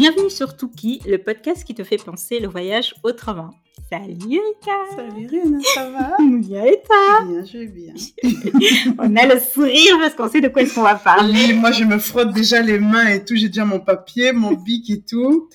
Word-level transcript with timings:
Bienvenue 0.00 0.30
sur 0.30 0.56
Tuki, 0.56 1.02
le 1.04 1.18
podcast 1.18 1.62
qui 1.62 1.74
te 1.74 1.84
fait 1.84 2.02
penser 2.02 2.40
le 2.40 2.48
voyage 2.48 2.94
autrement. 3.02 3.50
Salut 3.92 4.14
Erika 4.30 4.72
Salut 4.96 5.26
Rina, 5.26 5.58
ça 5.74 5.90
va? 5.90 6.16
Bien 6.38 6.64
et 6.64 6.80
toi? 6.82 7.26
Bien, 7.26 7.44
je 7.44 7.58
vais 7.58 7.66
bien. 7.66 7.92
On 8.98 9.14
a 9.14 9.26
le 9.26 9.38
sourire 9.38 9.98
parce 10.00 10.14
qu'on 10.14 10.30
sait 10.30 10.40
de 10.40 10.48
quoi 10.48 10.62
est-ce 10.62 10.74
qu'on 10.74 10.84
va 10.84 10.94
parler. 10.94 11.48
Oui, 11.48 11.52
moi 11.52 11.70
je 11.72 11.84
me 11.84 11.98
frotte 11.98 12.32
déjà 12.32 12.62
les 12.62 12.78
mains 12.78 13.08
et 13.08 13.22
tout, 13.22 13.36
j'ai 13.36 13.48
déjà 13.48 13.66
mon 13.66 13.78
papier, 13.78 14.32
mon 14.32 14.54
bic 14.54 14.88
et 14.88 15.02
tout. 15.02 15.50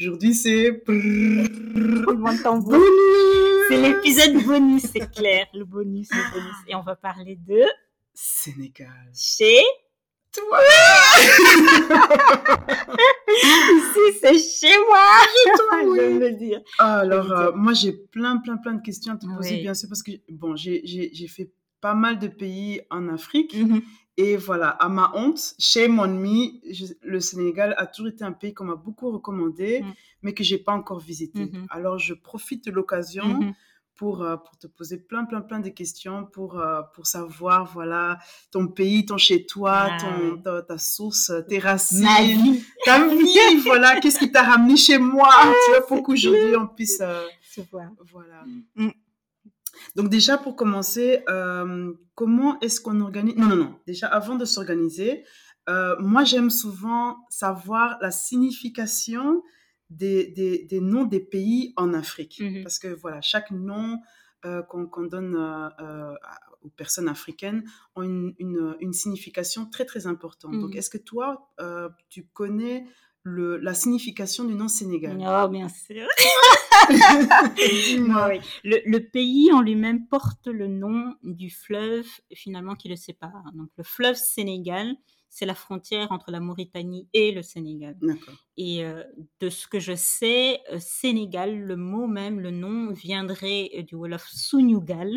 Aujourd'hui 0.00 0.32
c'est... 0.32 0.82
Tambour. 2.42 2.80
C'est 3.68 3.82
l'épisode 3.82 4.42
bonus, 4.46 4.84
c'est 4.90 5.12
clair, 5.12 5.44
le 5.52 5.66
bonus, 5.66 6.08
le 6.10 6.32
bonus. 6.32 6.56
Et 6.68 6.74
on 6.74 6.80
va 6.80 6.96
parler 6.96 7.38
de 7.46 7.60
Sénégal. 8.14 9.10
chez 9.14 9.60
Toi 10.32 10.58
Ici, 13.28 14.18
c'est 14.20 14.38
chez 14.38 14.76
moi 14.88 15.08
oui. 15.86 15.98
Je 16.00 16.12
veux 16.12 16.18
le 16.20 16.32
dire. 16.32 16.60
Alors, 16.78 17.32
euh, 17.32 17.52
moi 17.54 17.72
j'ai 17.72 17.92
plein, 17.92 18.36
plein, 18.38 18.56
plein 18.56 18.74
de 18.74 18.82
questions 18.82 19.14
à 19.14 19.16
te 19.16 19.26
poser, 19.26 19.56
Oui. 19.56 19.62
bien 19.62 19.74
sûr, 19.74 19.88
parce 19.88 20.02
que 20.02 20.12
bon, 20.30 20.56
j'ai- 20.56 20.82
fait 21.28 21.50
pas 21.80 21.94
mal 21.94 22.18
de 22.18 22.28
pays 22.28 22.80
en 22.90 23.08
Afrique. 23.08 23.56
Mhm. 23.56 23.80
Et 24.16 24.36
voilà, 24.36 24.68
à 24.68 24.88
ma 24.88 25.12
honte, 25.14 25.54
chez 25.58 25.88
mon 25.88 26.02
ami, 26.02 26.60
je- 26.70 26.92
le 27.02 27.20
Sénégal 27.20 27.74
a 27.78 27.86
toujours 27.86 28.08
été 28.08 28.22
un 28.22 28.32
pays 28.32 28.52
qu'on 28.52 28.64
m'a 28.66 28.74
beaucoup 28.74 29.10
recommandé, 29.10 29.80
Mm. 29.80 29.92
mais 30.22 30.34
que 30.34 30.44
j'ai 30.44 30.58
pas 30.58 30.72
encore 30.72 30.98
visité. 31.00 31.46
Mhm. 31.46 31.66
Alors, 31.70 31.98
je 31.98 32.12
profite 32.12 32.66
de 32.66 32.70
l'occasion 32.70 33.24
Mhm. 33.26 33.54
Pour, 34.00 34.22
euh, 34.22 34.38
pour 34.38 34.56
te 34.56 34.66
poser 34.66 34.96
plein, 34.96 35.26
plein, 35.26 35.42
plein 35.42 35.60
de 35.60 35.68
questions, 35.68 36.24
pour, 36.24 36.58
euh, 36.58 36.80
pour 36.94 37.06
savoir, 37.06 37.66
voilà, 37.66 38.18
ton 38.50 38.66
pays, 38.66 39.04
ton 39.04 39.18
chez-toi, 39.18 39.88
Ah 39.90 39.98
ton, 40.00 40.38
ta, 40.38 40.62
ta 40.62 40.78
source, 40.78 41.30
tes 41.50 41.58
racines, 41.58 42.04
Ma 42.04 42.22
vie, 42.22 42.64
ta 42.86 43.06
vie, 43.06 43.58
voilà, 43.62 44.00
qu'est-ce 44.00 44.18
qui 44.18 44.32
t'a 44.32 44.42
ramené 44.42 44.78
chez 44.78 44.96
moi, 44.96 45.28
tu 45.66 45.70
vois, 45.72 45.86
pour 45.86 46.02
qu'aujourd'hui 46.02 46.56
on 46.56 46.66
puisse, 46.66 47.02
euh, 47.02 47.26
voilà. 48.10 48.42
Mm. 48.74 48.88
Donc 49.96 50.08
déjà, 50.08 50.38
pour 50.38 50.56
commencer, 50.56 51.22
euh, 51.28 51.92
comment 52.14 52.58
est-ce 52.60 52.80
qu'on 52.80 53.02
organise 53.02 53.36
Non, 53.36 53.48
non, 53.48 53.56
non. 53.56 53.74
Déjà, 53.86 54.06
avant 54.06 54.36
de 54.36 54.46
s'organiser, 54.46 55.24
euh, 55.68 55.94
moi, 55.98 56.24
j'aime 56.24 56.48
souvent 56.48 57.18
savoir 57.28 57.98
la 58.00 58.10
signification 58.10 59.42
des, 59.90 60.26
des, 60.28 60.64
des 60.64 60.80
noms 60.80 61.04
des 61.04 61.20
pays 61.20 61.72
en 61.76 61.92
Afrique. 61.94 62.40
Mhm. 62.40 62.62
Parce 62.62 62.78
que, 62.78 62.88
voilà, 62.88 63.20
chaque 63.20 63.50
nom 63.50 63.98
euh, 64.46 64.62
qu'on 64.62 65.02
donne 65.04 65.36
euh, 65.36 65.68
euh, 65.80 66.14
aux 66.62 66.70
personnes 66.70 67.08
africaines 67.08 67.64
ont 67.94 68.02
une, 68.02 68.34
une, 68.38 68.76
une 68.80 68.92
signification 68.92 69.66
très, 69.66 69.84
très 69.84 70.06
importante. 70.06 70.52
Donc, 70.52 70.70
Mhm. 70.70 70.76
est-ce 70.78 70.90
que 70.90 70.98
toi, 70.98 71.50
tu 72.08 72.24
connais 72.32 72.86
le, 73.22 73.58
la 73.58 73.74
signification 73.74 74.44
du 74.44 74.54
nom 74.54 74.68
Sénégal? 74.68 75.18
Oh, 75.20 75.48
bien 75.48 75.68
sûr. 75.68 76.06
Oui. 76.90 78.40
Le, 78.64 78.78
le 78.84 78.98
pays 79.00 79.52
en 79.52 79.60
lui-même 79.60 80.06
porte 80.06 80.46
le 80.46 80.66
nom 80.66 81.14
du 81.22 81.50
fleuve 81.50 82.06
finalement 82.34 82.74
qui 82.74 82.88
le 82.88 82.96
sépare. 82.96 83.44
Donc 83.54 83.68
le 83.76 83.84
fleuve 83.84 84.16
Sénégal, 84.16 84.94
c'est 85.30 85.46
la 85.46 85.54
frontière 85.54 86.10
entre 86.10 86.30
la 86.30 86.40
Mauritanie 86.40 87.08
et 87.14 87.30
le 87.32 87.42
Sénégal. 87.42 87.96
Et 88.56 88.84
euh, 88.84 89.02
de 89.40 89.48
ce 89.48 89.66
que 89.68 89.78
je 89.78 89.94
sais, 89.94 90.60
euh, 90.72 90.78
Sénégal, 90.80 91.56
le 91.58 91.76
mot 91.76 92.06
même, 92.06 92.40
le 92.40 92.50
nom 92.50 92.92
viendrait 92.92 93.70
euh, 93.78 93.82
du 93.82 93.94
Wolof 93.94 94.26
Sunyugal, 94.28 95.16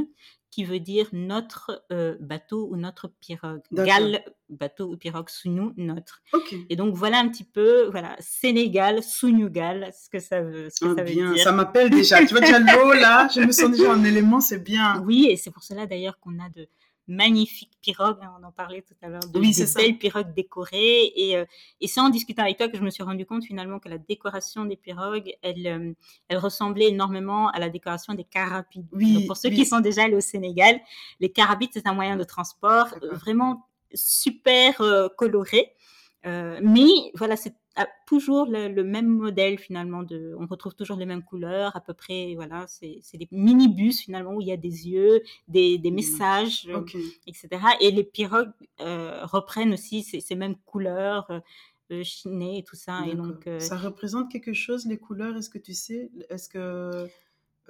qui 0.52 0.66
veut 0.66 0.80
dire 0.80 1.08
notre 1.14 1.84
euh, 1.92 2.16
bateau 2.20 2.68
ou 2.72 2.76
notre 2.78 3.08
pirogue. 3.08 3.64
Gal, 3.72 4.24
bateau 4.50 4.86
ou 4.94 4.98
pirogue, 4.98 5.30
Sunu, 5.30 5.72
notre. 5.78 6.22
Ok. 6.32 6.54
Et 6.70 6.76
donc 6.76 6.94
voilà 6.94 7.18
un 7.18 7.28
petit 7.28 7.44
peu, 7.44 7.86
voilà, 7.90 8.16
Sénégal, 8.20 9.02
Sunyugal, 9.02 9.92
ce 10.00 10.10
que 10.12 10.20
ça 10.20 10.42
veut, 10.44 10.70
ce 10.70 10.86
que 10.86 10.92
Ah, 10.92 10.96
ça 10.96 11.04
veut 11.04 11.12
bien, 11.12 11.34
dire. 11.34 11.44
ça 11.44 11.52
m'appelle 11.54 11.90
déjà. 11.90 12.20
Tu 12.24 12.36
vois 12.36 12.42
déjà 12.42 12.60
l'eau 12.60 12.94
là, 12.94 13.28
je 13.34 13.42
me 13.42 13.52
sens 13.52 13.72
déjà 13.72 13.92
en 13.92 14.04
élément, 14.04 14.40
c'est 14.42 14.64
bien. 14.64 15.02
Oui, 15.08 15.26
et 15.32 15.38
c'est 15.38 15.50
pour 15.50 15.64
cela 15.64 15.88
d'ailleurs 15.88 16.20
qu'on 16.20 16.38
a 16.40 16.50
de 16.50 16.68
magnifiques 17.08 17.78
pirogues, 17.82 18.20
hein, 18.22 18.34
on 18.40 18.44
en 18.44 18.52
parlait 18.52 18.82
tout 18.82 18.96
à 19.02 19.10
l'heure, 19.10 19.22
de, 19.22 19.40
Oui, 19.40 19.52
de 19.52 19.76
belles 19.76 19.98
pirogues 19.98 20.34
décorées. 20.34 21.12
Et, 21.16 21.38
euh, 21.38 21.46
et 21.82 21.88
c'est 21.88 22.00
en 22.00 22.10
discutant 22.10 22.44
avec 22.44 22.58
toi 22.58 22.70
que 22.70 22.78
je 22.78 22.84
me 22.84 22.90
suis 22.90 23.04
rendu 23.04 23.26
compte 23.26 23.44
finalement 23.44 23.80
que 23.80 23.90
la 23.90 23.98
décoration 23.98 24.66
des 24.66 24.78
pirogues, 24.78 25.34
elle, 25.42 25.68
euh, 25.68 25.94
elle 26.30 26.38
ressemblait 26.38 26.90
énormément 26.90 27.50
à 27.50 27.60
la 27.60 27.70
décoration 27.70 28.14
des 28.14 28.24
carabides. 28.24 28.88
Oui, 28.94 29.14
Donc, 29.14 29.28
pour 29.28 29.38
ceux 29.38 29.50
oui. 29.50 29.56
qui 29.56 29.66
sont 29.66 29.80
déjà 29.80 30.04
allés 30.04 30.16
au 30.16 30.22
Sénégal, 30.22 30.80
les 31.20 31.32
carabides, 31.32 31.72
c'est 31.74 31.88
un 31.88 31.94
moyen 31.94 32.16
de 32.16 32.24
transport 32.24 32.88
euh, 33.02 33.14
vraiment 33.14 33.68
super 33.94 34.82
euh, 34.82 35.08
coloré. 35.18 35.74
Euh, 36.26 36.60
mais 36.64 37.12
voilà, 37.16 37.36
c'est 37.36 37.54
ah, 37.76 37.88
toujours 38.08 38.46
le, 38.48 38.68
le 38.68 38.84
même 38.84 39.08
modèle 39.08 39.58
finalement. 39.60 40.04
De, 40.04 40.36
on 40.40 40.46
retrouve 40.48 40.76
toujours 40.76 40.98
les 40.98 41.06
mêmes 41.06 41.24
couleurs, 41.24 41.76
à 41.76 41.82
peu 41.82 41.94
près. 41.94 42.34
Voilà, 42.36 42.66
c'est 42.68 43.02
des 43.18 43.28
minibus 43.32 44.02
finalement 44.02 44.34
où 44.36 44.42
il 44.42 44.48
y 44.48 44.52
a 44.52 44.58
des 44.58 44.88
yeux, 44.90 45.22
des, 45.48 45.78
des 45.78 45.90
Mhm. 45.90 45.96
messages, 45.96 46.68
euh, 46.68 46.82
etc. 47.28 47.50
Et 47.82 47.92
les 47.92 48.04
pirogues 48.04 48.52
euh, 48.82 49.26
reprennent 49.26 49.74
aussi 49.74 50.04
ces, 50.04 50.20
ces 50.22 50.36
mêmes 50.36 50.56
couleurs 50.66 51.30
euh, 51.92 52.04
chinées 52.04 52.60
et 52.60 52.64
tout 52.64 52.76
ça. 52.76 53.08
Et 53.08 53.16
donc, 53.16 53.48
euh, 53.48 53.60
Ça 53.60 53.78
représente 53.78 54.32
quelque 54.32 54.54
chose, 54.54 54.86
les 54.86 54.98
couleurs? 54.98 55.36
Est-ce 55.38 55.50
que 55.50 55.60
tu 55.60 55.74
sais? 55.74 56.10
Est-ce 56.30 56.50
que, 56.50 57.08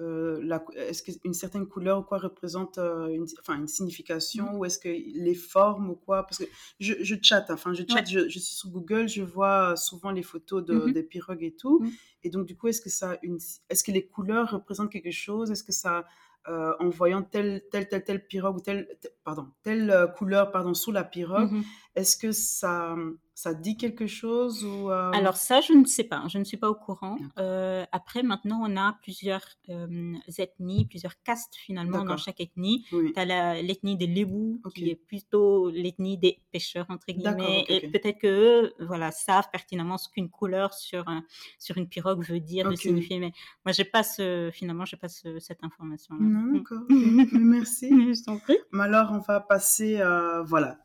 euh, 0.00 0.58
est-ce 0.76 1.02
qu'une 1.02 1.34
certaine 1.34 1.66
couleur 1.66 2.00
ou 2.00 2.02
quoi 2.02 2.18
représente 2.18 2.78
euh, 2.78 3.06
une, 3.08 3.26
enfin, 3.40 3.56
une 3.58 3.68
signification 3.68 4.52
Mm. 4.52 4.56
Ou 4.56 4.64
est-ce 4.64 4.78
que 4.78 4.88
les 4.88 5.34
formes 5.34 5.90
ou 5.90 5.94
quoi? 5.94 6.24
Parce 6.24 6.38
que 6.38 6.44
je, 6.80 6.94
je 7.02 7.14
chatte, 7.22 7.50
enfin, 7.50 7.72
je, 7.74 7.82
chatte, 7.88 8.06
Ouais. 8.06 8.06
je, 8.06 8.20
je 8.28 8.38
suis 8.38 8.54
sur 8.56 8.70
Google, 8.70 9.08
je 9.08 9.22
vois 9.22 9.76
souvent 9.76 10.10
les 10.10 10.22
photos 10.22 10.64
de, 10.64 10.74
Mhm. 10.74 10.92
des 10.92 11.02
pirogues 11.02 11.44
et 11.44 11.54
tout. 11.54 11.80
Mhm. 11.80 11.90
Et 12.24 12.30
donc, 12.30 12.46
du 12.46 12.56
coup, 12.56 12.68
est-ce 12.68 12.80
que, 12.80 12.90
ça 12.90 13.18
une, 13.22 13.38
est-ce 13.70 13.84
que 13.84 13.92
les 13.92 14.06
couleurs 14.06 14.50
représentent 14.50 14.90
quelque 14.90 15.10
chose? 15.12 15.50
Est-ce 15.50 15.64
que 15.64 15.72
ça. 15.72 16.04
euh, 16.46 16.74
en 16.78 16.90
voyant 16.90 17.22
telle, 17.22 17.62
telle, 17.70 17.88
telle, 17.88 18.04
telle 18.04 18.26
pirogue 18.26 18.56
ou 18.56 18.60
telle, 18.60 18.86
telle- 19.00 19.12
pardon, 19.24 19.46
telle 19.62 20.12
couleur 20.18 20.50
pardon, 20.50 20.74
sous 20.74 20.92
la 20.92 21.02
pirogue, 21.02 21.50
est-ce 21.94 22.18
que 22.18 22.32
ça, 22.32 22.94
ça 23.36 23.52
dit 23.52 23.76
quelque 23.76 24.06
chose 24.06 24.64
ou 24.64 24.90
euh, 24.90 25.10
Alors 25.12 25.36
ça, 25.36 25.60
je 25.60 25.72
ne 25.72 25.84
sais 25.84 26.04
pas, 26.04 26.22
je 26.28 26.38
ne 26.38 26.44
suis 26.44 26.56
pas 26.56 26.70
au 26.70 26.74
courant. 26.74 27.16
D'accord. 27.16 27.30
Euh, 27.38 27.84
après, 27.90 28.22
maintenant, 28.22 28.60
on 28.62 28.76
a 28.76 28.96
plusieurs 29.02 29.42
euh, 29.70 30.14
ethnies, 30.38 30.84
plusieurs 30.84 31.20
castes 31.22 31.54
finalement 31.56 31.98
dans 31.98 32.04
D'accord. 32.04 32.18
chaque 32.18 32.40
ethnie. 32.40 32.84
oui. 32.92 33.12
Tu 33.12 33.20
as 33.20 33.60
l'ethnie 33.60 33.96
des 33.96 34.06
Lébous, 34.06 34.60
qui 34.74 34.88
est 34.88 34.94
plutôt 34.94 35.68
l'ethnie 35.70 36.16
des 36.16 36.38
pêcheurs, 36.52 36.86
entre 36.90 37.06
D'accord, 37.08 37.34
guillemets. 37.44 37.64
Et 37.68 37.88
peut-être 37.90 38.18
qu'eux 38.20 38.72
voilà, 38.78 39.10
savent 39.10 39.50
pertinemment 39.50 39.98
ce 39.98 40.08
qu'une 40.08 40.30
couleur 40.30 40.72
sur, 40.72 41.08
un- 41.08 41.24
sur 41.58 41.76
une 41.76 41.88
pirogue 41.88 42.24
veut 42.24 42.40
dire, 42.40 42.68
veut 42.70 42.76
signifier. 42.76 43.18
Mais 43.18 43.32
moi, 43.64 43.72
j'ai 43.72 43.84
pas 43.84 44.04
ce, 44.04 44.50
finalement, 44.52 44.84
j'ai 44.84 44.96
pas 44.96 45.08
ce- 45.08 45.40
cette 45.40 45.64
information-là. 45.64 46.20
Non, 46.24 46.52
d'accord. 46.56 46.82
Mm. 46.88 47.16
Mais 47.16 47.26
Merci. 47.58 47.88
Je 48.14 48.22
t'en 48.24 48.38
prie. 48.38 48.58
Mais 48.72 48.84
alors, 48.84 49.10
on 49.12 49.18
va 49.18 49.40
passer, 49.40 50.00
voilà. 50.46 50.78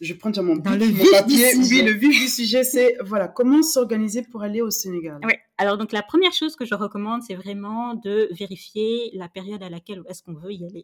Je 0.00 0.14
prends 0.14 0.30
déjà 0.30 0.42
mon, 0.42 0.56
Dans 0.56 0.72
le 0.72 0.86
mon 0.88 1.04
papier. 1.12 1.52
Oui, 1.56 1.82
le 1.82 1.92
vif 1.92 2.18
du 2.20 2.28
sujet, 2.28 2.64
c'est 2.64 2.96
voilà, 3.04 3.28
comment 3.28 3.62
s'organiser 3.62 4.22
pour 4.22 4.42
aller 4.42 4.60
au 4.62 4.70
Sénégal. 4.70 5.18
Ouais. 5.24 5.38
Alors 5.58 5.76
donc 5.78 5.92
la 5.92 6.02
première 6.02 6.32
chose 6.32 6.56
que 6.56 6.64
je 6.64 6.74
recommande, 6.74 7.22
c'est 7.22 7.34
vraiment 7.34 7.94
de 7.94 8.28
vérifier 8.32 9.10
la 9.14 9.28
période 9.28 9.62
à 9.62 9.68
laquelle 9.68 10.02
est-ce 10.08 10.22
qu'on 10.22 10.34
veut 10.34 10.52
y 10.52 10.64
aller. 10.64 10.82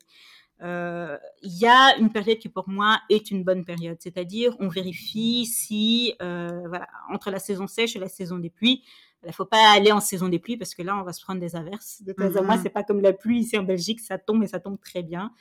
Euh, 0.62 1.16
Il 1.42 1.56
y 1.58 1.66
a 1.66 1.96
une 1.98 2.10
période 2.10 2.38
qui 2.38 2.48
pour 2.48 2.68
moi 2.68 2.98
est 3.10 3.30
une 3.30 3.42
bonne 3.44 3.64
période, 3.64 3.96
c'est-à-dire 4.00 4.54
on 4.58 4.68
vérifie 4.68 5.46
si 5.46 6.14
euh, 6.22 6.62
voilà 6.68 6.86
entre 7.12 7.30
la 7.30 7.38
saison 7.38 7.66
sèche 7.66 7.96
et 7.96 7.98
la 7.98 8.08
saison 8.08 8.38
des 8.38 8.50
pluies. 8.50 8.82
Il 9.24 9.28
ne 9.28 9.32
faut 9.32 9.44
pas 9.46 9.72
aller 9.74 9.90
en 9.92 10.00
saison 10.00 10.28
des 10.28 10.38
pluies 10.38 10.56
parce 10.56 10.74
que 10.74 10.82
là 10.82 10.96
on 10.96 11.02
va 11.02 11.12
se 11.12 11.22
prendre 11.22 11.40
des 11.40 11.56
averses. 11.56 12.02
De 12.02 12.12
temps 12.12 12.26
en 12.26 12.32
temps, 12.46 12.56
Mhm. 12.56 12.60
c'est 12.62 12.70
pas 12.70 12.84
comme 12.84 13.00
la 13.00 13.12
pluie 13.12 13.40
ici 13.40 13.58
en 13.58 13.64
Belgique, 13.64 14.00
ça 14.00 14.18
tombe 14.18 14.42
et 14.44 14.46
ça 14.46 14.60
tombe 14.60 14.78
très 14.80 15.02
bien. 15.02 15.32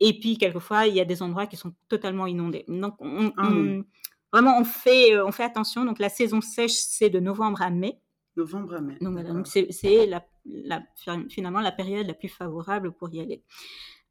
Et 0.00 0.18
puis 0.18 0.36
quelquefois 0.38 0.86
il 0.86 0.94
y 0.94 1.00
a 1.00 1.04
des 1.04 1.22
endroits 1.22 1.46
qui 1.46 1.56
sont 1.56 1.72
totalement 1.88 2.26
inondés. 2.26 2.64
Donc 2.68 2.94
on, 3.00 3.32
Ah 3.36 3.48
on- 3.50 3.84
vraiment 4.32 4.58
on 4.58 4.64
fait 4.64 5.14
euh, 5.14 5.26
on 5.26 5.32
fait 5.32 5.44
attention. 5.44 5.84
Donc 5.84 5.98
la 5.98 6.08
saison 6.08 6.40
sèche 6.40 6.72
c'est 6.74 7.10
de 7.10 7.20
novembre 7.20 7.62
à 7.62 7.70
mai. 7.70 7.98
Novembre 8.36 8.74
à 8.74 8.80
mai. 8.82 9.32
Donc, 9.32 9.46
c'est 9.46 10.06
la, 10.06 10.24
la- 10.44 10.82
finalement 11.30 11.60
la 11.60 11.72
période 11.72 12.06
la 12.06 12.14
plus 12.14 12.28
favorable 12.28 12.92
pour 12.92 13.08
y 13.14 13.20
aller. 13.20 13.42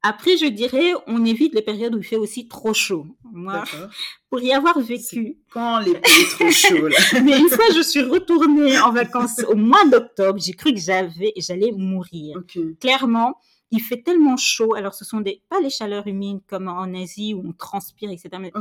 Après, 0.08 0.38
je 0.38 0.46
dirais, 0.46 0.94
on 1.08 1.26
évite 1.26 1.56
les 1.56 1.64
périodes 1.64 1.96
où 1.96 1.98
il 1.98 2.04
fait 2.04 2.16
aussi 2.16 2.48
trop 2.48 2.76
chaud. 2.76 3.08
Moi, 3.24 3.64
pour 4.30 4.40
y 4.40 4.54
avoir 4.54 4.80
vécu, 4.80 5.38
quand 5.52 5.80
les 5.80 5.94
pays 5.96 6.26
trop 6.32 6.52
chauds, 6.52 6.88
là? 6.88 6.96
mais 7.24 7.40
une 7.40 7.50
fois 7.50 7.66
je 7.76 7.82
suis 7.82 8.02
retournée 8.04 8.80
en 8.80 8.92
vacances 8.92 9.40
au 9.48 9.56
mois 9.56 9.84
d'octobre, 9.86 10.40
j'ai 10.40 10.54
cru 10.54 10.74
que 10.74 10.80
j'avais, 10.80 11.34
j'allais 11.38 11.72
mourir. 11.72 12.38
Clairement, 12.80 13.36
il 13.72 13.82
fait 13.82 14.02
tellement 14.04 14.38
chaud. 14.38 14.74
Alors, 14.76 14.94
ce 14.94 15.04
sont 15.06 15.20
des, 15.22 15.42
pas 15.50 15.60
les 15.60 15.70
chaleurs 15.70 16.08
humides 16.08 16.42
comme 16.48 16.68
en 16.68 16.94
Asie 16.94 17.34
où 17.34 17.44
on 17.48 17.52
transpire, 17.54 18.10
etc. 18.12 18.30
Mais 18.40 18.52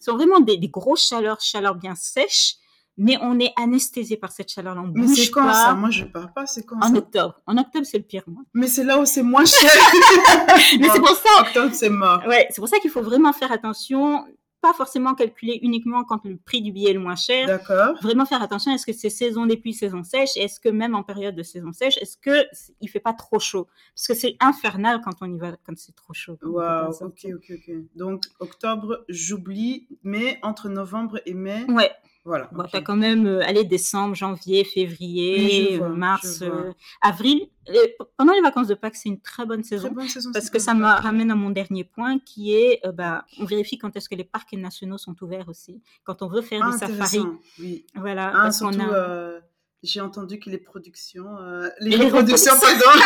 ce 0.00 0.04
sont 0.10 0.16
vraiment 0.16 0.40
des, 0.40 0.56
des 0.56 0.68
grosses 0.68 1.06
chaleurs, 1.08 1.40
chaleurs 1.40 1.74
bien 1.74 1.94
sèches. 1.94 2.56
Mais 2.96 3.18
on 3.20 3.40
est 3.40 3.52
anesthésié 3.56 4.16
par 4.16 4.30
cette 4.30 4.52
chaleur-là. 4.52 4.80
On 4.82 4.86
Mais 4.94 5.08
c'est 5.08 5.28
quand 5.30 5.44
pas. 5.44 5.52
ça? 5.52 5.74
Moi, 5.74 5.90
je 5.90 6.04
pars 6.04 6.32
pas. 6.32 6.46
C'est 6.46 6.64
quand 6.64 6.76
En 6.80 6.92
ça? 6.92 6.96
octobre. 6.98 7.34
En 7.44 7.58
octobre, 7.58 7.84
c'est 7.84 7.98
le 7.98 8.04
pire 8.04 8.22
mois. 8.28 8.44
Mais 8.54 8.68
c'est 8.68 8.84
là 8.84 9.00
où 9.00 9.04
c'est 9.04 9.24
moins 9.24 9.44
cher. 9.44 9.68
Mais 10.78 10.88
c'est 10.88 11.00
pour 11.00 11.08
ça. 11.08 11.40
Octobre, 11.40 11.70
c'est 11.74 11.90
mort. 11.90 12.22
Ouais, 12.28 12.46
c'est 12.50 12.60
pour 12.60 12.68
ça 12.68 12.78
qu'il 12.78 12.90
faut 12.90 13.02
vraiment 13.02 13.32
faire 13.32 13.50
attention. 13.50 14.24
Pas 14.64 14.72
forcément 14.72 15.14
calculer 15.14 15.58
uniquement 15.60 16.04
quand 16.04 16.24
le 16.24 16.38
prix 16.38 16.62
du 16.62 16.72
billet 16.72 16.92
est 16.92 16.94
le 16.94 17.00
moins 17.00 17.16
cher. 17.16 17.46
D'accord. 17.46 17.96
Vraiment 18.00 18.24
faire 18.24 18.40
attention, 18.40 18.72
est-ce 18.72 18.86
que 18.86 18.94
c'est 18.94 19.10
saison 19.10 19.44
des 19.44 19.58
pluies, 19.58 19.74
saison 19.74 20.02
sèche? 20.02 20.38
Est-ce 20.38 20.58
que 20.58 20.70
même 20.70 20.94
en 20.94 21.02
période 21.02 21.34
de 21.36 21.42
saison 21.42 21.70
sèche, 21.74 21.98
est-ce 21.98 22.16
que 22.16 22.46
il 22.80 22.88
fait 22.88 22.98
pas 22.98 23.12
trop 23.12 23.38
chaud? 23.38 23.66
Parce 23.94 24.06
que 24.06 24.14
c'est 24.14 24.36
infernal 24.40 25.02
quand 25.04 25.16
on 25.20 25.30
y 25.30 25.36
va, 25.36 25.52
quand 25.66 25.76
c'est 25.76 25.94
trop 25.94 26.14
chaud. 26.14 26.38
Waouh, 26.42 26.88
ok, 26.88 27.26
ok, 27.34 27.50
ok. 27.50 27.74
Donc, 27.94 28.22
octobre, 28.40 29.04
j'oublie, 29.10 29.86
mais 30.02 30.38
entre 30.42 30.70
novembre 30.70 31.20
et 31.26 31.34
mai, 31.34 31.66
Ouais, 31.68 31.92
voilà. 32.24 32.48
bon, 32.52 32.64
t'as 32.70 32.80
quand 32.80 32.96
même, 32.96 33.26
euh, 33.26 33.44
allez, 33.44 33.64
décembre, 33.64 34.14
janvier, 34.14 34.64
février, 34.64 35.76
vois, 35.76 35.88
euh, 35.88 35.94
mars, 35.94 36.40
euh, 36.42 36.72
avril. 37.02 37.48
Et 37.68 37.96
pendant 38.16 38.32
les 38.32 38.40
vacances 38.40 38.66
de 38.68 38.74
Pâques, 38.74 38.96
c'est 38.96 39.10
une 39.10 39.20
très 39.20 39.44
bonne 39.44 39.62
saison. 39.62 39.88
Très 39.88 39.94
bonne 39.94 40.08
saison. 40.08 40.30
Parce 40.32 40.48
que 40.48 40.58
ça 40.58 40.72
me 40.74 40.84
ramène 40.84 41.30
à 41.30 41.34
mon 41.34 41.50
dernier 41.50 41.84
point 41.84 42.18
qui 42.18 42.54
est, 42.54 42.80
euh, 42.86 42.92
bah, 42.92 43.26
on 43.38 43.44
vérifie 43.44 43.76
quand 43.76 43.94
est-ce 43.96 44.08
que 44.08 44.14
les 44.14 44.24
parcs 44.24 44.52
nationaux 44.54 44.98
sont 44.98 45.14
ouverts 45.22 45.48
aussi. 45.48 45.82
Quand 46.04 46.22
on 46.22 46.28
veut 46.28 46.42
faire 46.42 46.60
Ah, 46.64 46.72
des 46.72 46.78
safaris. 46.78 47.26
Oui. 47.58 47.84
Voilà. 47.94 48.28
Ah, 48.34 48.42
parce 48.44 48.58
surtout, 48.58 48.80
a- 48.80 49.40
j'ai 49.82 50.00
entendu 50.00 50.38
que 50.38 50.48
les 50.48 50.56
productions, 50.58 51.36
les, 51.80 51.96
reproductions. 51.96 52.54
pardon. 52.58 53.00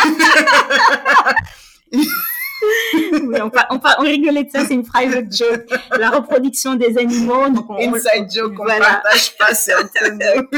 Oui, 3.23 3.35
on, 3.41 4.01
rigolait 4.03 4.43
de 4.43 4.49
ça, 4.49 4.65
c'est 4.65 4.73
une 4.73 4.85
private 4.85 5.31
joke. 5.35 5.65
La 5.97 6.09
reproduction 6.09 6.75
des 6.75 6.97
animaux. 6.97 7.49
Donc 7.49 7.69
on, 7.69 7.75
on- 7.75 7.93
Inside 7.95 8.29
joke, 8.33 8.53
on 8.59 8.63
Voilà. 8.63 9.01
partage 9.01 9.37
pas, 9.37 9.53
c'est 9.53 9.73
entre 9.75 10.11
nous. 10.11 10.19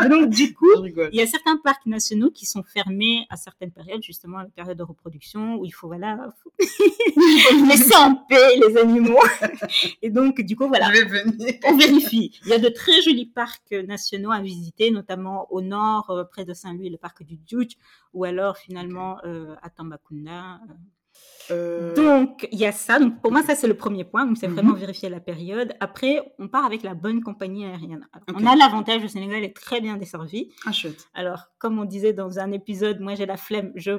Ok. 0.00 0.08
Donc, 0.08 0.30
du 0.30 0.54
coup, 0.54 0.66
il 0.84 1.16
y 1.18 1.22
a 1.22 1.26
certains 1.26 1.56
parcs 1.58 1.86
nationaux 1.86 2.30
qui 2.30 2.46
sont 2.46 2.62
fermés 2.62 3.26
à 3.30 3.36
certaines 3.36 3.70
périodes, 3.72 4.02
justement 4.02 4.38
à 4.38 4.42
la 4.44 4.48
période 4.48 4.78
de 4.78 4.82
reproduction, 4.82 5.56
où 5.56 5.64
il 5.64 5.70
faut, 5.70 5.86
voilà, 5.88 6.18
faut- 6.42 6.52
laisser 7.66 7.94
en 7.96 8.14
paix 8.14 8.56
les 8.56 8.76
animaux. 8.76 9.18
Et 10.02 10.10
donc, 10.10 10.40
du 10.40 10.56
coup, 10.56 10.68
voilà, 10.68 10.90
on 11.64 11.76
vérifie. 11.76 12.38
Il 12.44 12.48
y 12.50 12.52
a 12.54 12.58
de 12.58 12.68
très 12.68 13.00
jolis 13.02 13.26
parcs 13.26 13.72
nationaux 13.72 14.30
à 14.32 14.40
visiter, 14.40 14.90
notamment 14.90 15.46
au 15.52 15.60
nord, 15.60 16.10
euh, 16.10 16.24
près 16.24 16.44
de 16.44 16.54
Saint-Louis, 16.54 16.90
le 16.90 16.98
parc 16.98 17.22
du 17.22 17.38
Djoudj, 17.46 17.76
ou 18.14 18.24
alors 18.24 18.56
finalement 18.56 19.18
euh, 19.24 19.54
à 19.62 19.70
Tambacounda. 19.70 20.60
Euh, 20.68 20.72
Donc, 21.96 22.46
il 22.52 22.58
y 22.60 22.66
a 22.66 22.72
ça. 22.72 22.98
Donc, 23.00 23.20
pour 23.20 23.32
moi, 23.32 23.42
ça, 23.42 23.54
c'est 23.56 23.66
le 23.66 23.76
premier 23.76 24.04
point. 24.04 24.24
Donc, 24.24 24.36
c'est 24.38 24.46
Mhm. 24.46 24.54
vraiment 24.54 24.72
vérifier 24.74 25.08
la 25.08 25.20
période. 25.20 25.72
Après, 25.80 26.22
on 26.38 26.46
part 26.48 26.64
avec 26.64 26.82
la 26.82 26.94
bonne 26.94 27.22
compagnie 27.22 27.64
aérienne. 27.64 28.06
Alors. 28.12 28.40
On 28.40 28.46
a 28.46 28.54
l'avantage, 28.56 29.02
le 29.02 29.08
Sénégal 29.08 29.42
est 29.42 29.54
très 29.56 29.80
bien 29.80 29.96
desservi. 29.96 30.50
Ah, 30.66 30.72
chouette. 30.72 31.08
Alors, 31.14 31.46
comme 31.58 31.78
on 31.78 31.84
disait 31.84 32.12
dans 32.12 32.38
un 32.38 32.52
épisode, 32.52 33.00
moi, 33.00 33.14
j'ai 33.16 33.26
la 33.26 33.36
flemme, 33.36 33.72
je 33.74 33.98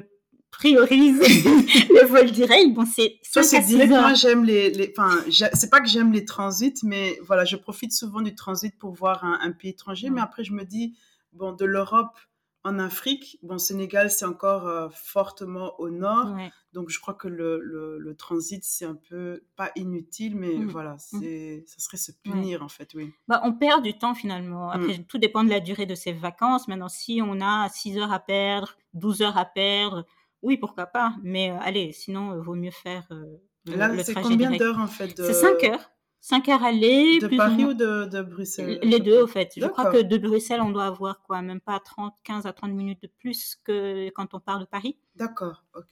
priorise 0.50 1.18
les 1.90 2.04
vols 2.06 2.30
directs. 2.30 2.72
Bon, 2.74 2.84
c'est 2.86 3.16
Ça, 3.22 3.42
5 3.42 3.48
c'est 3.50 3.56
à 3.56 3.62
6 3.62 3.68
direct. 3.74 3.90
Moi, 3.90 4.14
j'aime 4.14 4.44
les, 4.44 4.70
les, 4.70 4.92
enfin, 4.96 5.10
c'est 5.54 5.70
pas 5.70 5.80
que 5.80 5.88
j'aime 5.88 6.12
les 6.12 6.24
transits, 6.24 6.74
mais 6.84 7.18
voilà, 7.26 7.44
je 7.44 7.56
profite 7.56 7.92
souvent 7.92 8.20
du 8.20 8.34
transit 8.34 8.74
pour 8.78 8.92
voir 8.92 9.24
un, 9.24 9.38
un 9.42 9.52
pays 9.52 9.70
étranger. 9.70 10.10
Mm. 10.10 10.14
Mais 10.14 10.20
après, 10.20 10.44
je 10.44 10.52
me 10.52 10.64
dis, 10.64 10.94
bon, 11.32 11.52
de 11.52 11.64
l'Europe 11.64 12.18
en 12.64 12.78
Afrique, 12.78 13.38
bon, 13.42 13.58
Sénégal, 13.58 14.10
c'est 14.10 14.24
encore 14.24 14.66
euh, 14.68 14.88
fortement 14.92 15.74
au 15.80 15.90
nord. 15.90 16.34
Ouais. 16.34 16.50
Donc, 16.72 16.90
je 16.90 17.00
crois 17.00 17.14
que 17.14 17.28
le, 17.28 17.60
le, 17.60 17.98
le 17.98 18.14
transit, 18.14 18.62
c'est 18.64 18.84
un 18.84 18.94
peu, 18.94 19.42
pas 19.56 19.72
inutile, 19.76 20.36
mais 20.36 20.54
Mm. 20.54 20.68
voilà, 20.68 20.96
c'est, 20.98 21.64
ça 21.66 21.78
serait 21.78 21.96
se 21.96 22.12
punir, 22.12 22.62
en 22.62 22.68
fait, 22.68 22.90
oui. 22.94 23.12
Bah, 23.28 23.40
on 23.44 23.52
perd 23.52 23.82
du 23.82 23.98
temps 23.98 24.14
finalement. 24.14 24.68
Mm. 24.68 24.70
Après, 24.70 24.98
tout 25.04 25.18
dépend 25.18 25.44
de 25.44 25.50
la 25.50 25.60
durée 25.60 25.86
de 25.86 25.94
ses 25.94 26.12
vacances. 26.12 26.68
Maintenant, 26.68 26.88
si 26.88 27.20
on 27.22 27.40
a 27.40 27.68
6 27.68 27.98
heures 27.98 28.12
à 28.12 28.20
perdre, 28.20 28.76
12 28.94 29.22
heures 29.22 29.38
à 29.38 29.44
perdre, 29.44 30.06
oui, 30.42 30.56
pourquoi 30.56 30.86
pas. 30.86 31.14
Mais 31.22 31.50
euh, 31.50 31.56
allez, 31.60 31.92
sinon, 31.92 32.34
il 32.36 32.40
vaut 32.40 32.54
mieux 32.54 32.70
faire 32.70 33.06
euh, 33.10 33.24
le, 33.66 33.76
Là, 33.76 34.02
c'est 34.02 34.14
combien 34.14 34.50
d'heures, 34.52 34.78
en 34.78 34.86
fait 34.88 35.16
de... 35.16 35.24
C'est 35.24 35.34
5 35.34 35.62
heures. 35.64 35.91
5 36.22 36.48
heures 36.50 36.62
aller, 36.62 37.18
De 37.18 37.26
plus 37.26 37.36
Paris 37.36 37.64
ou 37.64 37.74
de, 37.74 38.04
de 38.04 38.22
Bruxelles 38.22 38.78
Les 38.84 39.00
deux, 39.00 39.22
au 39.22 39.26
fait. 39.26 39.52
Je 39.56 39.66
crois 39.66 39.90
que 39.90 40.00
de 40.00 40.16
Bruxelles, 40.18 40.60
on 40.60 40.70
doit 40.70 40.86
avoir 40.86 41.20
quoi, 41.22 41.42
même 41.42 41.60
pas 41.60 41.80
30, 41.80 42.14
15 42.22 42.46
à 42.46 42.52
30 42.52 42.70
minutes 42.70 43.02
de 43.02 43.08
plus 43.18 43.56
que 43.64 44.08
quand 44.10 44.32
on 44.32 44.38
part 44.38 44.60
de 44.60 44.64
Paris. 44.64 44.96
D'accord. 45.16 45.64
ok. 45.74 45.84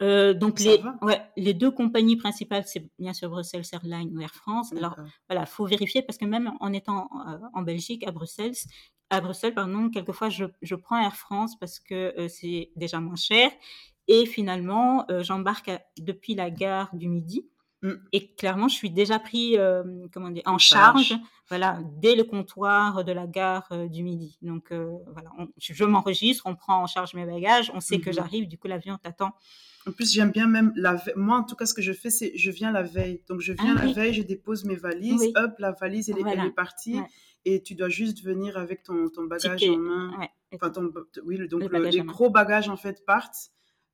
Euh, 0.00 0.32
donc, 0.32 0.60
les, 0.60 0.80
ouais, 1.02 1.20
les 1.36 1.54
deux 1.54 1.72
compagnies 1.72 2.16
principales, 2.16 2.64
c'est 2.66 2.88
bien 3.00 3.12
sûr 3.12 3.28
Bruxelles 3.28 3.64
Airlines 3.72 4.16
ou 4.16 4.20
Air 4.20 4.32
France. 4.32 4.72
Alors, 4.76 4.94
voilà, 5.28 5.44
faut 5.44 5.66
vérifier 5.66 6.02
parce 6.02 6.18
que 6.18 6.24
même 6.24 6.52
en 6.60 6.72
étant 6.72 7.08
euh, 7.26 7.38
en 7.52 7.62
Belgique, 7.62 8.06
à 8.06 8.12
Bruxelles, 8.12 8.54
à 9.10 9.20
Bruxelles, 9.20 9.54
pardon, 9.54 9.90
quelquefois 9.90 10.28
je, 10.28 10.44
je 10.62 10.74
prends 10.76 11.02
Air 11.02 11.16
France 11.16 11.58
parce 11.58 11.80
que 11.80 12.14
euh, 12.16 12.28
c'est 12.28 12.70
déjà 12.76 13.00
moins 13.00 13.16
cher. 13.16 13.50
Et 14.06 14.26
finalement, 14.26 15.06
j'embarque 15.20 15.70
depuis 15.98 16.34
la 16.34 16.50
gare 16.50 16.94
du 16.94 17.08
Midi. 17.08 17.48
Mm. 17.84 17.92
Et 18.12 18.34
clairement, 18.34 18.66
je 18.68 18.74
suis 18.74 18.90
déjà 18.90 19.18
pris 19.18 19.58
euh, 19.58 19.82
comment 20.12 20.30
dire, 20.30 20.42
en 20.46 20.58
charge. 20.58 21.04
charge, 21.08 21.20
voilà, 21.48 21.78
dès 22.00 22.16
le 22.16 22.24
comptoir 22.24 23.04
de 23.04 23.12
la 23.12 23.26
gare 23.26 23.68
euh, 23.72 23.88
du 23.88 24.02
Midi. 24.02 24.38
Donc 24.42 24.72
euh, 24.72 24.90
voilà, 25.12 25.30
on- 25.38 25.48
je, 25.58 25.84
m'enregistre, 25.84 26.44
on 26.46 26.54
prend 26.56 26.82
en 26.82 26.86
charge 26.86 27.14
mes 27.14 27.26
bagages, 27.26 27.70
on 27.74 27.80
sait 27.80 28.00
que 28.00 28.08
Mhm. 28.08 28.14
j'arrive, 28.16 28.48
du 28.48 28.56
coup 28.58 28.68
l'avion 28.68 28.96
t'attend. 28.96 29.32
En 29.86 29.92
plus, 29.92 30.10
j'aime 30.14 30.30
bien 30.30 30.46
même 30.46 30.72
la 30.76 30.94
ve- 30.94 31.12
Moi, 31.14 31.36
en 31.36 31.42
tout 31.44 31.56
cas, 31.56 31.66
ce 31.66 31.74
que 31.74 31.82
je 31.82 31.92
fais, 31.92 32.08
c'est 32.08 32.32
je 32.36 32.50
viens 32.50 32.72
la 32.72 32.82
veille. 32.82 33.22
Donc, 33.28 33.40
je 33.42 33.52
viens 33.52 33.74
Ah 33.76 33.80
la 33.82 33.86
oui. 33.88 33.92
veille, 33.92 34.14
je 34.14 34.22
dépose 34.22 34.64
mes 34.64 34.76
valises. 34.76 35.20
Oui. 35.20 35.32
Hop, 35.36 35.52
la 35.58 35.72
valise, 35.72 36.08
elle, 36.08 36.16
est- 36.16 36.20
elle 36.20 36.24
Voilà. 36.24 36.46
est 36.46 36.50
partie. 36.52 36.96
Ouais. 37.00 37.06
Et 37.44 37.62
tu 37.62 37.74
dois 37.74 37.90
juste 37.90 38.24
venir 38.24 38.56
avec 38.56 38.82
ton, 38.82 39.10
ton 39.10 39.24
bagage 39.24 39.58
Ticket. 39.60 39.74
en 39.74 39.78
main. 39.78 40.18
Ouais. 40.18 40.30
Enfin, 40.54 40.70
ton, 40.70 40.90
oui, 41.26 41.36
le- 41.36 41.48
donc 41.48 41.60
Le 41.60 41.68
bagage 41.68 41.92
les 41.92 42.00
gros 42.00 42.30
bagages, 42.30 42.70
en 42.70 42.78
fait, 42.78 43.04
partent. 43.04 43.50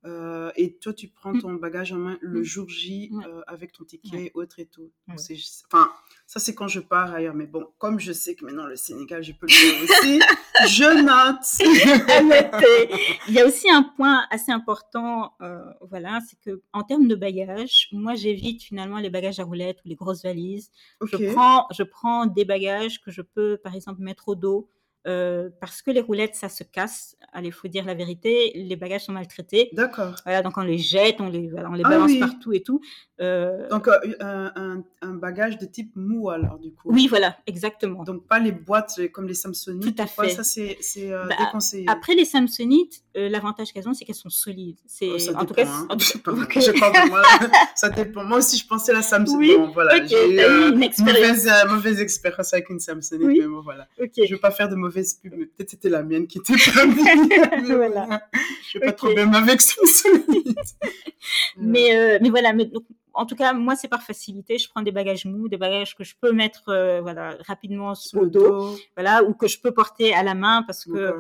Euh, 0.07 0.51
et 0.57 0.77
toi, 0.79 0.95
tu 0.95 1.09
prends 1.09 1.33
Mm. 1.35 1.41
ton 1.43 1.55
bagage 1.55 1.93
en 1.93 1.97
main 1.99 2.17
le 2.23 2.41
Mm. 2.41 2.45
jour 2.45 2.69
J 2.69 3.11
Ouais. 3.13 3.25
euh, 3.27 3.43
avec 3.47 3.73
ton 3.73 3.85
ticket, 3.85 4.31
autre 4.35 4.59
et 4.59 4.65
tout. 4.67 4.91
Ouais. 5.09 5.19
c'est 5.19 5.35
juste- 5.35 5.65
Enfin, 5.71 5.91
ça, 6.27 6.41
c'est 6.41 6.55
quand 6.55 6.69
je 6.69 6.81
pars 6.81 7.13
ailleurs. 7.13 7.35
Mais 7.35 7.47
bon, 7.47 7.67
comme 7.79 8.01
je 8.01 8.13
sais 8.13 8.35
que 8.35 8.45
maintenant, 8.47 8.67
le 8.67 8.77
Sénégal, 8.77 9.23
je 9.23 9.33
peux 9.33 9.47
le 9.47 9.53
faire 9.53 9.83
aussi, 9.83 10.21
je 10.81 11.03
note. 11.03 11.45
Il 13.29 13.35
y 13.35 13.41
a 13.41 13.47
aussi 13.47 13.71
un 13.71 13.83
point 13.83 14.25
assez 14.31 14.51
important, 14.53 15.35
euh, 15.43 15.65
voilà, 15.83 16.21
c'est 16.29 16.39
que 16.41 16.63
en 16.73 16.83
termes 16.83 17.07
de 17.09 17.15
bagages, 17.15 17.89
moi 17.93 18.15
j'évite 18.15 18.63
finalement 18.63 18.99
les 18.99 19.11
bagages 19.11 19.39
à 19.41 19.45
roulettes 19.45 19.79
ou 19.85 19.89
les 19.89 19.95
grosses 19.95 20.23
valises. 20.23 20.71
Je 21.03 21.33
prends, 21.33 21.67
je 21.73 21.83
prends 21.83 22.27
des 22.27 22.45
bagages 22.45 23.01
que 23.03 23.11
je 23.11 23.23
peux 23.23 23.59
par 23.63 23.75
exemple 23.75 24.01
mettre 24.01 24.29
au 24.29 24.35
dos. 24.35 24.71
Euh, 25.07 25.49
parce 25.61 25.81
que 25.83 25.91
les 25.91 26.01
roulettes, 26.01 26.35
ça 26.35 26.49
se 26.49 26.63
casse. 26.63 27.17
Allez, 27.33 27.51
faut 27.51 27.69
dire 27.69 27.85
la 27.87 27.95
vérité, 27.95 28.53
les 28.55 28.77
bagages 28.77 29.05
sont 29.07 29.13
maltraités. 29.13 29.71
D'accord. 29.73 30.15
Voilà, 30.25 30.43
donc 30.43 30.59
on 30.59 30.63
les 30.63 30.79
jette, 30.79 31.21
on 31.21 31.29
les, 31.29 31.49
voilà, 31.49 31.71
on 31.71 31.75
les 31.75 31.83
Ah 31.85 31.89
balance 31.91 32.11
oui. 32.11 32.19
partout 32.19 32.53
et 32.53 32.63
tout. 32.63 32.81
Euh, 33.21 33.69
Donc, 33.69 33.89
euh, 33.89 33.99
un, 34.21 35.15
bagage 35.15 35.59
de 35.59 35.67
type 35.67 35.93
mou, 35.95 36.31
alors, 36.31 36.59
du 36.59 36.73
coup. 36.73 36.91
oui, 36.91 37.07
voilà, 37.07 37.37
exactement. 37.47 38.05
Donc, 38.05 38.27
pas 38.27 38.39
les 38.39 38.53
boîtes 38.53 39.01
comme 39.13 39.27
les 39.27 39.35
Samsonite. 39.35 39.95
Tout 39.97 40.03
à 40.03 40.07
fait. 40.07 40.31
Ça, 40.31 40.43
c'est 40.45 40.77
Bah, 41.11 41.29
déconseillé. 41.39 41.87
Après 41.89 42.15
les 42.15 42.25
Samsonites, 42.25 43.03
l'avantage 43.15 43.73
qu'elles 43.73 43.89
ont, 43.89 43.95
c'est 43.95 44.05
qu'elles 44.05 44.15
sont 44.15 44.31
solides. 44.31 44.79
C'est 44.87 45.11
Oh, 45.15 45.19
ça 45.19 45.33
en 45.39 45.45
tout 45.45 45.55
cas, 45.55 45.67
hein. 45.67 45.87
en 45.89 45.97
tout. 45.97 46.05
Je 46.05 46.19
que 46.19 47.09
moi, 47.09 47.23
ça 47.75 47.89
dépend. 47.91 48.25
Moi 48.25 48.39
aussi, 48.39 48.57
je 48.59 48.67
pensais 48.67 48.93
à 48.93 48.97
la 48.97 49.03
Samsung. 49.03 49.37
Oui, 49.39 49.55
Bon, 49.57 49.71
voilà, 49.73 49.97
ok, 49.97 50.05
j'ai 50.09 50.37
eu 50.37 50.71
une 50.73 50.79
mauvaise, 51.05 51.51
mauvaise 51.69 52.01
expérience 52.01 52.53
avec 52.55 52.69
une 52.71 52.81
Samsonite, 52.81 53.27
Oui. 53.27 53.39
mais 53.41 53.47
bon, 53.49 53.61
voilà. 53.63 53.87
Je 53.99 54.33
veux 54.35 54.41
pas 54.41 54.51
faire 54.51 54.69
de 54.69 54.75
mauvaise 54.75 54.90
pub, 54.91 55.35
mais 55.37 55.47
peut-être 55.47 55.71
c'était 55.71 55.89
la 55.89 56.03
mienne 56.03 56.27
qui 56.27 56.39
était 56.39 56.55
pas 56.75 56.87
bien. 56.87 57.65
Voilà. 57.77 58.29
Je 58.73 58.79
vais 58.79 58.87
pas 58.87 58.93
trop 58.93 59.13
bien 59.15 59.33
avec 59.33 59.61
Samsonite. 59.61 60.59
Mais, 61.57 61.95
euh, 61.97 62.19
mais 62.23 62.31
voilà, 62.31 62.53
mais 62.55 62.65
donc, 62.65 62.85
en 63.13 63.27
tout 63.27 63.37
cas, 63.37 63.53
moi, 63.53 63.77
c'est 63.77 63.89
par 63.89 64.03
facilité. 64.03 64.57
Je 64.57 64.69
prends 64.71 64.81
des 64.83 64.93
bagages 64.93 65.27
mous, 65.27 65.49
des 65.49 65.59
bagages 65.59 65.95
que 65.95 66.03
je 66.05 66.15
peux 66.19 66.33
mettre 66.33 66.69
euh, 66.69 67.01
voilà, 67.03 67.37
rapidement 67.47 67.95
Sur 67.95 68.21
au 68.21 68.25
le 68.25 68.31
dos, 68.31 68.49
dos. 68.49 68.79
voilà, 68.97 69.23
ou 69.25 69.35
que 69.35 69.47
je 69.47 69.61
peux 69.61 69.73
porter 69.73 70.15
à 70.15 70.23
la 70.23 70.35
main 70.35 70.63
parce 70.67 70.85
que. 70.85 71.15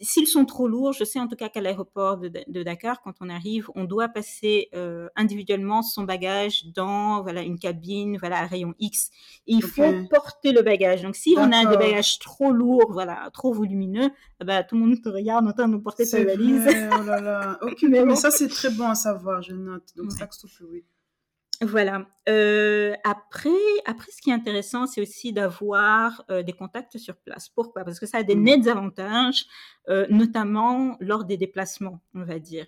S'ils 0.00 0.26
sont 0.26 0.44
trop 0.44 0.68
lourds, 0.68 0.92
je 0.92 1.04
sais 1.04 1.18
en 1.18 1.28
tout 1.28 1.36
cas 1.36 1.48
qu'à 1.48 1.60
l'aéroport 1.60 2.18
de, 2.18 2.30
de 2.46 2.62
Dakar, 2.62 3.00
quand 3.02 3.14
on 3.20 3.28
arrive, 3.28 3.70
on 3.74 3.84
doit 3.84 4.08
passer 4.08 4.68
euh, 4.74 5.08
individuellement 5.16 5.82
son 5.82 6.04
bagage 6.04 6.66
dans 6.74 7.22
voilà 7.22 7.42
une 7.42 7.58
cabine, 7.58 8.18
voilà 8.18 8.40
un 8.42 8.46
rayon 8.46 8.74
X. 8.78 9.10
Et 9.46 9.54
il 9.54 9.62
faut 9.62 9.92
porter 10.10 10.52
le 10.52 10.62
bagage. 10.62 11.02
Donc 11.02 11.16
si 11.16 11.34
on 11.38 11.52
a 11.52 11.64
des 11.64 11.76
bagages 11.76 12.18
trop 12.18 12.52
lourds, 12.52 12.92
voilà, 12.92 13.30
trop 13.32 13.52
volumineux, 13.52 14.10
eh 14.40 14.44
ben, 14.44 14.62
tout 14.62 14.74
le 14.76 14.82
monde 14.82 15.00
te 15.02 15.08
regarde 15.08 15.46
en 15.46 15.52
train 15.52 15.68
de 15.68 15.76
porter 15.78 16.08
ta 16.08 16.22
valise. 16.22 16.62
vrai, 16.62 16.88
oh 16.98 17.02
là 17.02 17.20
là. 17.20 17.58
Ok, 17.62 17.82
Mais 17.88 18.16
ça, 18.16 18.30
c'est 18.30 18.48
très 18.48 18.70
bon 18.70 18.88
à 18.88 18.94
savoir, 18.94 19.42
je 19.42 19.52
note. 19.54 19.84
Donc, 19.96 20.06
Ouais. 20.10 20.16
ça, 20.18 20.26
que 20.26 20.64
oui. 20.70 20.84
Voilà. 21.62 22.06
Euh, 22.28 22.94
après, 23.04 23.48
après, 23.86 24.10
ce 24.12 24.20
qui 24.20 24.30
est 24.30 24.34
intéressant, 24.34 24.86
c'est 24.86 25.00
aussi 25.00 25.32
d'avoir 25.32 26.24
euh, 26.30 26.42
des 26.42 26.52
contacts 26.52 26.98
sur 26.98 27.16
place. 27.16 27.48
Pourquoi? 27.48 27.84
Parce 27.84 27.98
que 27.98 28.06
ça 28.06 28.18
a 28.18 28.22
des 28.22 28.34
Mm. 28.36 28.42
nets 28.42 28.66
avantages, 28.68 29.46
euh, 29.88 30.06
notamment 30.10 30.96
lors 31.00 31.24
des 31.24 31.36
déplacements, 31.36 32.00
on 32.14 32.24
va 32.24 32.38
dire. 32.38 32.66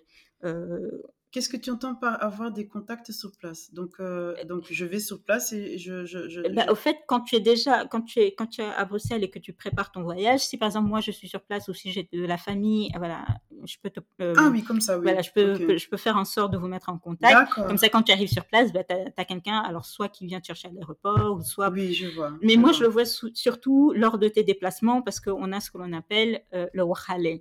Qu'est-ce 1.31 1.51
que 1.51 1.59
tu 1.59 1.69
entends 1.69 1.95
par 1.95 2.23
avoir 2.25 2.51
des 2.53 2.67
contacts 2.67 3.13
sur 3.13 3.33
place? 3.37 3.75
Donc, 3.75 3.97
euh, 4.01 4.35
donc, 4.45 4.65
je 4.71 4.87
vais 4.87 4.99
sur 4.99 5.23
place 5.23 5.53
et 5.53 5.77
je. 5.77 6.07
je, 6.07 6.27
je, 6.27 6.41
bah, 6.41 6.63
je- 6.67 6.73
Au 6.73 6.75
fait, 6.75 6.97
quand 7.07 7.21
tu 7.21 7.37
es 7.37 7.41
déjà, 7.41 7.85
quand 7.85 8.01
tu 8.01 8.21
es, 8.21 8.35
quand 8.35 8.47
tu 8.47 8.63
es 8.63 8.65
à 8.65 8.87
Bruxelles 8.87 9.23
et 9.23 9.29
que 9.29 9.39
tu 9.39 9.53
prépares 9.53 9.93
ton 9.93 10.03
voyage, 10.03 10.41
si 10.41 10.57
par 10.57 10.69
exemple 10.69 10.89
moi 10.89 11.03
je 11.03 11.11
suis 11.11 11.29
sur 11.29 11.43
place 11.43 11.69
ou 11.69 11.75
si 11.75 11.93
j'ai 11.93 12.09
de 12.11 12.25
la 12.25 12.39
famille, 12.39 12.91
voilà, 12.97 13.27
je 13.65 13.77
peux 13.83 13.91
te, 13.91 14.01
ah 14.21 14.49
oui, 14.51 14.63
comme 14.63 14.81
ça, 14.81 14.97
oui. 14.97 15.05
Voilà, 15.05 15.23
je 15.23 15.31
peux, 15.31 15.79
je 15.79 15.89
peux 15.89 15.97
faire 15.97 16.17
en 16.17 16.25
sorte 16.25 16.53
de 16.53 16.59
vous 16.59 16.69
mettre 16.69 16.89
en 16.89 16.99
contact. 16.99 17.53
Comme 17.55 17.79
ça, 17.79 17.89
quand 17.89 18.03
tu 18.03 18.13
arrives 18.13 18.31
sur 18.31 18.45
place, 18.45 18.73
bah, 18.73 18.85
tu 18.85 18.95
as, 18.95 19.25
quelqu'un, 19.25 19.59
alors 19.59 19.87
soit 19.87 20.09
qui 20.09 20.27
vient 20.27 20.41
te 20.41 20.47
chercher 20.47 20.69
à 20.69 20.71
l'aéroport, 20.73 21.37
ou 21.37 21.43
soit. 21.43 21.71
Oui, 21.71 21.93
je 21.93 22.07
vois. 22.09 22.33
Mais 22.43 22.57
moi, 22.57 22.73
je 22.73 22.83
le 22.83 22.89
vois 22.89 23.05
surtout 23.05 23.93
lors 23.95 24.19
de 24.19 24.29
tes 24.29 24.43
déplacements 24.43 25.03
parce 25.03 25.21
qu'on 25.21 25.53
a 25.53 25.61
ce 25.61 25.71
que 25.71 25.79
l'on 25.79 25.93
appelle 25.93 26.43
le 26.53 26.83
wahale. 26.83 27.41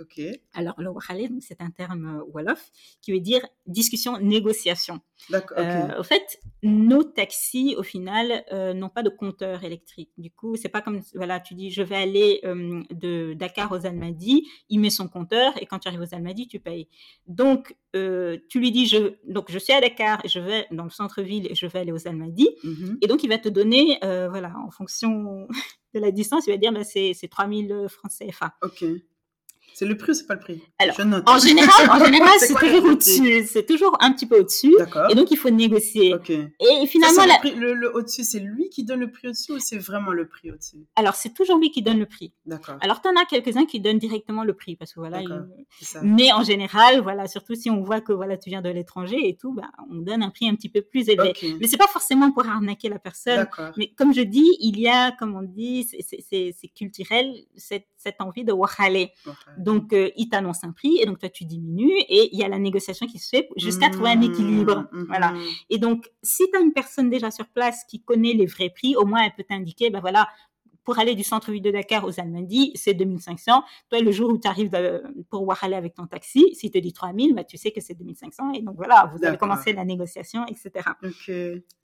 Ok. 0.00 0.20
Alors, 0.54 0.74
le 0.78 0.90
wahale, 0.90 1.28
c'est 1.40 1.60
un 1.60 1.70
terme 1.70 2.22
wolof 2.32 2.70
qui 3.00 3.12
veut 3.12 3.20
dire 3.20 3.44
discussion, 3.66 4.18
négociation. 4.18 5.00
D'accord. 5.30 5.58
au 5.98 6.02
fait, 6.02 6.38
nos 6.62 7.02
taxis, 7.02 7.74
au 7.76 7.82
final, 7.82 8.44
n'ont 8.74 8.88
pas 8.88 9.02
de 9.02 9.10
compteur 9.10 9.64
électrique. 9.64 10.10
Du 10.16 10.30
coup, 10.30 10.56
c'est 10.56 10.68
pas 10.68 10.80
comme, 10.80 11.00
voilà, 11.14 11.40
tu 11.40 11.54
dis, 11.54 11.70
je 11.70 11.82
vais 11.82 11.96
aller 11.96 12.40
de 12.90 13.34
Dakar 13.34 13.72
aux 13.72 13.86
Almadies, 13.86 14.46
il 14.68 14.80
met 14.80 14.90
son 14.90 15.08
compteur 15.08 15.52
et 15.60 15.66
quand 15.66 15.78
tu 15.80 15.88
arrives 15.88 16.00
aux 16.00 16.14
Almadies, 16.14 16.48
tu 16.48 16.60
payes. 16.60 16.88
Donc, 17.26 17.76
euh, 17.96 18.38
tu 18.48 18.60
lui 18.60 18.70
dis, 18.70 18.86
je, 18.86 19.14
donc 19.26 19.50
je 19.50 19.58
suis 19.58 19.72
à 19.72 19.80
Dakar, 19.80 20.20
je 20.26 20.40
vais 20.40 20.66
dans 20.70 20.84
le 20.84 20.90
centre-ville 20.90 21.46
et 21.50 21.54
je 21.54 21.66
vais 21.66 21.80
aller 21.80 21.92
aux 21.92 22.06
Almadies. 22.06 22.50
Mhm. 22.62 22.98
Et 23.00 23.06
donc, 23.06 23.22
il 23.22 23.28
va 23.28 23.38
te 23.38 23.48
donner, 23.48 23.98
euh, 24.04 24.28
voilà, 24.28 24.54
en 24.66 24.70
fonction 24.70 25.48
de 25.94 26.00
la 26.00 26.10
distance, 26.10 26.46
il 26.46 26.50
va 26.50 26.56
dire, 26.56 26.72
bah, 26.72 26.84
c'est 26.84 27.14
3000 27.30 27.86
francs 27.88 28.12
CFA. 28.12 28.54
C'est 29.78 29.86
le 29.86 29.96
prix 29.96 30.10
ou 30.10 30.14
c'est 30.14 30.26
pas 30.26 30.34
le 30.34 30.40
prix? 30.40 30.60
Alors, 30.80 30.96
en 31.26 31.38
général, 31.38 31.88
en 31.88 32.04
général 32.04 32.32
c'est 32.40 32.52
toujours 32.52 32.84
au-dessus. 32.84 33.46
C'est 33.46 33.64
toujours 33.64 33.96
un 34.00 34.10
petit 34.12 34.26
peu 34.26 34.40
au-dessus. 34.40 34.74
Et 35.08 35.14
donc, 35.14 35.30
il 35.30 35.36
faut 35.36 35.50
négocier. 35.50 36.16
Et 36.28 36.86
finalement, 36.88 37.14
Ça, 37.22 37.26
la- 37.28 37.34
le, 37.34 37.38
prix- 37.38 37.54
le- 37.54 37.74
le 37.74 37.94
au-dessus, 37.94 38.24
c'est 38.24 38.40
lui 38.40 38.70
qui 38.70 38.82
donne 38.82 38.98
le 38.98 39.12
prix 39.12 39.28
au-dessus 39.28 39.52
ou 39.52 39.58
c'est 39.60 39.78
vraiment 39.78 40.10
le 40.10 40.26
prix 40.26 40.50
au-dessus? 40.50 40.78
Alors 40.96 41.14
c'est 41.14 41.32
toujours 41.32 41.58
lui 41.58 41.70
qui 41.70 41.82
donne 41.82 42.00
le 42.00 42.06
prix. 42.06 42.32
D'accord. 42.44 42.74
Alors, 42.80 43.00
tu 43.00 43.06
en 43.08 43.14
as 43.14 43.24
quelques-uns 43.24 43.66
qui 43.66 43.78
donnent 43.78 44.00
directement 44.00 44.42
le 44.42 44.52
prix 44.52 44.74
parce 44.74 44.92
que 44.92 44.98
voilà. 44.98 45.20
Ça. 45.80 46.00
Mais 46.02 46.32
en 46.32 46.42
général, 46.42 47.00
voilà, 47.00 47.28
surtout 47.28 47.54
si 47.54 47.70
on 47.70 47.80
voit 47.82 48.00
que 48.00 48.12
voilà, 48.12 48.36
tu 48.36 48.50
viens 48.50 48.62
de 48.62 48.70
l'étranger 48.70 49.28
et 49.28 49.36
tout, 49.36 49.52
bah, 49.54 49.70
on 49.92 49.94
donne 49.98 50.24
un 50.24 50.30
prix 50.30 50.48
un 50.48 50.56
petit 50.56 50.68
peu 50.70 50.82
plus 50.82 51.08
élevé. 51.08 51.28
Ok. 51.28 51.46
Mais 51.60 51.68
c'est 51.68 51.76
pas 51.76 51.86
forcément 51.86 52.32
pour 52.32 52.44
arnaquer 52.48 52.88
la 52.88 52.98
personne. 52.98 53.46
Mais 53.76 53.92
comme 53.96 54.12
je 54.12 54.22
dis, 54.22 54.56
il 54.58 54.80
y 54.80 54.88
a, 54.88 55.12
comme 55.12 55.36
on 55.36 55.42
dit, 55.42 55.86
c'est 55.88 56.68
culturel, 56.76 57.32
cette, 57.56 57.86
cette 57.98 58.20
envie 58.20 58.44
de. 58.44 58.52
Ouais. 59.26 59.32
Donc, 59.58 59.92
euh, 59.92 60.10
il 60.16 60.28
t'annonce 60.28 60.64
un 60.64 60.72
prix 60.72 60.98
et 61.00 61.06
donc 61.06 61.18
toi, 61.18 61.28
tu 61.28 61.44
diminues 61.44 61.92
et 62.08 62.30
il 62.32 62.38
y 62.38 62.44
a 62.44 62.48
la 62.48 62.58
négociation 62.58 63.06
qui 63.06 63.18
se 63.18 63.28
fait 63.28 63.48
jusqu'à 63.56 63.90
trouver 63.90 64.10
un 64.10 64.16
Mmh, 64.16 64.22
équilibre. 64.22 64.86
mmh. 64.92 65.04
Voilà. 65.08 65.34
Et 65.68 65.78
donc, 65.78 66.08
si 66.22 66.44
tu 66.50 66.56
as 66.56 66.60
une 66.60 66.72
personne 66.72 67.10
déjà 67.10 67.30
sur 67.30 67.46
place 67.48 67.84
qui 67.88 68.00
connaît 68.02 68.32
les 68.32 68.46
vrais 68.46 68.70
prix, 68.70 68.96
au 68.96 69.04
moins 69.04 69.22
elle 69.24 69.34
peut 69.36 69.44
t'indiquer, 69.48 69.90
ben 69.90 70.00
voilà, 70.00 70.28
pour 70.88 70.98
aller 70.98 71.14
du 71.14 71.22
centre-ville 71.22 71.60
de 71.60 71.70
Dakar 71.70 72.02
aux 72.06 72.18
Almadies, 72.18 72.72
c'est 72.74 72.94
2500. 72.94 73.62
Toi, 73.90 74.00
le 74.00 74.10
jour 74.10 74.30
où 74.30 74.38
tu 74.38 74.48
arrives 74.48 74.70
de- 74.70 75.02
pour 75.28 75.42
Ouahalé 75.46 75.74
avec 75.74 75.92
ton 75.94 76.06
taxi, 76.06 76.54
s'il 76.54 76.70
te 76.70 76.78
dit 76.78 76.94
3000, 76.94 77.34
bah, 77.34 77.44
tu 77.44 77.58
sais 77.58 77.72
que 77.72 77.82
c'est 77.82 77.92
2500. 77.92 78.54
Et 78.54 78.62
donc 78.62 78.76
voilà, 78.76 79.04
vous 79.12 79.18
allez 79.18 79.32
D'accord. 79.32 79.50
commencer 79.50 79.74
la 79.74 79.84
négociation, 79.84 80.46
etc. 80.46 80.70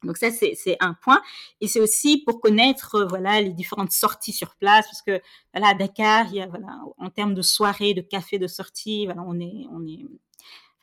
Donc 0.02 0.16
ça, 0.16 0.30
c'est 0.30 0.76
un 0.80 0.94
point. 0.94 1.20
Et 1.61 1.68
c'est 1.68 1.80
aussi 1.80 2.25
pour 2.25 2.40
connaître 2.40 2.94
euh, 2.94 3.06
voilà, 3.06 3.42
les 3.42 3.52
différentes 3.52 3.92
sorties 3.92 4.32
sur 4.32 4.54
place, 4.56 4.87
parce 4.87 5.02
que 5.02 5.20
voilà, 5.52 5.73
à 5.73 5.75
Dakar, 5.75 6.25
il 6.30 6.37
y 6.37 6.40
a, 6.40 6.46
voilà, 6.46 6.80
en 6.96 7.11
termes 7.11 7.34
de 7.34 7.42
soirées, 7.42 7.92
de 7.92 8.00
cafés, 8.00 8.38
de 8.38 8.46
sorties, 8.46 9.04
voilà, 9.04 9.23
on 9.26 9.38
est... 9.38 9.66
On 9.70 9.87
est 9.87 10.06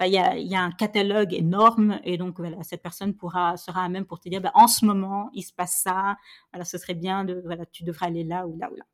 il, 0.07 0.13
y 0.13 0.55
a, 0.55 0.61
un 0.61 0.71
catalogue 0.71 1.33
énorme 1.33 1.99
et 2.03 2.17
donc 2.17 2.37
cette 2.63 2.81
personne 2.81 3.13
sera 3.13 3.83
à 3.83 3.89
même 3.89 4.05
pour 4.05 4.19
te 4.19 4.29
dire, 4.29 4.41
ben, 4.41 4.51
en 4.53 4.67
ce 4.67 4.85
moment, 4.85 5.29
il 5.33 5.43
se 5.43 5.53
passe 5.53 5.81
ça, 5.83 6.17
voilà, 6.51 6.65
ce 6.65 6.77
serait 6.77 6.93
bien, 6.93 7.25
tu 7.71 7.83
devrais 7.83 8.07
aller 8.07 8.23
là 8.23 8.47
ou 8.47 8.57
là 8.57 8.69
ou 8.71 8.75
là. 8.75 8.85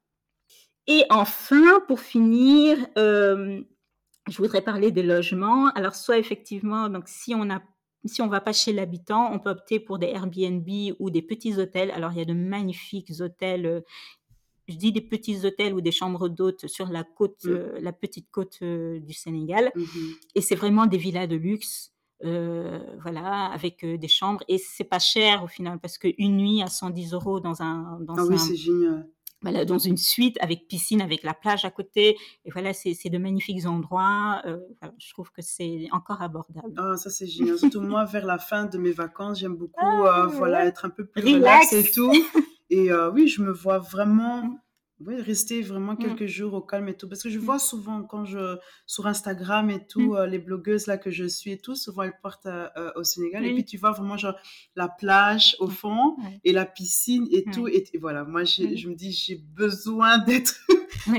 Et 0.88 1.04
enfin, 1.10 1.82
pour 1.88 2.00
finir, 2.00 2.78
euh, 2.98 3.62
je 4.30 4.38
voudrais 4.38 4.62
parler 4.62 4.92
des 4.92 5.04
logements. 5.04 5.68
Alors, 5.76 5.96
soit 5.96 6.18
effectivement, 6.18 6.90
donc 6.90 7.08
si 7.08 7.36
on 7.36 7.50
a 7.50 7.62
si 8.06 8.22
on 8.22 8.28
va 8.28 8.40
pas 8.40 8.54
chez 8.54 8.72
l'habitant, 8.72 9.34
on 9.34 9.40
peut 9.40 9.50
opter 9.50 9.82
pour 9.82 10.00
des 10.00 10.08
Airbnb 10.08 10.68
ou 11.00 11.10
des 11.10 11.22
petits 11.22 11.58
hôtels. 11.58 11.92
Alors, 11.92 12.14
il 12.14 12.20
y 12.20 12.22
a 12.22 12.26
de 12.26 12.34
magnifiques 12.34 13.12
hôtels. 13.20 13.84
Je 14.68 14.76
dis 14.76 14.92
des 14.92 15.02
petits 15.02 15.46
hôtels 15.46 15.74
ou 15.74 15.82
des 15.82 15.92
chambres 15.92 16.28
d'hôtes 16.30 16.68
sur 16.68 16.88
la 16.90 17.04
côte, 17.04 17.44
Mm. 17.46 17.50
euh, 17.50 17.80
la 17.82 17.94
petite 17.94 18.30
côte 18.32 18.58
euh, 18.62 19.00
du 19.00 19.14
Sénégal. 19.14 19.72
Mhm. 19.76 19.86
Et 20.36 20.42
c'est 20.42 20.56
vraiment 20.56 20.86
des 20.88 20.98
villas 20.98 21.28
de 21.28 21.36
luxe, 21.38 21.94
euh, 22.26 22.80
voilà, 23.02 23.46
avec 23.46 23.86
des 23.86 24.08
chambres. 24.08 24.44
Et 24.48 24.58
c'est 24.58 24.84
pas 24.84 25.00
cher 25.00 25.44
au 25.44 25.48
final, 25.48 25.80
parce 25.80 25.98
qu'une 25.98 26.38
nuit 26.38 26.62
à 26.62 26.68
110 26.68 27.14
euros 27.14 27.40
dans 27.40 27.62
un, 27.62 28.00
dans 28.02 28.16
Ah 28.18 28.26
oui, 28.26 28.38
c'est 28.40 28.56
génial. 28.58 29.08
voilà, 29.42 29.64
dans 29.66 29.78
une 29.78 29.98
suite 29.98 30.36
avec 30.42 30.68
piscine, 30.68 31.00
avec 31.02 31.22
la 31.24 31.34
plage 31.36 31.64
à 31.64 31.70
côté. 31.72 32.18
Et 32.44 32.50
voilà, 32.52 32.74
c'est 32.74 32.98
de 33.10 33.18
magnifiques 33.20 33.66
endroits. 33.68 34.42
voilà, 34.44 34.94
je 34.98 35.10
trouve 35.14 35.32
que 35.32 35.42
c'est 35.44 35.88
encore 35.92 36.22
abordable. 36.22 36.74
Ah, 36.78 36.98
ça 36.98 37.10
c'est 37.10 37.28
génial. 37.28 37.58
Surtout 37.58 37.82
moi, 37.82 38.04
vers 38.06 38.26
la 38.26 38.38
fin 38.40 38.66
de 38.66 38.78
mes 38.78 38.92
vacances, 38.92 39.40
j'aime 39.40 39.56
beaucoup 39.56 39.74
Ah, 39.78 40.28
voilà, 40.34 40.62
ouais. 40.64 40.68
être 40.68 40.84
un 40.86 40.90
peu 40.90 41.06
plus 41.06 41.22
Relax. 41.22 41.72
relax 41.72 41.74
et 41.74 41.92
tout. 41.92 42.12
Et 42.70 42.92
euh, 42.92 43.12
oui, 43.12 43.28
je 43.28 43.42
me 43.42 43.52
vois 43.52 43.80
vraiment 43.80 44.60
oui, 45.00 45.22
rester 45.22 45.62
vraiment 45.62 45.94
Mm. 45.94 45.98
quelques 46.00 46.26
jours 46.26 46.56
au 46.56 46.62
calme 46.62 46.88
et 46.88 46.98
tout. 46.98 47.08
Parce 47.08 47.22
que 47.22 47.30
je 47.30 47.38
vois 47.38 47.60
souvent 47.60 48.02
quand 48.02 48.26
je 48.26 48.58
sur 48.88 49.06
Instagram 49.06 49.70
et 49.70 49.86
tout, 49.86 50.14
Mm. 50.14 50.16
euh, 50.16 50.26
les 50.26 50.40
blogueuses 50.40 50.88
là 50.88 50.98
que 50.98 51.12
je 51.12 51.26
suis 51.26 51.52
et 51.52 51.60
tout, 51.60 51.76
souvent 51.76 52.02
elles 52.02 52.20
partent 52.24 52.48
euh, 52.48 52.68
euh, 52.78 52.92
au 52.96 53.04
Sénégal. 53.04 53.46
Et 53.46 53.54
puis 53.54 53.64
tu 53.64 53.78
vois 53.78 53.92
vraiment 53.92 54.18
genre 54.18 54.36
la 54.76 54.88
plage 54.88 55.56
au 55.60 55.68
fond 55.70 56.16
et 56.44 56.52
la 56.52 56.66
piscine 56.66 57.28
et 57.32 57.44
tout. 57.54 57.68
Et, 57.68 57.84
et 57.94 57.98
voilà, 58.00 58.24
moi 58.24 58.42
Mm. 58.42 58.76
je 58.76 58.90
me 58.90 58.96
dis 58.96 59.12
j'ai 59.12 59.36
besoin 59.36 60.18
d'être 60.26 60.56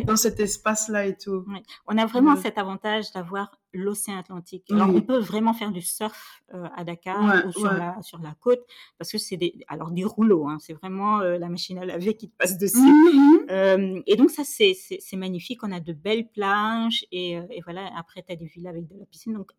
Dans 0.06 0.16
cet 0.16 0.40
espace 0.40 0.88
là 0.88 1.06
et 1.06 1.16
tout. 1.16 1.44
On 1.86 1.98
a 1.98 2.06
vraiment 2.06 2.36
cet 2.36 2.58
avantage 2.58 3.10
d'avoir 3.12 3.50
l'océan 3.72 4.18
Atlantique. 4.18 4.64
Alors, 4.70 4.88
on 4.88 5.00
peut 5.02 5.18
vraiment 5.18 5.52
faire 5.52 5.72
du 5.72 5.82
surf 5.82 6.42
euh, 6.54 6.66
à 6.76 6.84
Dakar 6.84 7.22
Ouais, 7.22 7.44
ou 7.46 7.52
sur, 7.52 7.62
ouais. 7.70 7.78
la, 7.78 8.00
sur 8.02 8.18
la 8.18 8.34
côte, 8.40 8.60
parce 8.96 9.12
que 9.12 9.18
c'est 9.18 9.36
des, 9.36 9.54
alors 9.68 9.90
des 9.90 10.04
rouleaux, 10.04 10.48
hein, 10.48 10.56
c'est 10.60 10.72
vraiment 10.72 11.20
euh, 11.20 11.38
la 11.38 11.48
machine 11.48 11.78
à 11.78 11.84
laver 11.84 12.14
qui 12.16 12.30
te 12.30 12.36
passe 12.36 12.56
dessus. 12.56 12.78
Mhm. 12.78 13.46
Euh, 13.50 14.00
et 14.06 14.16
donc 14.16 14.30
ça, 14.30 14.42
c'est 14.44 14.76
magnifique. 15.16 15.62
On 15.62 15.72
a 15.72 15.80
de 15.80 15.92
belles 15.92 16.28
plages 16.30 17.04
et, 17.12 17.32
et 17.32 17.60
voilà. 17.64 17.90
Après, 17.96 18.22
tu 18.26 18.32
as 18.32 18.36
des 18.36 18.46
villas 18.46 18.70
avec 18.70 18.88
de 18.88 18.98
la 18.98 19.04
piscine. 19.06 19.34
Donc, 19.34 19.50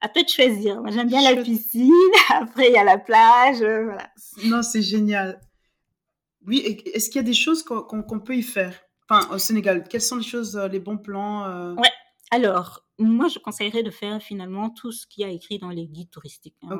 à 0.00 0.08
toi 0.08 0.22
de 0.22 0.28
choisir. 0.28 0.80
Moi, 0.80 0.90
j'aime 0.90 1.08
bien 1.08 1.22
la 1.22 1.42
piscine. 1.42 1.90
Après, 2.30 2.68
il 2.68 2.72
y 2.72 2.78
a 2.78 2.84
la 2.84 2.98
plage. 2.98 3.58
voilà. 3.58 4.10
Non, 4.44 4.62
c'est 4.62 4.82
génial. 4.82 5.40
Oui, 6.46 6.80
est-ce 6.94 7.10
qu'il 7.10 7.16
y 7.16 7.24
a 7.24 7.26
des 7.26 7.34
choses 7.34 7.62
qu'on 7.62 8.20
peut 8.20 8.36
y 8.36 8.42
faire? 8.42 8.74
Enfin, 9.10 9.28
au 9.34 9.38
Sénégal, 9.38 9.84
quelles 9.88 10.02
sont 10.02 10.16
les 10.16 10.22
choses, 10.22 10.56
euh, 10.56 10.68
les 10.68 10.80
bons 10.80 10.98
plans? 10.98 11.44
euh, 11.46 11.74
Ouais. 11.74 11.90
Alors, 12.30 12.84
moi, 12.98 13.28
je 13.28 13.38
conseillerais 13.38 13.82
de 13.82 13.90
faire 13.90 14.20
finalement 14.22 14.68
tout 14.70 14.92
ce 14.92 15.06
qu'il 15.06 15.22
y 15.22 15.24
a 15.24 15.30
écrit 15.30 15.58
dans 15.58 15.70
les 15.70 15.86
guides 15.86 16.10
touristiques. 16.10 16.56
hein. 16.62 16.76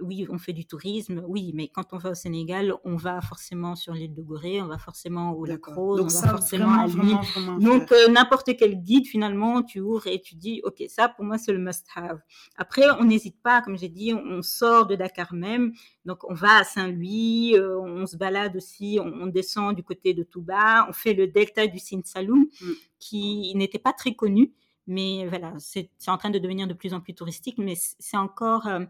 Oui, 0.00 0.26
on 0.30 0.38
fait 0.38 0.52
du 0.52 0.66
tourisme, 0.66 1.22
oui, 1.26 1.52
mais 1.54 1.68
quand 1.68 1.92
on 1.92 1.98
va 1.98 2.10
au 2.10 2.14
Sénégal, 2.14 2.74
on 2.84 2.96
va 2.96 3.20
forcément 3.20 3.76
sur 3.76 3.92
l'île 3.92 4.14
de 4.14 4.22
Gorée, 4.22 4.62
on 4.62 4.66
va 4.66 4.78
forcément 4.78 5.32
au 5.32 5.44
Lac. 5.44 5.64
Rose, 5.66 6.00
on 6.00 6.20
va 6.26 6.28
forcément 6.32 6.86
vraiment, 6.86 7.20
à 7.20 7.22
l'île. 7.22 7.64
Donc, 7.64 7.92
euh, 7.92 8.08
n'importe 8.08 8.56
quel 8.56 8.82
guide, 8.82 9.06
finalement, 9.06 9.62
tu 9.62 9.80
ouvres 9.80 10.06
et 10.06 10.20
tu 10.20 10.34
dis, 10.36 10.60
OK, 10.64 10.82
ça, 10.88 11.08
pour 11.08 11.24
moi, 11.24 11.38
c'est 11.38 11.52
le 11.52 11.58
must-have. 11.58 12.20
Après, 12.56 12.84
on 12.98 13.04
n'hésite 13.04 13.40
pas, 13.42 13.62
comme 13.62 13.76
j'ai 13.76 13.88
dit, 13.88 14.14
on, 14.14 14.42
sort 14.42 14.86
de 14.86 14.94
Dakar 14.94 15.32
même. 15.34 15.72
Donc, 16.04 16.24
on 16.28 16.34
va 16.34 16.58
à 16.58 16.64
Saint-Louis, 16.64 17.54
euh, 17.56 17.78
on 17.80 18.06
se 18.06 18.16
balade 18.16 18.56
aussi, 18.56 18.98
on, 19.00 19.06
on 19.06 19.26
descend 19.26 19.74
du 19.74 19.82
côté 19.82 20.14
de 20.14 20.22
Touba, 20.22 20.86
on 20.88 20.92
fait 20.92 21.14
le 21.14 21.26
delta 21.26 21.66
du 21.66 21.78
Sine 21.78 22.04
Saloum, 22.04 22.46
Mm. 22.60 22.72
qui 22.98 23.52
n'était 23.54 23.78
pas 23.78 23.92
très 23.92 24.14
connu. 24.14 24.52
Mais 24.86 25.26
voilà, 25.26 25.52
c'est 25.58 25.90
en 26.06 26.16
train 26.16 26.30
de 26.30 26.38
devenir 26.38 26.68
de 26.68 26.74
plus 26.74 26.94
en 26.94 27.00
plus 27.00 27.12
touristique, 27.14 27.58
mais 27.58 27.74
c'est 27.76 28.16
encore 28.16 28.68
euh, 28.68 28.84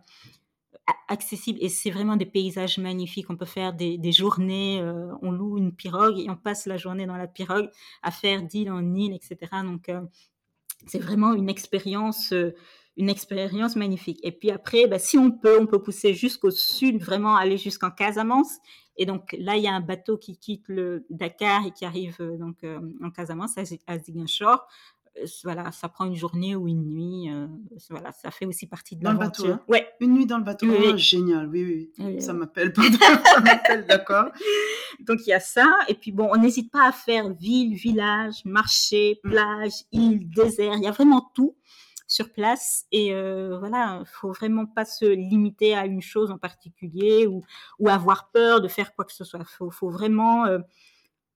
accessible 1.09 1.59
et 1.63 1.69
c'est 1.69 1.91
vraiment 1.91 2.17
des 2.17 2.27
paysages 2.27 2.79
magnifiques. 2.79 3.31
On 3.31 3.37
peut 3.37 3.45
faire 3.45 3.73
des, 3.73 3.99
des 3.99 4.13
journées, 4.13 4.81
euh, 4.81 5.13
on 5.23 5.31
loue 5.31 5.59
une 5.59 5.73
pirogue 5.73 6.19
et 6.19 6.31
on 6.31 6.37
passe 6.37 6.67
la 6.67 6.77
journée 6.77 7.07
dans 7.07 7.17
la 7.17 7.27
pirogue 7.27 7.71
à 8.03 8.11
faire 8.11 8.43
d'île 8.43 8.71
en 8.71 8.95
île, 8.95 9.15
etc. 9.15 9.39
Donc, 9.65 9.89
euh, 9.89 10.01
c'est 10.87 10.99
vraiment 10.99 11.35
une 11.35 11.49
expérience, 11.49 12.33
euh, 12.33 12.55
une 12.97 13.09
expérience 13.09 13.77
magnifique. 13.77 14.21
Et 14.23 14.33
puis 14.33 14.51
après, 14.51 14.87
bah, 14.87 14.99
si 14.99 15.19
on 15.19 15.31
peut, 15.31 15.59
on 15.61 15.67
peut 15.67 15.83
pousser 15.83 16.15
jusqu'au 16.15 16.51
sud, 16.51 17.03
vraiment 17.03 17.37
aller 17.37 17.59
jusqu'en 17.59 17.91
Casamance. 17.91 18.59
Et 18.97 19.07
donc 19.07 19.37
là, 19.39 19.57
il 19.57 19.63
y 19.63 19.69
a 19.69 19.73
un 19.75 19.81
bateau 19.81 20.17
qui 20.17 20.39
quitte 20.39 20.69
le 20.69 21.05
Dakar 21.11 21.67
et 21.67 21.71
qui 21.71 21.85
arrive 21.85 22.17
donc 22.39 22.65
en 23.03 23.11
Casamance, 23.11 23.59
à, 23.59 23.63
à 23.87 23.99
Ziguinchor. 23.99 24.67
Voilà, 25.45 25.73
ça 25.73 25.89
prend 25.89 26.05
une 26.05 26.15
journée 26.15 26.55
ou 26.57 26.69
une 26.69 26.85
nuit. 26.85 27.31
euh, 27.33 27.47
voilà, 27.91 28.13
ça 28.13 28.31
fait 28.31 28.47
aussi 28.47 28.67
partie 28.67 28.97
de 28.97 29.03
Dans 29.05 29.13
le 29.13 29.19
bateau, 29.19 29.45
l'aventure. 29.45 29.63
hein? 29.63 29.73
Ouais. 29.73 29.89
Une 30.01 30.13
nuit 30.15 30.27
dans 30.27 30.39
le 30.39 30.45
bateau, 30.45 30.67
Oui, 30.67 30.77
oh, 30.79 30.93
oui. 30.93 30.99
génial, 30.99 31.49
oui, 31.49 31.65
oui. 31.65 31.91
Oui, 31.99 32.21
m'appelle, 32.35 32.73
ça 33.35 33.41
m'appelle, 33.41 33.87
d'accord. 33.87 34.27
Donc 35.01 35.21
il 35.27 35.31
y 35.31 35.33
a 35.33 35.41
ça. 35.41 35.67
Et 35.89 35.95
puis 35.95 36.13
bon, 36.13 36.29
on 36.33 36.37
n'hésite 36.37 36.71
pas 36.71 36.87
à 36.89 36.93
faire 36.93 37.33
ville, 37.35 37.75
village, 37.75 38.45
marché, 38.45 39.21
Mm. 39.25 39.31
plage, 39.31 39.73
île, 39.93 40.29
désert. 40.31 40.75
Il 40.77 40.83
y 40.83 40.87
a 40.87 40.91
vraiment 40.93 41.31
tout 41.35 41.57
sur 42.07 42.33
place. 42.33 42.85
Et 42.93 43.13
euh, 43.15 43.59
voilà, 43.59 44.03
faut 44.07 44.33
vraiment 44.33 44.67
pas 44.67 44.85
se 44.85 45.05
limiter 45.07 45.75
à 45.75 45.87
une 45.87 46.03
chose 46.03 46.31
en 46.31 46.39
particulier 46.39 47.27
ou, 47.27 47.43
ou 47.79 47.89
avoir 47.89 48.31
peur 48.31 48.61
de 48.61 48.69
faire 48.69 48.95
quoi 48.95 49.05
que 49.05 49.13
ce 49.13 49.25
soit. 49.25 49.45
Faut, 49.45 49.71
faut 49.71 49.91
vraiment, 49.91 50.47
euh, 50.47 50.59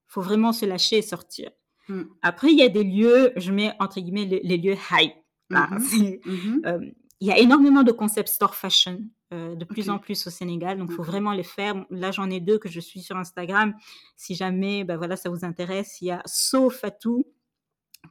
faut 0.06 0.20
vraiment 0.22 0.52
se 0.52 0.66
lâcher 0.66 0.98
et 0.98 1.02
sortir. 1.02 1.50
Mm. 1.90 2.02
Après, 2.22 2.50
il 2.52 2.58
y 2.58 2.62
a 2.62 2.68
des 2.68 2.84
lieux, 2.84 3.32
je 3.36 3.52
mets 3.52 3.72
entre 3.80 4.00
guillemets 4.00 4.24
les, 4.26 4.40
les 4.42 4.56
lieux 4.56 4.76
hype. 4.92 5.12
Mhm. 5.50 5.78
c'est- 5.80 6.20
Mhm. 6.24 6.62
euh, 6.66 6.78
il 7.20 7.28
y 7.28 7.32
a 7.32 7.38
énormément 7.38 7.82
de 7.82 7.92
concept 7.92 8.28
store 8.28 8.54
fashion 8.54 9.00
euh, 9.34 9.54
de 9.54 9.64
plus 9.66 9.90
en 9.90 9.98
plus 9.98 10.26
au 10.26 10.30
Sénégal, 10.30 10.78
donc 10.78 10.88
il 10.90 10.94
faut 10.94 11.02
D'accord. 11.02 11.12
vraiment 11.12 11.32
les 11.32 11.42
faire. 11.42 11.84
Là, 11.90 12.10
j'en 12.12 12.30
ai 12.30 12.40
deux 12.40 12.58
que 12.58 12.68
je 12.68 12.80
suis 12.80 13.00
sur 13.02 13.16
Instagram. 13.16 13.74
Si 14.16 14.34
jamais, 14.34 14.84
ben 14.84 14.96
voilà, 14.96 15.16
ça 15.16 15.28
vous 15.28 15.44
intéresse, 15.44 16.00
il 16.00 16.06
y 16.06 16.10
a 16.10 16.22
So 16.26 16.70
Fatou 16.70 17.24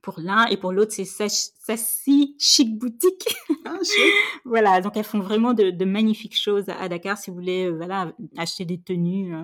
pour 0.03 0.19
l'un 0.19 0.45
et 0.47 0.57
pour 0.57 0.71
l'autre, 0.71 0.91
c'est 0.93 1.05
Sassy 1.05 2.35
Chic 2.37 2.77
Boutique. 2.77 3.35
Ah, 3.65 3.77
voilà, 4.45 4.79
donc 4.81 4.95
elles 4.95 5.03
font 5.03 5.19
vraiment 5.19 5.53
de, 5.53 5.71
de 5.71 5.85
magnifiques 5.85 6.37
choses 6.37 6.69
à, 6.69 6.75
à 6.79 6.87
Dakar 6.87 7.17
si 7.17 7.31
vous 7.31 7.35
voulez, 7.37 7.65
euh, 7.65 7.75
voilà, 7.75 8.13
acheter 8.37 8.65
des 8.65 8.79
tenues. 8.79 9.35
euh, 9.35 9.43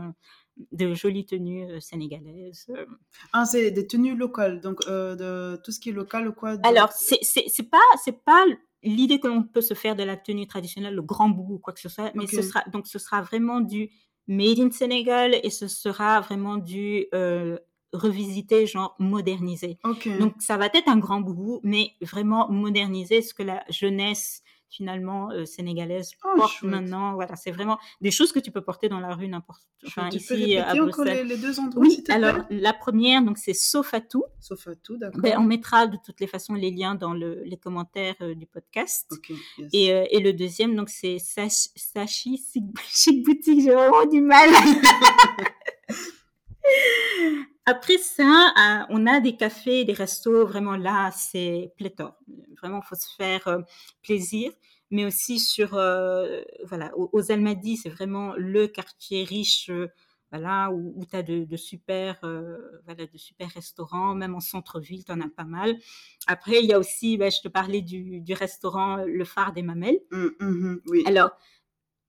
de 0.71 0.93
jolies 0.93 1.25
tenues 1.25 1.65
euh, 1.69 1.79
sénégalaises. 1.79 2.65
euh. 2.69 2.85
Ah, 3.33 3.45
c'est 3.45 3.71
des 3.71 3.87
tenues 3.87 4.15
locales, 4.15 4.61
donc 4.61 4.79
euh, 4.87 5.15
de 5.15 5.61
tout 5.61 5.71
ce 5.71 5.79
qui 5.79 5.89
est 5.89 5.93
local 5.93 6.27
ou 6.29 6.33
quoi 6.33 6.55
de- 6.57 6.65
Alors, 6.67 6.91
c'est 6.91 7.69
pas 7.69 7.77
pas 8.25 8.45
l'idée 8.83 9.19
que 9.19 9.27
l'on 9.27 9.43
peut 9.43 9.61
se 9.61 9.73
faire 9.73 9.95
de 9.95 10.03
la 10.03 10.15
tenue 10.15 10.47
traditionnelle, 10.47 10.93
le 10.95 11.01
grand 11.01 11.29
boubou 11.29 11.55
ou 11.55 11.59
quoi 11.59 11.73
que 11.73 11.79
ce 11.79 11.89
soit, 11.89 12.11
mais 12.15 12.27
ce 12.27 12.41
sera 12.43 12.63
donc 12.71 12.87
ce 12.87 12.99
sera 12.99 13.21
vraiment 13.21 13.59
du 13.59 13.89
made 14.27 14.59
in 14.59 14.71
Sénégal 14.71 15.35
et 15.43 15.49
ce 15.49 15.67
sera 15.67 16.21
vraiment 16.21 16.57
du 16.57 17.07
euh, 17.13 17.57
revisité, 17.93 18.65
genre 18.67 18.95
modernisé. 18.99 19.77
Donc, 20.19 20.35
ça 20.41 20.57
va 20.57 20.67
être 20.67 20.87
un 20.87 20.97
grand 20.97 21.21
boubou, 21.21 21.59
mais 21.63 21.91
vraiment 22.01 22.49
modernisé, 22.49 23.21
ce 23.21 23.33
que 23.33 23.43
la 23.43 23.63
jeunesse 23.69 24.43
finalement 24.75 25.31
euh, 25.31 25.45
sénégalaise 25.45 26.11
Oh, 26.23 26.29
porte 26.37 26.51
chouette. 26.53 26.71
maintenant. 26.71 27.13
Voilà, 27.13 27.35
c'est 27.35 27.51
vraiment 27.51 27.77
des 28.01 28.11
choses 28.11 28.31
que 28.31 28.39
tu 28.39 28.51
peux 28.51 28.61
porter 28.61 28.89
dans 28.89 28.99
la 28.99 29.13
rue 29.15 29.27
n'importe. 29.27 29.63
Enfin, 29.87 30.09
tu 30.09 30.19
peux 30.19 30.37
ici 30.37 30.57
à 30.57 30.65
répéter 30.65 30.81
encore 30.81 31.05
Bruxelles. 31.05 31.27
les, 31.27 31.35
les 31.35 31.41
deux 31.41 31.59
endroits, 31.59 31.81
Oui, 31.83 32.03
alors 32.09 32.37
la 32.49 32.73
première, 32.73 33.21
donc 33.21 33.37
c'est 33.37 33.53
Sofatou. 33.53 34.23
Sauf 34.39 34.67
à 34.67 34.75
tout, 34.75 34.97
d'accord. 34.97 35.21
Ben, 35.21 35.37
on 35.39 35.43
mettra 35.43 35.87
de 35.87 35.97
toutes 36.05 36.19
les 36.19 36.27
façons 36.27 36.53
les 36.53 36.71
liens 36.71 36.95
dans 36.95 37.13
le- 37.13 37.41
les 37.43 37.57
commentaires 37.57 38.15
euh, 38.21 38.35
du 38.35 38.45
podcast. 38.45 39.07
Ok, 39.11 39.29
yes. 39.57 39.69
Et, 39.73 39.93
euh, 39.93 40.05
et 40.11 40.19
le 40.19 40.33
deuxième, 40.33 40.75
donc 40.75 40.89
c'est 40.89 41.17
Sach- 41.19 41.69
Sachi 41.75 42.37
Chic 42.37 42.63
Chic 42.89 43.23
Boutique. 43.23 43.61
J'ai 43.61 43.71
vraiment 43.73 44.05
du 44.05 44.21
mal. 44.21 44.49
Après 47.67 47.97
ça, 47.97 48.53
euh, 48.57 48.85
on 48.89 49.07
a 49.07 49.19
des 49.19 49.35
cafés, 49.35 49.85
des 49.85 49.93
restos. 49.93 50.45
Vraiment 50.45 50.75
là, 50.77 51.11
c'est 51.11 51.73
pléthore. 51.77 52.15
Vraiment, 52.61 52.81
faut 52.81 52.95
se 52.95 53.07
faire 53.17 53.47
euh, 53.47 53.59
plaisir. 54.03 54.51
Mais 54.91 55.03
aussi 55.05 55.39
sur, 55.39 55.73
euh, 55.73 56.41
voilà, 56.65 56.95
aux, 56.95 57.09
aux 57.11 57.31
Almadies, 57.31 57.77
c'est 57.77 57.89
vraiment 57.89 58.33
le 58.37 58.67
quartier 58.67 59.23
riche. 59.23 59.71
voilà, 60.31 60.69
où, 60.71 60.93
où 60.95 61.05
tu 61.05 61.15
as 61.15 61.23
de, 61.23 61.43
de 61.45 61.57
super, 61.57 62.19
voilà, 62.85 63.05
de 63.07 63.17
super 63.17 63.49
restaurants, 63.49 64.13
même 64.15 64.35
en 64.35 64.39
centre-ville, 64.39 65.03
tu 65.03 65.11
en 65.11 65.21
as 65.21 65.29
pas 65.29 65.43
mal. 65.43 65.75
Après, 66.27 66.59
il 66.61 66.65
y 66.65 66.73
a 66.73 66.79
aussi, 66.79 67.17
ben, 67.17 67.31
je 67.31 67.41
te 67.41 67.47
parlais 67.47 67.81
du, 67.81 68.21
du 68.21 68.33
restaurant 68.33 68.97
Le 68.97 69.25
Phare 69.25 69.53
des 69.53 69.63
Mamelles. 69.63 69.99
Mm, 70.11 70.27
mhm, 70.39 70.81
oui. 70.87 71.03
Alors, 71.07 71.31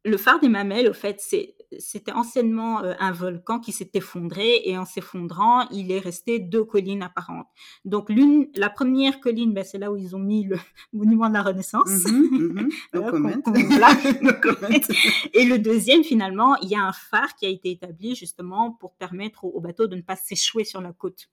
le 0.05 0.17
phare 0.17 0.41
des 0.41 0.49
Mamelles, 0.49 0.89
au 0.89 0.95
fait, 0.95 1.21
c'est- 1.21 1.56
c'était 1.79 2.13
anciennement 2.13 2.83
euh, 2.83 2.95
un 2.99 3.13
volcan 3.13 3.59
qui 3.59 3.73
s'est 3.73 3.91
effondré 3.95 4.63
et 4.65 4.79
en 4.79 4.85
s'effondrant, 4.85 5.69
il 5.71 5.91
est 5.93 5.99
resté 5.99 6.39
deux 6.39 6.65
collines 6.65 7.03
apparentes. 7.03 7.47
Donc, 7.85 8.11
l'une, 8.11 8.49
la 8.55 8.71
première 8.71 9.21
colline, 9.21 9.53
ben, 9.53 9.65
c'est 9.65 9.79
là 9.79 9.91
où 9.91 9.97
ils 9.97 10.15
ont 10.15 10.21
mis 10.21 10.45
le 10.45 10.57
monument 10.93 11.29
de 11.29 11.35
la 11.35 11.43
Renaissance. 11.43 12.05
Mhm, 12.05 12.29
mhm. 12.33 12.69
Voilà. 12.93 13.13
No 14.23 14.33
comment. 14.41 14.69
Et 15.35 15.45
le 15.45 15.59
deuxième, 15.59 16.05
finalement, 16.05 16.57
il 16.57 16.69
y 16.69 16.75
a 16.75 16.83
un 16.83 16.93
phare 16.93 17.35
qui 17.37 17.47
a 17.47 17.49
été 17.49 17.71
établi 17.71 18.15
justement 18.15 18.73
pour 18.73 18.95
permettre 18.95 19.45
aux, 19.45 19.51
aux 19.51 19.61
bateaux 19.61 19.87
de 19.87 19.97
ne 19.97 20.03
pas 20.03 20.17
s'échouer 20.17 20.65
sur 20.65 20.81
la 20.81 20.93
côte. 20.93 21.29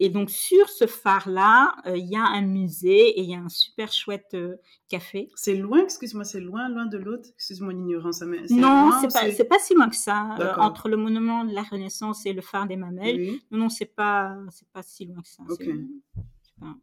Et 0.00 0.10
donc, 0.10 0.30
sur 0.30 0.68
ce 0.68 0.86
phare-là, 0.86 1.74
euh, 1.86 1.96
il 1.96 2.06
y 2.06 2.14
a 2.16 2.24
un 2.24 2.42
musée 2.42 3.18
et 3.18 3.20
il 3.22 3.30
y 3.30 3.34
a 3.34 3.38
un 3.40 3.48
super 3.48 3.92
chouette 3.92 4.30
euh, 4.34 4.54
café. 4.88 5.28
C'est 5.34 5.56
loin, 5.56 5.82
excuse-moi, 5.82 6.22
c'est 6.24 6.40
loin, 6.40 6.68
loin 6.68 6.86
de 6.86 6.98
l'autre. 6.98 7.28
Excuse-moi 7.34 7.72
l'ignorance. 7.72 8.18
c'est 8.20 8.54
Non, 8.54 8.92
c'est 9.00 9.12
pas, 9.12 9.30
c'est 9.32 9.44
pas 9.48 9.58
si 9.58 9.74
loin 9.74 9.88
que 9.88 9.96
ça. 9.96 10.36
euh, 10.38 10.52
entre 10.62 10.88
le 10.88 10.96
monument 10.96 11.44
de 11.44 11.52
la 11.52 11.62
Renaissance 11.62 12.24
et 12.26 12.32
le 12.32 12.42
phare 12.42 12.66
des 12.68 12.76
Mamelles. 12.76 13.16
Oui. 13.16 13.42
Non, 13.50 13.58
non, 13.58 13.68
c'est 13.68 13.92
pas, 13.94 14.36
c'est 14.50 14.68
pas 14.68 14.82
si 14.84 15.04
loin 15.06 15.20
que 15.20 15.28
ça. 15.28 15.42
Ok. 15.48 15.56
C'est- 15.58 15.66
c'est 16.42 16.54
pas- 16.60 16.76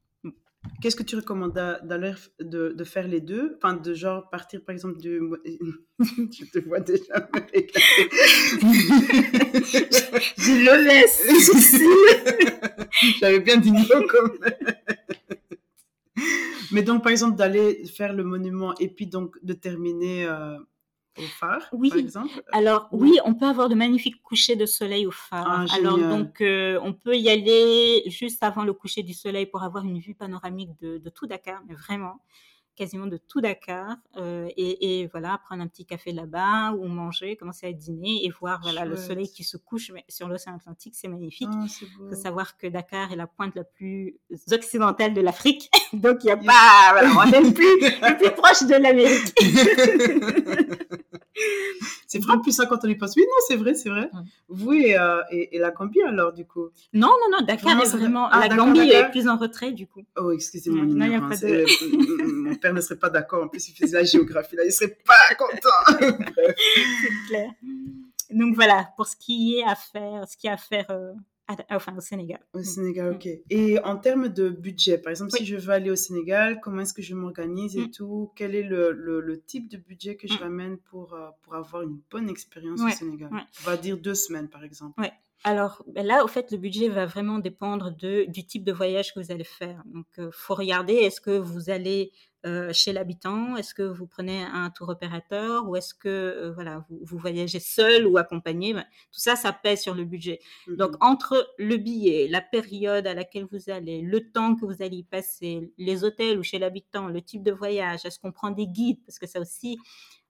Qu'est-ce 0.82 0.96
que 0.96 1.04
tu 1.04 1.16
recommandes 1.16 1.54
de, 1.54 2.74
de 2.74 2.84
faire 2.84 3.08
les 3.08 3.22
deux? 3.22 3.58
Enfin, 3.58 3.74
de 3.74 3.94
genre 3.94 4.30
partir 4.30 4.64
par 4.64 4.74
exemple 4.74 5.00
du. 5.00 5.20
Je 6.00 6.46
te 6.52 6.60
vois 6.60 6.80
déjà 6.80 7.28
me 7.34 7.40
régaler. 7.40 7.68
Je 10.38 10.54
le 10.66 10.84
laisse. 10.84 11.24
J'avais 13.20 13.40
bien 13.40 13.58
dit 13.58 13.72
non 13.72 14.08
comme. 14.08 14.38
Mais 16.72 16.84
donc, 16.84 17.04
par 17.04 17.12
exemple, 17.12 17.38
d'aller 17.38 17.86
faire 17.86 18.14
le 18.14 18.24
monument 18.24 18.74
et 18.80 18.90
puis 18.90 19.08
donc 19.08 19.38
de 19.44 19.54
terminer 19.54 20.26
euh, 20.26 20.58
au 21.18 21.22
phare, 21.40 21.62
Oui. 21.74 21.90
par 21.90 21.98
exemple. 22.00 22.44
Alors 22.52 22.88
oui, 22.92 23.18
on 23.26 23.34
peut 23.34 23.46
avoir 23.46 23.70
de 23.70 23.76
magnifiques 23.76 24.22
couchers 24.22 24.56
de 24.56 24.66
soleil 24.66 25.06
au 25.06 25.12
phare. 25.12 25.46
Ah, 25.70 25.76
Alors 25.76 25.98
donc 25.98 26.42
euh, 26.42 26.80
on 26.84 26.94
peut 26.94 27.16
y 27.16 27.30
aller 27.30 28.04
juste 28.08 28.44
avant 28.44 28.64
le 28.64 28.74
coucher 28.74 29.04
du 29.04 29.14
soleil 29.14 29.46
pour 29.46 29.64
avoir 29.64 29.84
une 29.86 30.00
vue 30.00 30.16
panoramique 30.16 30.72
de, 30.82 30.98
de 30.98 31.10
tout 31.10 31.28
Dakar, 31.28 31.62
mais 31.68 31.76
vraiment 31.76 32.22
quasiment 32.78 33.08
de 33.08 33.16
tout 33.16 33.40
Dakar. 33.40 33.96
Euh, 34.18 34.50
et, 34.58 35.00
et 35.02 35.08
voilà, 35.08 35.40
prendre 35.46 35.64
un 35.64 35.68
petit 35.68 35.86
café 35.86 36.12
là-bas 36.12 36.74
ou 36.74 36.88
manger, 36.88 37.38
commencer 37.38 37.68
à 37.68 37.72
dîner 37.72 38.26
et 38.26 38.30
voir 38.30 38.60
voilà 38.62 38.84
le 38.84 38.98
soleil 38.98 39.30
qui 39.32 39.46
se 39.46 39.56
couche 39.56 39.94
sur 40.10 40.28
l'océan 40.28 40.58
Atlantique, 40.58 40.94
c'est 40.94 41.08
magnifique. 41.08 41.48
Ah, 41.54 41.66
faut 42.10 42.16
savoir 42.16 42.58
que 42.58 42.68
Dakar 42.68 43.14
est 43.14 43.16
la 43.16 43.28
pointe 43.28 43.56
la 43.56 43.64
plus 43.64 44.18
occidentale 44.52 45.14
de 45.14 45.22
l'Afrique, 45.22 45.72
donc 45.94 46.18
il 46.24 46.26
n'y 46.26 46.32
a 46.34 46.36
Yes. 46.36 46.46
pas, 46.46 46.92
voilà, 46.92 47.12
on 47.18 47.32
est 47.32 47.42
le 47.48 47.54
plus, 47.54 47.80
le 47.80 48.18
plus 48.18 48.32
proche 48.32 48.64
de 48.64 48.76
l'Amérique. 48.76 49.34
c'est 52.22 52.26
vrai, 52.28 52.38
plus 52.42 52.52
ça 52.52 52.66
quand 52.66 52.80
on 52.84 52.88
y 52.88 52.96
pense. 52.96 53.14
Oui, 53.16 53.24
non, 53.24 53.38
c'est 53.48 53.56
vrai, 53.56 53.74
c'est 53.76 53.90
vrai. 53.90 54.10
Vous 54.48 54.74
et, 54.74 54.98
euh, 54.98 55.22
et, 55.32 55.56
et 55.56 55.60
la 55.60 55.72
Gambie 55.72 56.02
alors, 56.02 56.32
du 56.34 56.46
coup? 56.46 56.70
Non, 56.94 57.08
non, 57.10 57.38
non, 57.40 57.46
Dakar 57.46 57.64
Vraiment, 57.76 57.84
est 57.84 57.98
vraiment. 57.98 58.28
Ah, 58.32 58.48
la 58.48 58.56
Gambie 58.56 58.88
Dakar. 58.88 59.08
est 59.10 59.12
plus 59.12 59.28
en 59.28 59.38
retrait, 59.38 59.72
du 59.72 59.88
coup. 59.88 60.02
Oh, 60.18 60.32
excusez-moi, 60.32 60.86
non, 60.86 60.94
de- 60.96 62.50
mon 62.50 62.56
père 62.56 62.74
ne 62.74 62.82
serait 62.82 62.98
pas 63.00 63.10
d'accord. 63.10 63.44
En 63.44 63.48
plus, 63.48 63.68
il 63.70 63.74
faisait 63.76 63.98
la 63.98 64.04
géographie. 64.04 64.56
Là, 64.56 64.64
il 64.66 64.72
serait 64.72 64.98
pas 65.06 65.36
content. 65.36 65.98
C'est 66.68 67.28
clair. 67.28 67.50
Donc 68.32 68.56
voilà, 68.56 68.90
pour 68.96 69.08
ce 69.08 69.16
qui 69.16 69.58
est 69.60 69.64
à 69.64 69.76
faire, 69.76 70.28
ce 70.28 70.36
qui 70.38 70.48
est 70.48 70.52
à 70.52 70.58
faire 70.58 70.86
euh, 70.90 71.14
à- 71.48 71.76
enfin, 71.76 71.96
au 71.96 72.02
Sénégal. 72.02 72.40
Au 72.54 72.64
Sénégal, 72.64 73.14
ok. 73.14 73.28
Et 73.50 73.80
en 73.80 73.98
termes 73.98 74.30
de 74.30 74.50
budget, 74.50 74.98
par 74.98 75.12
exemple, 75.12 75.32
si 75.32 75.46
je 75.46 75.56
veux 75.58 75.72
aller 75.74 75.92
au 75.92 75.96
Sénégal, 75.96 76.60
comment 76.62 76.82
est-ce 76.82 76.94
que 76.94 77.02
je 77.02 77.14
m'organise 77.16 77.78
et 77.78 77.82
Mm. 77.88 77.92
tout? 77.92 78.32
Quel 78.36 78.56
est 78.56 78.64
le, 78.64 78.92
le, 78.92 79.22
le 79.22 79.42
type 79.42 79.70
de 79.70 79.78
budget 79.78 80.16
que 80.16 80.28
je 80.28 80.34
Mm. 80.34 80.38
ramène 80.38 80.78
pour, 80.78 81.14
euh, 81.14 81.28
pour 81.44 81.56
avoir 81.56 81.84
une 81.84 82.00
bonne 82.10 82.30
expérience 82.30 82.80
Ouais, 82.82 82.92
au 82.94 82.96
Sénégal? 82.96 83.32
ouais. 83.34 83.42
On 83.62 83.66
va 83.66 83.78
dire 83.78 83.98
deux 83.98 84.16
semaines, 84.16 84.50
par 84.50 84.64
exemple. 84.64 85.02
Alors 85.44 85.84
ben 85.86 86.04
là, 86.04 86.24
au 86.24 86.28
fait, 86.28 86.52
le 86.52 86.58
budget 86.58 86.90
va 86.90 87.06
vraiment 87.06 87.38
dépendre 87.38 87.92
de, 87.96 88.26
du 88.28 88.48
type 88.48 88.64
de 88.64 88.72
voyage 88.72 89.14
que 89.14 89.20
vous 89.20 89.32
allez 89.32 89.44
faire. 89.44 89.84
Donc, 89.86 90.08
il 90.18 90.30
faut 90.32 90.56
regarder, 90.56 90.94
est-ce 90.94 91.22
que 91.22 91.38
vous 91.38 91.70
allez 91.70 92.12
euh, 92.46 92.72
chez 92.74 92.94
l'habitant? 92.94 93.56
Est-ce 93.58 93.74
que 93.74 93.84
vous 93.84 94.08
prenez 94.08 94.44
un 94.44 94.70
tour 94.70 94.90
opérateur 94.90 95.68
Ou 95.68 95.76
est-ce 95.76 95.94
que 95.94 96.10
euh, 96.10 96.52
voilà, 96.54 96.86
vous, 96.90 97.00
vous 97.02 97.18
voyagez 97.18 97.60
seul 97.60 98.06
ou 98.06 98.18
accompagné? 98.18 98.74
Ben, 98.74 98.86
Tout 99.12 99.20
ça, 99.20 99.36
ça 99.36 99.52
pèse 99.54 99.82
sur 99.82 99.96
le 99.96 100.06
budget. 100.06 100.40
Mhm. 100.68 100.76
Donc, 100.78 100.92
entre 101.04 101.48
le 101.58 101.78
billet, 101.78 102.28
la 102.30 102.42
période 102.42 103.08
à 103.08 103.14
laquelle 103.14 103.48
vous 103.52 103.70
allez, 103.70 104.02
le 104.02 104.32
temps 104.32 104.56
que 104.56 104.66
vous 104.66 104.82
allez 104.82 104.98
y 104.98 105.04
passer, 105.04 105.72
les 105.78 106.04
hôtels 106.04 106.38
ou 106.40 106.44
chez 106.44 106.60
l'habitant, 106.60 107.08
le 107.08 107.22
type 107.22 107.44
de 107.44 107.52
voyage, 107.52 108.06
est-ce 108.06 108.20
qu'on 108.20 108.32
prend 108.32 108.52
des 108.52 108.68
guides? 108.68 109.04
Parce 109.06 109.20
que 109.20 109.28
ça 109.28 109.40
aussi, 109.40 109.80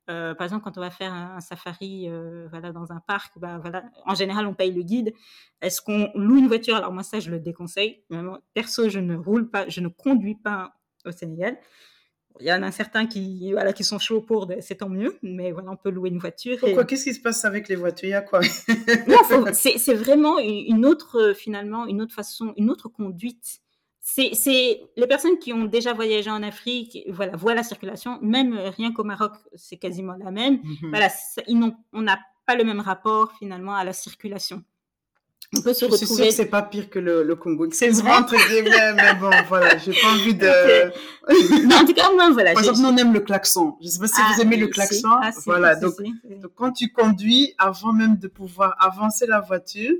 euh, 0.09 0.35
par 0.35 0.45
exemple, 0.45 0.63
quand 0.63 0.77
on 0.77 0.81
va 0.81 0.91
faire 0.91 1.11
un, 1.13 1.35
un 1.35 1.41
safari 1.41 2.07
euh, 2.09 2.47
voilà, 2.49 2.71
dans 2.71 2.91
un 2.91 2.99
parc, 2.99 3.39
bah, 3.39 3.57
voilà, 3.59 3.83
en 4.05 4.13
général, 4.13 4.45
on 4.45 4.53
paye 4.53 4.71
le 4.71 4.83
guide. 4.83 5.13
Est-ce 5.61 5.81
qu'on 5.81 6.11
loue 6.15 6.37
une 6.37 6.47
voiture? 6.47 6.75
Alors, 6.75 6.91
moi, 6.91 7.03
ça, 7.03 7.19
je 7.19 7.31
le 7.31 7.39
déconseille. 7.39 8.03
Perso, 8.53 8.89
je 8.89 8.99
ne 8.99 9.15
roule 9.15 9.49
pas, 9.49 9.67
je 9.67 9.81
ne 9.81 9.87
conduis 9.87 10.35
pas 10.35 10.75
au 11.05 11.11
Sénégal. 11.11 11.57
Il 12.39 12.47
y 12.47 12.51
en 12.53 12.63
a 12.63 12.71
certains 12.71 13.05
qui, 13.07 13.51
voilà, 13.53 13.71
qui 13.73 13.83
sont 13.83 13.99
chauds 13.99 14.21
pour, 14.21 14.45
de- 14.47 14.57
c'est 14.59 14.75
tant 14.75 14.89
mieux, 14.89 15.17
mais 15.21 15.51
voilà, 15.51 15.71
on 15.71 15.77
peut 15.77 15.89
louer 15.89 16.09
une 16.09 16.19
voiture. 16.19 16.57
et- 16.63 16.85
Qu'est-ce 16.85 17.05
qui 17.05 17.13
se 17.13 17.21
passe 17.21 17.45
avec 17.45 17.67
les 17.69 17.75
voitures? 17.75 18.07
Il 18.09 18.11
y 18.11 18.13
a 18.13 18.21
quoi? 18.21 18.41
Non, 19.07 19.17
c'est 19.53 19.93
vraiment 19.93 20.39
une 20.39 20.85
autre, 20.85 21.19
euh, 21.19 21.33
finalement, 21.33 21.85
une 21.85 22.01
autre 22.01 22.13
façon, 22.13 22.53
une 22.57 22.69
autre 22.69 22.89
conduite. 22.89 23.59
C'est 24.01 24.81
les 24.95 25.07
personnes 25.07 25.39
qui 25.39 25.51
ont 25.51 25.63
déjà 25.65 25.93
voyagé 25.93 26.29
en 26.29 26.43
Afrique, 26.43 26.99
voilà, 27.09 27.35
voient 27.35 27.55
la 27.55 27.63
circulation, 27.63 28.19
même 28.21 28.53
euh, 28.55 28.69
rien 28.69 28.91
qu'au 28.93 29.03
Maroc, 29.03 29.31
c'est 29.55 29.77
quasiment 29.77 30.13
la 30.13 30.29
même. 30.29 30.59
Mhm. 30.63 30.89
Voilà, 30.91 31.09
ça- 31.09 31.41
ils 31.47 31.57
on 31.93 32.01
n'a 32.03 32.19
pas 32.45 32.55
le 32.55 32.63
même 32.63 32.79
rapport 32.81 33.31
finalement 33.39 33.73
à 33.73 33.83
la 33.83 33.93
circulation. 33.93 34.63
On 35.57 35.61
peut 35.61 35.73
se 35.73 35.85
Je 35.85 35.95
suis 35.95 36.05
retrouver. 36.05 36.27
que 36.29 36.33
c'est 36.33 36.45
pas 36.45 36.61
pire 36.61 36.89
que 36.89 36.99
le, 36.99 37.23
le 37.23 37.35
Congo. 37.35 37.67
C'est 37.71 37.89
vrai 37.89 38.11
entre 38.11 38.35
guillemets, 38.35 38.93
mais 38.93 39.13
bon, 39.15 39.29
voilà, 39.47 39.77
j'ai 39.77 39.93
pas 39.93 40.07
envie 40.13 40.33
de... 40.35 40.47
Non, 41.67 41.77
en 41.77 41.85
tout 41.85 41.93
cas, 41.93 42.11
moi, 42.13 42.29
voilà. 42.31 42.53
Par 42.53 42.63
exemple, 42.63 42.79
on 42.83 42.97
aime 42.97 43.13
le 43.13 43.19
klaxon. 43.21 43.75
Je 43.81 43.87
sais 43.87 43.99
pas 43.99 44.07
si 44.07 44.13
Ah, 44.17 44.31
vous 44.35 44.41
aimez 44.41 44.57
le 44.57 44.67
klaxon. 44.67 45.09
Ah, 45.21 45.31
voilà, 45.45 45.75
donc 45.75 45.93
quand 46.55 46.71
tu 46.71 46.91
conduis, 46.91 47.53
avant 47.57 47.93
même 47.93 48.17
de 48.17 48.27
pouvoir 48.27 48.75
avancer 48.79 49.25
la 49.27 49.39
voiture, 49.39 49.93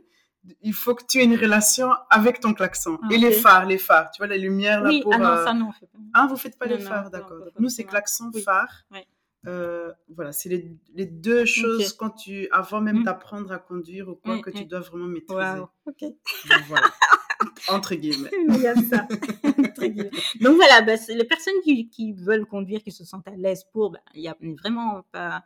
il 0.62 0.74
faut 0.74 0.94
que 0.94 1.04
tu 1.08 1.20
aies 1.20 1.24
une 1.24 1.36
relation 1.38 1.90
avec 2.12 2.40
ton 2.40 2.54
klaxon. 2.54 3.00
Ah, 3.02 3.08
Et 3.12 3.18
les 3.18 3.32
phares, 3.32 3.66
les 3.66 3.80
phares, 3.80 4.12
tu 4.12 4.20
vois, 4.20 4.28
la 4.28 4.38
lumière 4.38 4.82
là 4.82 4.90
Oui, 4.90 5.02
pour... 5.02 5.12
ah 5.14 5.18
non, 5.18 5.30
euh, 5.30 5.44
ça 5.46 5.54
non, 5.54 5.70
on 5.70 5.72
fait 5.72 5.88
pas. 5.88 5.98
Ah, 6.14 6.28
vous 6.30 6.38
faites 6.38 6.60
pas 6.60 6.68
Non, 6.68 6.76
les 6.76 6.82
phares, 6.84 7.10
d'accord. 7.10 7.38
Nous, 7.60 7.70
c'est 7.70 7.84
klaxon, 7.84 8.30
Oui. 8.34 8.42
phare. 8.44 8.70
Ouais. 8.92 9.08
Euh, 9.48 9.92
voilà, 10.10 10.32
c'est 10.32 10.50
les, 10.50 10.72
les 10.94 11.06
deux 11.06 11.46
choses 11.46 11.94
quand 11.94 12.10
tu, 12.12 12.48
avant 12.52 12.82
même 12.82 13.00
Mm. 13.02 13.04
d'apprendre 13.04 13.52
à 13.52 13.58
conduire 13.60 14.10
ou 14.10 14.16
quoi, 14.16 14.38
Mm, 14.38 14.42
que 14.42 14.50
tu 14.50 14.64
mm. 14.64 14.68
dois 14.68 14.80
vraiment 14.80 15.06
maîtriser. 15.08 15.58
Donc, 15.60 16.00
voilà. 16.68 16.88
Entre 17.70 17.96
guillemets. 17.96 18.32
Il 18.50 18.62
y 18.62 18.68
a 18.68 18.76
ça. 18.76 19.08
Donc 20.42 20.56
voilà, 20.56 20.82
bah, 20.82 20.94
les 21.10 21.24
personnes 21.26 21.54
qui, 21.64 21.90
qui 21.90 22.14
veulent 22.14 22.46
conduire, 22.46 22.82
qui 22.84 22.92
se 22.92 23.04
sentent 23.04 23.28
à 23.28 23.36
l'aise 23.36 23.66
pour, 23.72 23.92
bah, 23.92 24.00
il 24.14 24.22
y 24.22 24.28
a 24.28 24.38
vraiment 24.42 25.04
pas, 25.12 25.44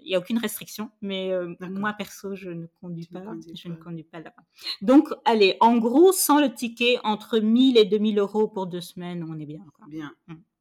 il 0.00 0.10
y 0.10 0.14
a 0.14 0.18
aucune 0.18 0.38
restriction. 0.38 0.90
Mais 1.00 1.32
euh, 1.32 1.54
moi 1.60 1.92
perso, 1.94 2.34
je 2.34 2.50
ne 2.50 2.66
conduis 2.80 3.06
Tu 3.06 3.12
pas, 3.14 3.20
conduis 3.20 3.52
je 3.56 3.68
ne 3.68 3.74
conduis 3.74 4.04
pas 4.04 4.18
là-bas. 4.20 4.42
Donc 4.82 5.08
allez, 5.24 5.56
en 5.60 5.78
gros, 5.78 6.12
sans 6.12 6.40
le 6.40 6.52
ticket, 6.54 6.98
entre 7.04 7.38
1000 7.38 7.78
et 7.78 7.84
2000 7.84 8.18
euros 8.18 8.48
pour 8.48 8.66
deux 8.66 8.80
semaines, 8.82 9.24
on 9.28 9.38
est 9.38 9.46
bien. 9.46 9.64
quoi. 9.76 9.86
Bien. 9.88 10.12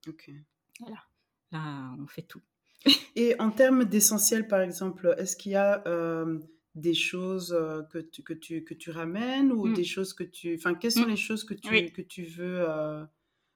Ok. 0.08 0.32
Là, 1.52 1.96
on 2.00 2.08
fait 2.08 2.22
tout. 2.22 2.42
Et 3.16 3.36
en 3.40 3.52
termes 3.52 3.86
d'essentiel, 3.86 4.48
par 4.48 4.62
exemple, 4.62 5.14
est-ce 5.18 5.36
qu'il 5.36 5.52
y 5.52 5.56
a 5.56 5.84
euh, 5.88 6.40
des 6.76 6.94
choses 6.94 7.52
euh, 7.54 7.82
que, 7.92 7.98
tu, 8.00 8.24
que, 8.24 8.34
tu, 8.34 8.64
que 8.64 8.74
tu 8.74 8.92
ramènes 8.92 9.52
ou 9.52 9.68
Mm. 9.68 9.74
des 9.74 9.84
choses 9.84 10.14
que 10.14 10.24
tu... 10.24 10.56
Enfin, 10.56 10.74
quelles 10.76 10.92
sont 10.94 11.06
Mm. 11.06 11.10
les 11.10 11.16
choses 11.18 11.44
que 11.44 11.54
tu, 11.54 11.70
Oui. 11.72 11.92
que 11.92 12.02
tu 12.02 12.24
veux... 12.26 12.62
euh, 12.62 13.04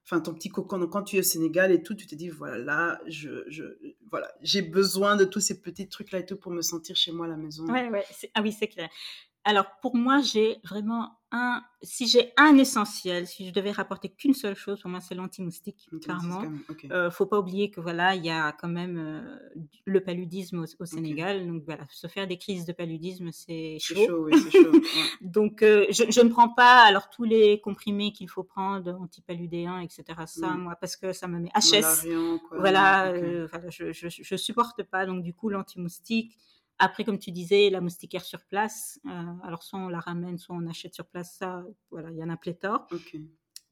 Enfin, 0.05 0.19
ton 0.19 0.33
petit 0.33 0.49
cocon, 0.49 0.79
donc 0.79 0.89
quand 0.91 1.03
tu 1.03 1.15
es 1.15 1.19
au 1.19 1.23
Sénégal 1.23 1.71
et 1.71 1.81
tout, 1.81 1.93
tu 1.95 2.05
te 2.05 2.13
dis, 2.13 2.27
voilà, 2.27 2.57
là, 2.57 3.01
je, 3.07 3.45
je, 3.47 3.63
voilà, 4.11 4.29
j'ai 4.41 4.61
besoin 4.61 5.15
de 5.15 5.23
tous 5.23 5.39
ces 5.39 5.61
petits 5.61 5.87
trucs-là 5.87 6.19
et 6.19 6.25
tout 6.25 6.35
pour 6.35 6.51
me 6.51 6.61
sentir 6.61 6.97
chez 6.97 7.13
moi 7.13 7.25
à 7.25 7.29
la 7.29 7.37
maison. 7.37 7.63
Ouais, 7.71 7.87
ouais. 7.87 8.03
Ah 8.33 8.41
oui, 8.41 8.51
c'est 8.51 8.67
clair. 8.67 8.89
Alors, 9.45 9.65
pour 9.81 9.95
moi, 9.97 10.21
j'ai 10.21 10.57
vraiment 10.63 11.17
un. 11.33 11.61
Si 11.81 12.07
j'ai 12.07 12.31
un 12.37 12.57
essentiel, 12.57 13.27
si 13.27 13.45
je 13.47 13.51
devais 13.51 13.71
rapporter 13.71 14.07
qu'une 14.07 14.33
seule 14.33 14.55
chose, 14.55 14.79
pour 14.79 14.89
moi, 14.89 15.01
c'est 15.01 15.15
l'anti-moustique, 15.15 15.89
clairement. 16.01 16.35
quand 16.35 16.49
même- 16.49 16.63
ok. 16.69 16.85
Euh, 16.91 17.11
faut 17.11 17.25
pas 17.25 17.39
oublier 17.39 17.69
que 17.69 17.81
voilà, 17.81 18.15
il 18.15 18.23
y 18.23 18.29
a 18.29 18.53
quand 18.53 18.69
même 18.69 18.97
euh, 18.97 19.37
le 19.83 20.01
paludisme 20.01 20.59
au, 20.59 20.65
au 20.81 20.85
Sénégal. 20.85 21.45
Donc 21.45 21.63
voilà, 21.65 21.83
se 21.89 22.07
faire 22.07 22.25
des 22.25 22.37
crises 22.37 22.65
de 22.65 22.71
paludisme, 22.71 23.31
c'est 23.33 23.77
C'est 23.81 23.95
chaud. 23.95 24.05
chaud, 24.07 24.25
oui, 24.31 24.39
c'est 24.39 24.51
chaud. 24.63 24.71
ouais. 24.71 24.79
Donc 25.21 25.61
euh, 25.61 25.85
je, 25.89 26.03
je 26.09 26.21
ne 26.21 26.29
prends 26.29 26.49
pas 26.49 26.83
alors 26.83 27.09
tous 27.09 27.25
les 27.25 27.59
comprimés 27.59 28.13
qu'il 28.13 28.29
faut 28.29 28.43
prendre, 28.43 28.93
antipaludéens, 29.01 29.79
etc. 29.81 30.03
Ça, 30.25 30.51
Mm. 30.51 30.59
moi, 30.61 30.75
parce 30.79 30.95
que 30.95 31.11
ça 31.11 31.27
me 31.27 31.39
met 31.39 31.49
HS. 31.53 32.07
Quoi. 32.47 32.59
Voilà, 32.59 33.13
je, 33.69 33.91
je, 33.91 34.07
je 34.09 34.35
supporte 34.37 34.83
pas. 34.83 35.05
Donc 35.05 35.21
du 35.23 35.33
coup, 35.33 35.49
l'anti-moustique. 35.49 36.37
Après, 36.79 37.03
comme 37.03 37.19
tu 37.19 37.31
disais, 37.31 37.69
la 37.69 37.81
moustiquaire 37.81 38.23
sur 38.25 38.43
place. 38.45 38.99
euh, 39.07 39.09
alors 39.43 39.63
soit 39.63 39.79
on 39.79 39.89
la 39.89 39.99
ramène, 39.99 40.37
soit 40.37 40.55
on 40.55 40.67
achète 40.67 40.93
sur 40.93 41.05
place. 41.05 41.35
Ça, 41.37 41.63
voilà, 41.91 42.09
il 42.11 42.17
y 42.17 42.23
en 42.23 42.29
a 42.29 42.37
pléthore 42.37 42.87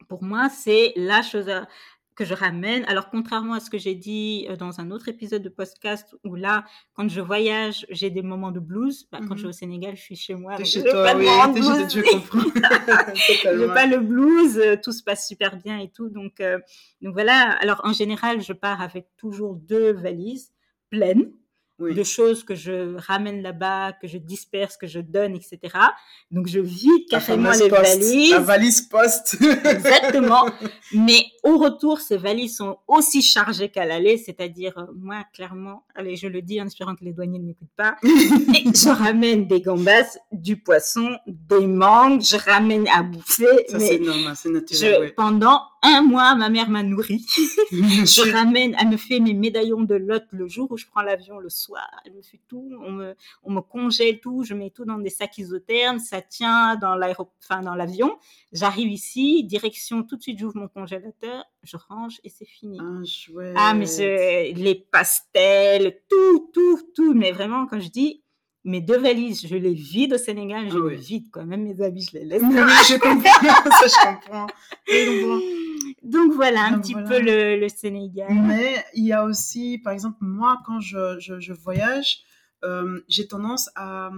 pour 0.07 0.23
moi, 0.23 0.49
c'est 0.49 0.93
la 0.95 1.21
chose 1.21 1.47
à- 1.49 1.67
que 2.15 2.25
je 2.25 2.33
ramène. 2.33 2.83
Alors, 2.85 3.09
contrairement 3.09 3.53
à 3.53 3.59
ce 3.59 3.69
que 3.69 3.77
j'ai 3.77 3.95
dit 3.95 4.45
euh, 4.49 4.55
dans 4.57 4.81
un 4.81 4.91
autre 4.91 5.07
épisode 5.07 5.41
de 5.43 5.49
podcast, 5.49 6.13
où 6.25 6.35
là, 6.35 6.65
quand 6.93 7.07
je 7.09 7.21
voyage, 7.21 7.85
j'ai 7.89 8.09
des 8.09 8.21
moments 8.21 8.51
de 8.51 8.59
blues. 8.59 9.07
Bah, 9.11 9.19
Quand 9.27 9.37
je 9.37 9.43
vais 9.43 9.49
au 9.49 9.53
Sénégal, 9.53 9.95
je 9.95 10.01
suis 10.01 10.15
chez 10.15 10.35
moi. 10.35 10.55
T'es 10.57 10.65
chez 10.65 10.83
toi, 10.83 10.91
pas 11.03 11.15
oui, 11.15 11.25
chez 11.25 11.31
je 12.01 12.11
comprends. 12.11 12.49
Totalement. 13.27 13.73
pas 13.73 13.85
le 13.85 13.99
blues, 13.99 14.57
euh, 14.57 14.75
tout 14.83 14.91
se 14.91 15.03
passe 15.03 15.27
super 15.27 15.55
bien 15.57 15.79
et 15.79 15.89
tout. 15.89 16.09
Donc, 16.09 16.41
euh, 16.41 16.59
donc 17.01 17.13
voilà. 17.13 17.51
Alors, 17.61 17.79
en 17.83 17.93
général, 17.93 18.41
je 18.41 18.53
pars 18.53 18.81
avec 18.81 19.07
toujours 19.17 19.55
deux 19.55 19.91
valises 19.93 20.51
pleines 20.89 21.31
Oui. 21.81 21.95
de 21.95 22.03
choses 22.03 22.43
que 22.43 22.55
je 22.55 22.95
ramène 22.95 23.41
là-bas, 23.41 23.93
que 23.93 24.07
je 24.07 24.17
disperse, 24.17 24.77
que 24.77 24.87
je 24.87 24.99
donne, 24.99 25.35
etc. 25.35 25.59
Donc, 26.29 26.47
je 26.47 26.59
vide 26.59 27.07
carrément 27.09 27.51
les 27.51 27.69
poste, 27.69 27.81
valises. 27.81 28.31
La 28.31 28.39
valise 28.39 28.81
poste. 28.81 29.37
Exactement. 29.65 30.45
Mais 30.93 31.25
au 31.43 31.57
retour, 31.57 31.99
ces 31.99 32.17
valises 32.17 32.57
sont 32.57 32.77
aussi 32.87 33.21
chargées 33.21 33.69
qu'à 33.69 33.85
l'aller, 33.85 34.17
c'est-à-dire, 34.17 34.77
euh, 34.77 34.85
moi, 34.95 35.23
clairement, 35.33 35.83
allez, 35.95 36.15
je 36.15 36.27
le 36.27 36.41
dis 36.41 36.61
en 36.61 36.67
espérant 36.67 36.95
que 36.95 37.03
les 37.03 37.13
douaniers 37.13 37.39
ne 37.39 37.45
m'écoutent 37.45 37.67
pas, 37.75 37.95
et 38.03 38.63
je 38.65 38.89
ramène 38.89 39.47
des 39.47 39.61
gambas, 39.61 40.17
du 40.31 40.57
poisson, 40.57 41.17
des 41.25 41.65
mangues, 41.65 42.21
je 42.21 42.37
ramène 42.37 42.87
à 42.89 43.01
bouffer, 43.03 43.65
Ça, 43.67 43.79
c'est 43.79 43.99
normal, 43.99 44.35
c'est 44.35 44.49
je, 44.49 44.53
naturel, 44.53 45.13
pendant 45.15 45.61
un 45.83 46.01
mois, 46.03 46.35
ma 46.35 46.49
mère 46.49 46.69
m'a 46.69 46.83
nourri. 46.83 47.25
Je 47.71 48.31
ramène, 48.31 48.75
elle 48.79 48.89
me 48.89 48.97
fait 48.97 49.19
mes 49.19 49.33
médaillons 49.33 49.81
de 49.81 49.95
lot 49.95 50.23
le 50.31 50.47
jour 50.47 50.71
où 50.71 50.77
je 50.77 50.85
prends 50.85 51.01
l'avion 51.01 51.39
le 51.39 51.49
soir. 51.49 51.89
Elle 52.05 52.13
me 52.13 52.21
fait 52.21 52.39
tout, 52.47 52.71
on 52.85 52.91
me, 52.91 53.15
on 53.43 53.51
me 53.51 53.61
congèle 53.61 54.19
tout, 54.19 54.43
je 54.43 54.53
mets 54.53 54.69
tout 54.69 54.85
dans 54.85 54.99
des 54.99 55.09
sacs 55.09 55.37
isothermes, 55.39 55.97
ça 55.97 56.21
tient 56.21 56.75
dans 56.75 56.95
l'aéro, 56.95 57.31
enfin 57.43 57.61
dans 57.61 57.73
l'avion. 57.73 58.17
J'arrive 58.51 58.91
ici, 58.91 59.43
direction, 59.43 60.03
tout 60.03 60.17
de 60.17 60.21
suite 60.21 60.37
j'ouvre 60.37 60.57
mon 60.57 60.67
congélateur, 60.67 61.30
je 61.63 61.77
range 61.89 62.19
et 62.23 62.29
c'est 62.29 62.45
fini. 62.45 62.77
Ah, 62.81 63.03
chouette. 63.05 63.53
Ah, 63.57 63.73
mais 63.73 63.85
je- 63.85 64.53
les 64.55 64.75
pastels, 64.75 65.99
tout, 66.09 66.49
tout, 66.53 66.79
tout. 66.95 67.13
Mais 67.13 67.31
vraiment, 67.31 67.65
quand 67.67 67.79
je 67.79 67.89
dis 67.89 68.23
mes 68.63 68.81
deux 68.81 68.97
valises, 68.97 69.45
je 69.47 69.55
les 69.55 69.73
vide 69.73 70.13
au 70.13 70.17
Sénégal, 70.17 70.69
je 70.69 70.77
Ah 70.77 70.81
oui. 70.81 70.91
les 70.95 71.01
vide 71.01 71.31
quoi. 71.31 71.43
Même 71.45 71.63
mes 71.63 71.81
habits, 71.81 72.07
je 72.11 72.19
les 72.19 72.25
laisse. 72.25 72.41
Oui, 72.43 72.49
je 72.55 72.97
comprends, 72.99 73.71
ça 73.71 73.87
je 73.87 74.07
comprends. 74.07 74.47
Donc, 74.87 75.43
Donc 76.03 76.33
voilà 76.33 76.65
un 76.65 76.71
Donc 76.73 76.81
petit 76.81 76.93
voilà. 76.93 77.09
peu 77.09 77.19
le, 77.19 77.59
le 77.59 77.69
Sénégal. 77.69 78.33
Mais 78.47 78.83
il 78.93 79.05
y 79.05 79.13
a 79.13 79.23
aussi, 79.25 79.77
par 79.79 79.93
exemple, 79.93 80.17
moi, 80.21 80.59
quand 80.65 80.79
je, 80.79 81.19
je, 81.19 81.39
je 81.39 81.53
voyage, 81.53 82.23
euh, 82.63 82.99
j'ai 83.07 83.27
tendance 83.27 83.69
à, 83.75 84.11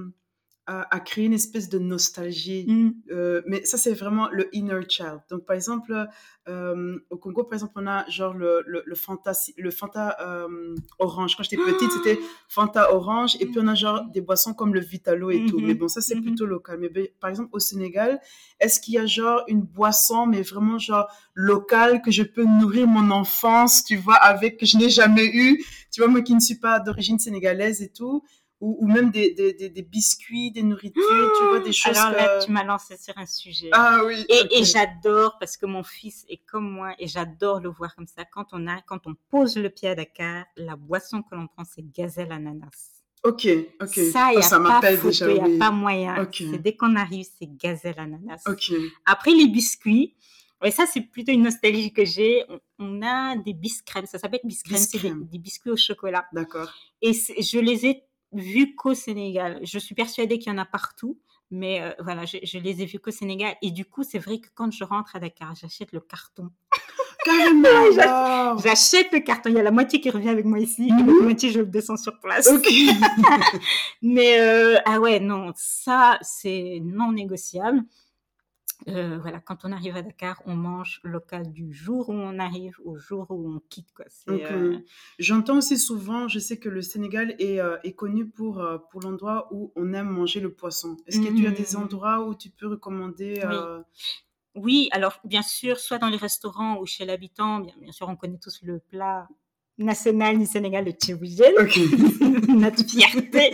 à, 0.66 0.96
à 0.96 1.00
créer 1.00 1.26
une 1.26 1.34
espèce 1.34 1.70
de 1.70 1.80
nostalgie. 1.80 2.66
Mm. 2.68 2.94
Euh, 3.12 3.42
mais 3.48 3.66
ça, 3.66 3.78
c'est 3.78 3.94
vraiment 3.94 4.30
le 4.30 4.48
inner 4.56 4.80
child. 4.88 5.20
Donc, 5.30 5.46
par 5.46 5.56
exemple, 5.56 6.08
euh, 6.48 7.00
au 7.10 7.18
Congo, 7.18 7.44
par 7.44 7.54
exemple, 7.54 7.74
on 7.76 7.88
a 7.88 8.08
genre 8.10 8.34
le, 8.34 8.64
le, 8.66 8.82
le 8.86 8.96
Fanta, 8.96 9.34
le 9.58 9.72
Fanta 9.72 10.16
euh, 10.22 10.76
orange. 11.00 11.36
Quand 11.36 11.44
j'étais 11.44 11.58
petite, 11.58 11.92
c'était 11.92 12.20
Fanta 12.48 12.94
orange. 12.94 13.36
Et 13.40 13.46
puis, 13.46 13.56
on 13.60 13.68
a 13.68 13.76
genre 13.76 14.06
des 14.14 14.22
boissons 14.22 14.54
comme 14.54 14.74
le 14.74 14.80
Vitalo 14.80 15.32
et 15.32 15.46
tout. 15.46 15.60
Mais 15.60 15.74
bon, 15.74 15.88
ça, 15.88 16.00
c'est 16.02 16.16
Mhm. 16.16 16.22
plutôt 16.24 16.46
local. 16.46 16.80
Mais 16.80 16.90
ben, 16.90 17.08
par 17.20 17.30
exemple, 17.30 17.50
au 17.54 17.60
Sénégal, 17.60 18.20
est-ce 18.60 18.80
qu'il 18.80 18.94
y 18.94 18.98
a 18.98 19.06
genre 19.06 19.44
une 19.48 19.62
boisson, 19.64 20.26
mais 20.26 20.42
vraiment 20.42 20.78
genre 20.78 21.08
locale, 21.34 22.02
que 22.02 22.12
je 22.12 22.24
peux 22.24 22.46
nourrir 22.46 22.88
mon 22.88 23.12
enfance, 23.12 23.84
tu 23.84 23.96
vois, 23.98 24.16
avec, 24.16 24.58
que 24.60 24.66
je 24.66 24.78
n'ai 24.78 24.90
jamais 24.90 25.26
eu, 25.26 25.64
tu 25.92 26.02
vois, 26.02 26.08
moi 26.10 26.22
qui 26.22 26.34
ne 26.36 26.40
suis 26.40 26.60
pas 26.60 26.80
d'origine 26.80 27.20
sénégalaise 27.20 27.82
et 27.82 27.90
tout, 27.90 28.24
ou, 28.66 28.78
ou 28.82 28.88
même 28.88 29.12
des, 29.12 29.34
des, 29.34 29.54
des, 29.54 29.70
des 29.70 29.82
biscuits, 29.82 30.52
des 30.52 30.64
nourritures, 30.64 31.32
tu 31.38 31.44
vois, 31.50 31.60
des 31.60 31.74
choses 31.82 31.98
Alors 31.98 32.12
là, 32.18 32.40
que- 32.40 32.46
tu 32.46 32.52
m'as 32.52 32.64
lancé 32.64 32.96
sur 32.98 33.18
un 33.18 33.26
sujet. 33.26 33.70
Ah 33.74 34.02
oui. 34.06 34.26
Et, 34.30 34.60
et 34.60 34.64
j'adore 34.64 35.38
parce 35.40 35.58
que 35.58 35.66
mon 35.66 35.84
fils 35.84 36.26
est 36.30 36.42
comme 36.52 36.70
moi 36.70 36.96
et 36.98 37.08
j'adore 37.08 37.60
le 37.60 37.70
voir 37.70 37.94
comme 37.96 38.08
ça. 38.08 38.24
Quand 38.26 38.48
on 38.54 38.66
a, 38.68 38.82
quand 38.88 39.06
on 39.06 39.16
pose 39.30 39.58
le 39.58 39.70
pied 39.70 39.90
à 39.90 39.96
Dakar, 39.96 40.46
la 40.56 40.76
boisson 40.78 41.22
que 41.24 41.36
l'on 41.36 41.48
prend 41.48 41.64
c'est 41.66 41.86
gazelle 41.92 42.32
ananas. 42.32 42.90
Ok, 43.26 43.48
ok. 43.82 43.96
Ça, 44.12 44.32
il 44.34 44.38
n'y 44.38 44.44
ça 44.44 44.58
a 44.58 44.82
pas 44.82 44.98
photo, 44.98 45.30
il 45.30 45.62
a 45.62 45.72
moyen. 45.72 46.22
Ok. 46.24 46.36
C'est 46.52 46.62
dès 46.62 46.76
qu'on 46.76 46.96
arrive, 46.96 47.26
c'est 47.40 47.50
gazelle 47.58 47.96
ananas. 47.98 48.44
Ok. 48.48 48.72
Après 49.06 49.32
les 49.32 49.48
biscuits, 49.48 50.16
et 50.64 50.72
ça 50.72 50.86
c'est 50.86 51.02
plutôt 51.02 51.32
une 51.34 51.44
nostalgie 51.44 51.92
que 51.92 52.06
j'ai. 52.06 52.44
On, 52.50 52.60
on 52.80 53.02
a 53.02 53.36
des 53.38 53.54
biscrèmes, 53.54 54.06
ça 54.06 54.20
s'appelle 54.20 54.42
biscrèmes, 54.44 54.78
c'est 54.78 55.02
des, 55.02 55.14
des 55.34 55.38
biscuits 55.40 55.72
au 55.72 55.78
chocolat. 55.78 56.26
D'accord. 56.34 56.70
Et 57.02 57.12
je 57.14 57.60
les 57.60 57.86
ai 57.86 58.04
vus 58.34 58.76
qu'au 58.76 58.94
Sénégal. 58.94 59.60
Je 59.64 59.80
suis 59.80 59.96
persuadée 59.96 60.40
qu'il 60.40 60.52
y 60.52 60.56
en 60.56 60.60
a 60.60 60.66
partout, 60.66 61.18
mais 61.52 61.82
euh, 61.82 61.92
voilà, 62.04 62.26
je, 62.26 62.38
je 62.44 62.58
les 62.58 62.82
ai 62.82 62.86
vus 62.86 63.00
qu'au 63.00 63.12
Sénégal. 63.12 63.56
Et 63.62 63.72
du 63.72 63.86
coup, 63.86 64.04
c'est 64.04 64.20
vrai 64.20 64.40
que 64.40 64.48
quand 64.56 64.72
je 64.72 64.84
rentre 64.84 65.16
à 65.16 65.20
Dakar, 65.20 65.54
j'achète 65.56 65.92
le 65.92 66.00
carton. 66.00 66.50
Carrément. 67.26 68.58
J'achète 68.62 69.08
le 69.14 69.20
carton. 69.22 69.50
Il 69.50 69.56
y 69.56 69.60
a 69.60 69.64
la 69.64 69.72
moitié 69.72 70.02
qui 70.02 70.10
revient 70.10 70.28
avec 70.30 70.44
moi 70.44 70.60
ici, 70.60 70.90
et 70.90 70.92
Mhm. 70.92 71.06
l'autre 71.08 71.24
moitié, 71.24 71.52
je 71.52 71.60
le 71.60 71.66
descends 71.68 71.96
sur 71.96 72.20
place. 72.20 72.48
Ok. 72.52 72.68
Mais 74.02 74.40
euh, 74.42 74.78
ah 74.86 75.00
ouais, 75.00 75.20
non, 75.22 75.52
ça, 75.56 76.18
c'est 76.22 76.80
non 76.84 77.12
négociable. 77.14 77.82
Euh, 78.90 79.18
voilà, 79.20 79.40
quand 79.40 79.64
on 79.64 79.72
arrive 79.72 79.96
à 79.96 80.02
Dakar, 80.02 80.42
on 80.46 80.56
mange 80.56 81.00
local 81.04 81.52
du 81.52 81.72
jour 81.74 82.10
où 82.10 82.14
on 82.14 82.38
arrive 82.40 82.76
au 82.84 82.98
jour 82.98 83.28
où 83.30 83.50
on 83.56 83.60
quitte. 83.70 83.90
Ok. 84.28 84.52
euh, 84.52 84.78
J'entends 85.20 85.58
aussi 85.58 85.78
souvent, 85.78 86.28
je 86.28 86.40
sais 86.40 86.58
que 86.58 86.70
le 86.70 86.82
Sénégal 86.82 87.36
est, 87.40 87.60
euh, 87.60 87.78
est 87.84 87.94
connu 87.94 88.30
pour, 88.30 88.60
euh, 88.60 88.78
pour 88.78 89.02
l'endroit 89.02 89.48
où 89.52 89.72
on 89.76 89.94
aime 89.94 90.10
manger 90.10 90.40
le 90.40 90.54
poisson. 90.54 90.98
Est-ce 91.08 91.20
que 91.20 91.34
tu 91.34 91.46
as 91.48 91.52
des 91.52 91.76
Mhm. 91.76 91.84
endroits 91.84 92.26
où 92.26 92.36
tu 92.36 92.50
peux 92.50 92.68
recommander 92.68 93.42
Oui. 93.42 93.46
euh, 93.46 93.82
Oui, 94.56 94.90
alors 94.92 95.20
bien 95.24 95.42
sûr, 95.44 95.80
soit 95.80 96.00
dans 96.00 96.10
les 96.10 96.18
restaurants 96.18 96.80
ou 96.80 96.86
chez 96.86 97.06
l'habitant, 97.06 97.60
bien, 97.60 97.76
bien 97.82 97.92
sûr, 97.92 98.08
on 98.10 98.16
connaît 98.16 98.40
tous 98.40 98.62
le 98.64 98.80
plat 98.80 99.28
national 99.78 100.38
du 100.38 100.46
Sénégal, 100.46 100.86
le 100.86 100.92
tchiboujen, 100.92 101.54
Ok. 101.60 101.78
notre 102.50 102.84
fierté. 102.88 103.54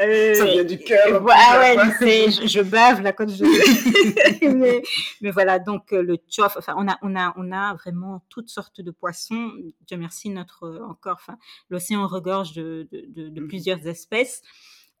Euh, 0.00 0.34
Ça 0.34 0.44
vient 0.46 0.64
du 0.64 0.78
cœur. 0.78 1.24
ah 1.30 1.58
ouais, 1.60 2.30
je, 2.30 2.46
je 2.46 2.60
bave 2.62 3.02
là 3.02 3.12
quand 3.12 3.28
je. 3.28 3.44
mais, 4.54 4.82
mais 5.20 5.30
voilà, 5.30 5.58
donc 5.58 5.92
euh, 5.92 6.02
le 6.02 6.16
tchof, 6.16 6.56
enfin, 6.56 6.74
on 6.76 6.88
a, 6.88 6.98
on 7.02 7.14
a, 7.16 7.34
on 7.36 7.52
a 7.52 7.74
vraiment 7.74 8.22
toutes 8.28 8.48
sortes 8.48 8.80
de 8.80 8.90
poissons. 8.90 9.52
Dieu 9.86 9.96
merci, 9.98 10.30
notre 10.30 10.64
euh, 10.64 10.84
encore, 10.88 11.18
enfin, 11.20 11.36
l'océan 11.70 12.06
regorge 12.06 12.52
de, 12.54 12.88
de, 12.90 13.04
de- 13.08 13.28
de 13.28 13.40
Mhm. 13.40 13.48
plusieurs 13.48 13.86
espèces. 13.86 14.42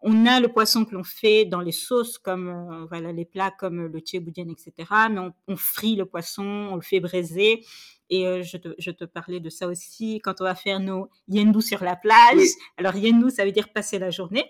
on 0.04 0.26
a 0.26 0.40
le 0.40 0.48
poisson 0.48 0.84
que 0.84 0.94
l'on 0.94 1.04
fait 1.04 1.44
dans 1.44 1.60
les 1.60 1.70
sauces, 1.72 2.18
comme 2.18 2.48
euh, 2.48 2.86
voilà 2.88 3.12
les 3.12 3.24
plats 3.24 3.52
comme 3.58 3.86
le 3.86 4.00
tchéboudienne, 4.00 4.50
etc. 4.50 4.72
Mais 5.10 5.20
on, 5.20 5.32
on, 5.48 5.56
frit 5.56 5.94
le 5.96 6.06
poisson, 6.06 6.42
on 6.72 6.74
le 6.76 6.82
fait 6.82 6.98
braiser. 7.00 7.64
Et 8.12 8.26
euh, 8.26 8.42
je, 8.42 8.58
te, 8.58 8.68
je, 8.78 8.90
te, 8.90 9.06
parlais 9.06 9.40
de 9.40 9.48
ça 9.48 9.66
aussi 9.66 10.20
quand 10.22 10.42
on 10.42 10.44
va 10.44 10.54
faire 10.54 10.80
nos 10.80 11.08
yendou 11.28 11.62
sur 11.62 11.82
la 11.82 11.96
plage. 11.96 12.46
Alors 12.76 12.94
yendou, 12.94 13.30
ça 13.30 13.46
veut 13.46 13.52
dire 13.52 13.72
passer 13.72 13.98
la 13.98 14.10
journée. 14.10 14.44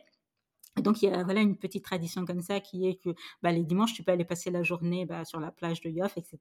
Donc, 0.79 1.01
il 1.01 1.11
y 1.11 1.12
a 1.12 1.22
voilà, 1.22 1.42
une 1.42 1.57
petite 1.57 1.85
tradition 1.85 2.25
comme 2.25 2.40
ça 2.40 2.59
qui 2.59 2.88
est 2.88 2.96
que 2.96 3.11
bah, 3.40 3.53
les 3.53 3.62
dimanches, 3.62 3.92
tu 3.92 4.03
peux 4.03 4.11
aller 4.11 4.25
passer 4.25 4.51
la 4.51 4.64
journée 4.64 5.07
bah, 5.07 5.25
sur 5.25 5.38
la 5.38 5.53
plage 5.53 5.81
de 5.81 5.90
Yoff, 5.90 6.16
etc. 6.16 6.38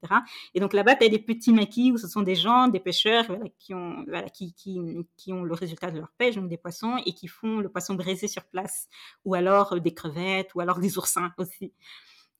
Et 0.54 0.58
donc 0.58 0.72
là-bas, 0.72 0.96
tu 0.96 1.04
as 1.04 1.08
des 1.08 1.20
petits 1.20 1.52
maquis 1.52 1.92
où 1.92 1.96
ce 1.96 2.08
sont 2.08 2.22
des 2.22 2.34
gens, 2.34 2.66
des 2.66 2.80
pêcheurs 2.80 3.26
voilà, 3.28 3.44
qui, 3.60 3.72
ont, 3.72 4.02
voilà, 4.08 4.28
qui, 4.28 4.52
qui, 4.54 4.80
qui, 5.16 5.32
ont 5.32 5.44
le 5.44 5.54
résultat 5.54 5.92
de 5.92 5.98
leur 5.98 6.10
pêche, 6.18 6.34
donc 6.34 6.48
des 6.48 6.56
poissons, 6.56 6.96
et 7.06 7.12
qui 7.12 7.28
font 7.28 7.58
le 7.60 7.68
poisson 7.68 7.94
braisé 7.94 8.26
sur 8.26 8.42
place. 8.46 8.88
Ou 9.24 9.34
alors 9.34 9.74
euh, 9.74 9.78
des 9.78 9.94
crevettes, 9.94 10.56
ou 10.56 10.60
alors 10.60 10.80
des 10.80 10.98
oursins 10.98 11.32
aussi. 11.38 11.72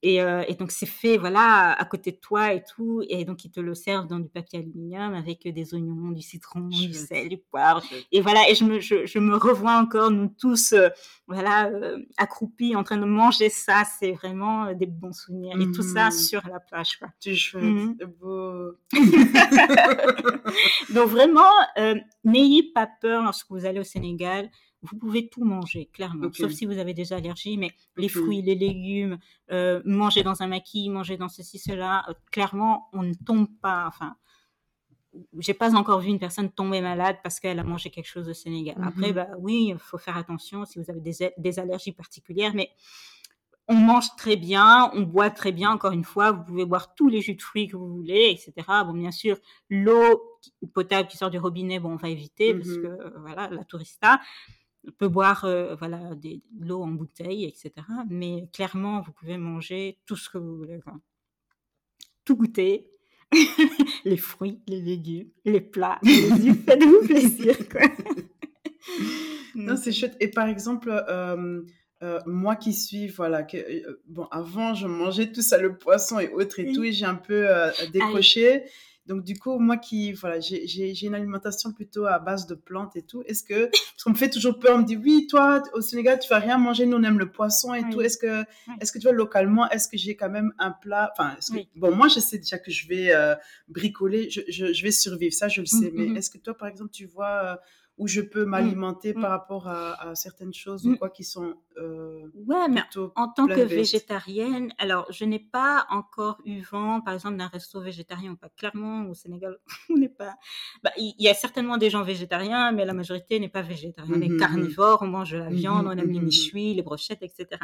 Et, 0.04 0.20
euh, 0.20 0.42
et, 0.48 0.54
donc 0.56 0.72
c'est 0.72 0.84
fait 0.86 1.16
voilà 1.16 1.70
à 1.72 1.84
côté 1.84 2.10
de 2.10 2.16
toi 2.16 2.52
et 2.52 2.64
tout 2.64 3.02
et 3.08 3.24
donc 3.24 3.44
ils 3.44 3.52
te 3.52 3.60
le 3.60 3.72
servent 3.74 4.08
dans 4.08 4.18
du 4.18 4.28
papier 4.28 4.58
aluminium 4.58 5.14
avec 5.14 5.46
des 5.46 5.74
oignons, 5.74 6.10
du 6.10 6.22
citron, 6.22 6.66
du 6.68 6.92
sel, 6.92 7.28
du 7.28 7.38
poivre 7.38 7.84
et 8.10 8.20
voilà 8.20 8.40
et 8.50 8.56
je 8.56 8.64
me 8.64 8.80
je, 8.80 9.06
je 9.06 9.18
me 9.20 9.36
revois 9.36 9.78
encore 9.78 10.10
nous 10.10 10.26
tous 10.26 10.72
euh, 10.72 10.88
voilà 11.28 11.66
euh, 11.68 11.98
accroupis 12.16 12.74
en 12.74 12.82
train 12.82 12.96
de 12.96 13.04
manger 13.04 13.48
ça 13.48 13.84
c'est 14.00 14.10
vraiment 14.10 14.72
des 14.74 14.86
bons 14.86 15.12
souvenirs 15.12 15.60
et 15.60 15.70
tout 15.70 15.82
ça 15.82 16.06
Mhm. 16.06 16.10
sur 16.12 16.42
la 16.52 16.58
plage 16.58 16.98
quoi. 16.98 17.06
Chouette, 17.24 17.62
Mhm. 17.62 17.96
c'est 18.00 18.06
beau. 18.18 18.72
donc 20.94 21.08
vraiment 21.08 21.50
n'ayez 22.24 22.62
pas 22.74 22.88
peur 23.00 23.22
lorsque 23.22 23.46
vous 23.50 23.64
allez 23.66 23.80
au 23.80 23.84
Sénégal 23.84 24.50
vous 24.82 24.96
pouvez 24.96 25.28
tout 25.28 25.44
manger, 25.44 25.86
clairement, 25.92 26.32
sauf 26.32 26.52
si 26.52 26.66
vous 26.66 26.78
avez 26.78 26.92
des 26.94 27.12
allergies, 27.12 27.56
mais 27.56 27.70
les 27.96 28.08
fruits, 28.08 28.42
les 28.42 28.54
légumes, 28.56 29.18
euh, 29.50 29.80
manger 29.84 30.22
dans 30.22 30.42
un 30.42 30.48
maquis, 30.48 30.90
manger 30.90 31.16
dans 31.16 31.28
ceci, 31.28 31.58
cela, 31.58 32.04
euh, 32.08 32.14
clairement, 32.30 32.88
on 32.92 33.02
ne 33.02 33.14
tombe 33.14 33.48
pas, 33.60 33.84
enfin, 33.86 34.16
j'ai 35.38 35.54
pas 35.54 35.74
encore 35.76 36.00
vu 36.00 36.08
une 36.08 36.18
personne 36.18 36.50
tomber 36.50 36.80
malade 36.80 37.16
parce 37.22 37.38
qu'elle 37.38 37.58
a 37.58 37.64
mangé 37.64 37.90
quelque 37.90 38.06
chose 38.08 38.28
au 38.28 38.34
Sénégal. 38.34 38.76
Après, 38.82 39.08
Mhm. 39.08 39.14
bah 39.14 39.28
oui, 39.38 39.66
il 39.68 39.78
faut 39.78 39.98
faire 39.98 40.16
attention 40.16 40.64
si 40.64 40.78
vous 40.78 40.90
avez 40.90 41.00
des, 41.00 41.30
des 41.36 41.58
allergies 41.58 41.92
particulières, 41.92 42.52
mais 42.54 42.70
on 43.68 43.74
mange 43.74 44.08
très 44.16 44.36
bien, 44.36 44.90
on 44.94 45.02
boit 45.02 45.30
très 45.30 45.52
bien, 45.52 45.70
encore 45.70 45.92
une 45.92 46.02
fois, 46.04 46.32
vous 46.32 46.42
pouvez 46.44 46.64
boire 46.64 46.94
tous 46.94 47.08
les 47.08 47.20
jus 47.20 47.34
de 47.36 47.42
fruits 47.42 47.68
que 47.68 47.76
vous 47.76 47.88
voulez, 47.94 48.30
etc. 48.30 48.82
Bon, 48.84 48.92
bien 48.94 49.12
sûr, 49.12 49.36
l'eau 49.70 50.20
potable 50.74 51.08
qui 51.08 51.16
sort 51.16 51.30
du 51.30 51.38
robinet, 51.38 51.78
bon, 51.78 51.92
on 51.92 51.96
va 51.96 52.08
éviter 52.08 52.54
parce 52.54 52.70
Mhm. 52.70 52.82
que, 52.82 52.86
euh, 52.88 53.10
voilà, 53.20 53.48
la 53.50 53.64
tourista 53.64 54.20
peut 54.98 55.08
boire, 55.08 55.44
euh, 55.44 55.74
voilà, 55.76 56.14
des- 56.14 56.42
de 56.52 56.66
l'eau 56.68 56.82
en 56.82 56.88
bouteille, 56.88 57.44
etc. 57.44 57.70
Mais 58.10 58.48
clairement, 58.52 59.00
vous 59.00 59.12
pouvez 59.12 59.38
manger 59.38 59.98
tout 60.06 60.16
ce 60.16 60.28
que 60.28 60.38
vous 60.38 60.56
voulez. 60.56 60.80
Tout 62.24 62.36
goûter. 62.36 62.88
les 64.04 64.16
fruits, 64.18 64.60
les 64.68 64.80
légumes, 64.80 65.28
les 65.46 65.60
plats, 65.62 65.98
faites-vous 66.04 67.06
plaisir, 67.06 67.56
quoi. 67.70 67.80
Non, 69.54 69.76
c'est 69.76 69.92
chouette. 69.92 70.16
Et 70.20 70.28
par 70.28 70.48
exemple, 70.48 70.90
euh, 71.08 71.62
euh, 72.02 72.18
moi 72.26 72.56
qui 72.56 72.72
suis, 72.74 73.08
voilà, 73.08 73.42
que, 73.42 73.56
euh, 73.56 74.02
bon, 74.06 74.24
avant, 74.30 74.74
je 74.74 74.86
mangeais 74.86 75.32
tout 75.32 75.40
ça, 75.42 75.58
le 75.58 75.78
poisson 75.78 76.18
et 76.18 76.28
autres 76.28 76.60
et 76.60 76.64
Oui. 76.66 76.72
tout, 76.74 76.84
et 76.84 76.92
j'ai 76.92 77.06
un 77.06 77.14
peu 77.14 77.48
euh, 77.48 77.70
décroché. 77.92 78.64
Donc, 79.06 79.24
du 79.24 79.36
coup, 79.36 79.58
moi 79.58 79.76
qui, 79.78 80.12
voilà, 80.12 80.38
j'ai- 80.38 81.04
une 81.04 81.14
alimentation 81.16 81.72
plutôt 81.72 82.06
à 82.06 82.18
base 82.20 82.46
de 82.46 82.54
plantes 82.54 82.94
et 82.94 83.02
tout. 83.02 83.22
Est-ce 83.26 83.42
que, 83.42 83.64
parce 83.66 84.04
qu'on 84.04 84.10
me 84.10 84.14
fait 84.14 84.30
toujours 84.30 84.58
peur, 84.60 84.76
on 84.76 84.78
me 84.78 84.84
dit, 84.84 84.96
oui, 84.96 85.26
toi, 85.28 85.60
au 85.74 85.80
Sénégal, 85.80 86.20
tu 86.20 86.28
vas 86.28 86.38
rien 86.38 86.56
manger, 86.56 86.86
nous, 86.86 86.96
on 86.98 87.02
aime 87.02 87.18
le 87.18 87.30
poisson 87.32 87.74
et 87.74 87.82
Oui. 87.82 87.90
tout. 87.90 88.00
Est-ce 88.00 88.16
que, 88.16 88.40
Oui. 88.68 88.74
est-ce 88.80 88.92
que 88.92 88.98
tu 88.98 89.04
vois, 89.08 89.12
localement, 89.12 89.68
est-ce 89.70 89.88
que 89.88 89.96
j'ai 89.98 90.14
quand 90.14 90.30
même 90.30 90.52
un 90.58 90.70
plat, 90.70 91.12
enfin, 91.12 91.34
est-ce 91.36 91.50
que- 91.50 91.56
Oui. 91.56 91.68
bon, 91.74 91.92
moi, 91.94 92.06
je 92.06 92.20
sais 92.20 92.38
déjà 92.38 92.58
que 92.58 92.70
je 92.70 92.86
vais 92.86 93.12
euh, 93.12 93.34
bricoler, 93.68 94.30
je, 94.30 94.40
je, 94.48 94.72
je 94.72 94.82
vais 94.84 94.92
survivre, 94.92 95.34
ça, 95.34 95.48
je 95.48 95.60
le 95.62 95.66
sais. 95.66 95.90
Mhm, 95.90 95.92
Mais 95.94 96.06
mhm. 96.06 96.16
est-ce 96.18 96.30
que 96.30 96.38
toi, 96.38 96.56
par 96.56 96.68
exemple, 96.68 96.90
tu 96.92 97.06
vois 97.06 97.42
euh, 97.44 97.56
où 97.98 98.08
je 98.08 98.20
peux 98.20 98.44
m'alimenter 98.44 99.12
mm. 99.14 99.20
par 99.20 99.30
rapport 99.30 99.68
à, 99.68 100.10
à 100.10 100.14
certaines 100.14 100.54
choses 100.54 100.86
ou 100.86 100.96
quoi 100.96 101.10
qui 101.10 101.24
sont 101.24 101.54
euh, 101.76 102.26
Ouais, 102.46 102.68
mais 102.68 102.80
en 103.16 103.28
tant 103.28 103.46
que 103.46 103.60
végétarienne, 103.60 104.72
alors 104.78 105.06
je 105.10 105.24
n'ai 105.24 105.38
pas 105.38 105.86
encore 105.90 106.40
eu 106.44 106.60
vent, 106.62 107.00
par 107.00 107.14
exemple, 107.14 107.36
d'un 107.36 107.48
resto 107.48 107.80
végétarien. 107.80 108.34
Pas 108.34 108.48
clairement 108.48 109.06
au 109.08 109.14
Sénégal, 109.14 109.58
on 109.90 109.98
n'est 109.98 110.08
pas. 110.08 110.34
Bah, 110.82 110.90
il 110.96 111.14
y 111.18 111.28
a 111.28 111.34
certainement 111.34 111.76
des 111.76 111.90
gens 111.90 112.02
végétariens, 112.02 112.72
mais 112.72 112.84
la 112.84 112.94
majorité 112.94 113.38
n'est 113.38 113.48
pas 113.48 113.62
végétarienne. 113.62 114.16
On 114.16 114.20
est 114.20 114.38
carnivore, 114.38 114.98
on 115.02 115.06
mange 115.06 115.32
de 115.32 115.38
la 115.38 115.50
viande, 115.50 115.86
on 115.86 115.92
aime 115.92 116.10
les 116.10 116.20
méchouis, 116.20 116.74
les 116.74 116.82
brochettes, 116.82 117.22
etc. 117.22 117.60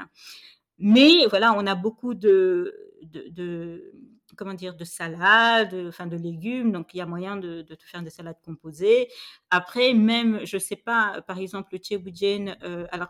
Mais 0.79 1.27
voilà, 1.29 1.55
on 1.55 1.67
a 1.67 1.75
beaucoup 1.75 2.15
de, 2.15 2.75
de, 3.03 3.29
de- 3.31 3.93
comment 4.39 4.55
dire, 4.55 4.75
de 4.77 4.85
salades, 4.85 5.75
enfin 5.89 6.07
de 6.07 6.17
légumes, 6.17 6.73
donc 6.73 6.95
il 6.95 6.99
y 6.99 7.01
a 7.01 7.07
moyen 7.07 7.37
de, 7.37 7.63
te 7.63 7.85
faire 7.85 8.03
des 8.03 8.11
salades 8.11 8.41
composées. 8.45 9.09
Après, 9.51 9.93
même, 9.93 10.41
je 10.45 10.57
sais 10.57 10.77
pas, 10.77 11.23
par 11.27 11.39
exemple, 11.39 11.71
le 11.73 11.79
tchéboudienne, 11.79 12.57
euh, 12.63 12.87
alors 12.93 13.09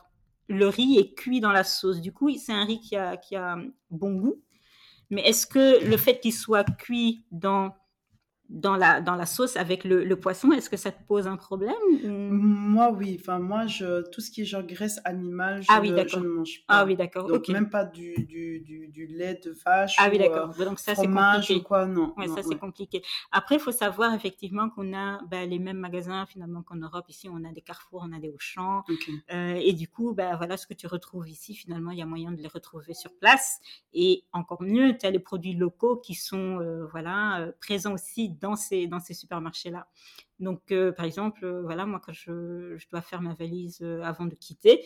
le 0.49 0.67
riz 0.67 0.97
est 0.99 1.14
cuit 1.14 1.41
dans 1.41 1.53
la 1.53 1.64
sauce. 1.64 2.01
Du 2.01 2.12
coup, 2.12 2.31
c'est 2.37 2.53
un 2.53 2.64
riz 2.64 2.81
qui 2.81 2.97
a, 2.97 3.17
qui 3.17 3.37
a 3.37 3.59
bon 3.91 4.14
goût. 4.14 4.43
Mais 5.11 5.23
est-ce 5.23 5.47
que 5.47 5.85
le 5.85 5.97
fait 5.97 6.21
qu'il 6.21 6.33
soit 6.33 6.64
cuit 6.64 7.25
dans, 7.31 7.75
dans, 8.49 8.77
la, 8.77 9.01
dans 9.01 9.15
la 9.15 9.27
sauce 9.27 9.57
avec 9.57 9.85
le, 9.85 10.05
le 10.05 10.17
poisson, 10.17 10.53
est-ce 10.53 10.71
que 10.71 10.77
ça 10.77 10.91
te 10.91 11.03
pose 11.05 11.27
un 11.27 11.37
problème 11.37 11.75
Moi, 12.05 12.91
oui. 12.93 13.19
Enfin, 13.21 13.39
moi, 13.39 13.67
je, 13.67 14.09
tout 14.11 14.21
ce 14.21 14.31
qui 14.31 14.43
est 14.43 14.45
genre 14.45 14.63
graisse 14.63 15.01
animale, 15.05 15.63
je, 15.63 15.69
Ah 15.71 15.81
oui, 15.81 15.91
ne, 15.91 15.97
d'accord. 15.97 16.21
je 16.21 16.25
ne 16.25 16.31
mange 16.31 16.65
pas. 16.67 16.75
Ah 16.79 16.85
oui, 16.87 16.97
d'accord. 16.97 17.27
Donc, 17.29 17.49
même 17.49 17.69
pas 17.69 17.85
du, 17.85 18.15
du, 18.25 18.61
du, 18.61 18.89
du 18.89 19.07
lait 19.07 19.39
de 19.45 19.55
vache 19.65 19.97
Ah 19.99 20.09
oui, 20.11 20.19
ou 20.19 20.23
euh, 20.23 20.29
d'accord. 20.29 20.55
Donc 20.65 20.79
ça, 20.79 20.95
c'est 20.95 21.07
compliqué. 21.07 21.55
ou 21.57 21.63
quoi, 21.63 21.87
non. 21.87 22.15
Ouais, 22.17 22.27
non, 22.27 22.37
ça 22.37 22.43
c'est 22.43 22.59
compliqué. 22.59 23.03
Après, 23.33 23.57
il 23.57 23.61
faut 23.61 23.73
savoir 23.73 24.15
effectivement 24.15 24.71
qu'on 24.71 24.95
a 24.97 25.21
bah, 25.31 25.45
les 25.45 25.59
mêmes 25.59 25.79
magasins 25.79 26.25
finalement 26.27 26.63
qu'en 26.63 26.77
Europe. 26.77 27.05
Ici, 27.09 27.29
on 27.31 27.45
a 27.45 27.53
des 27.53 27.61
Carrefour, 27.61 28.07
on 28.09 28.13
a 28.17 28.19
des 28.19 28.31
Auchan. 28.31 28.83
Ok. 28.89 29.11
Euh, 29.33 29.55
et 29.63 29.73
du 29.73 29.89
coup, 29.89 30.15
bah, 30.15 30.37
voilà 30.37 30.57
ce 30.57 30.67
que 30.67 30.75
tu 30.75 30.87
retrouves 30.87 31.29
ici. 31.29 31.55
Finalement, 31.55 31.91
il 31.91 31.99
y 31.99 32.03
a 32.03 32.07
moyen 32.07 32.33
de 32.33 32.41
les 32.41 32.49
retrouver 32.49 32.95
sur 32.95 33.13
place. 33.19 33.61
Et 33.93 34.25
encore 34.33 34.63
mieux, 34.63 34.97
tu 34.97 35.05
as 35.07 35.11
les 35.11 35.19
produits 35.19 35.55
locaux 35.55 35.97
qui 35.97 36.15
sont 36.15 36.61
euh, 36.61 36.87
voilà, 36.91 37.41
euh, 37.41 37.53
présents 37.61 37.93
aussi 37.95 38.29
dans 38.40 38.57
ces, 38.57 38.87
dans 38.87 39.01
ces 39.01 39.14
supermarchés-là. 39.14 39.88
Donc, 40.38 40.70
euh, 40.70 40.92
par 40.92 41.05
exemple, 41.05 41.44
euh, 41.44 41.62
voilà, 41.62 41.85
moi, 41.87 42.01
quand 42.05 42.12
je, 42.12 42.77
je 42.77 42.88
dois 42.88 43.01
faire 43.01 43.20
ma 43.22 43.35
valise 43.35 43.79
euh, 43.83 44.03
avant 44.03 44.27
de 44.27 44.35
quitter, 44.35 44.85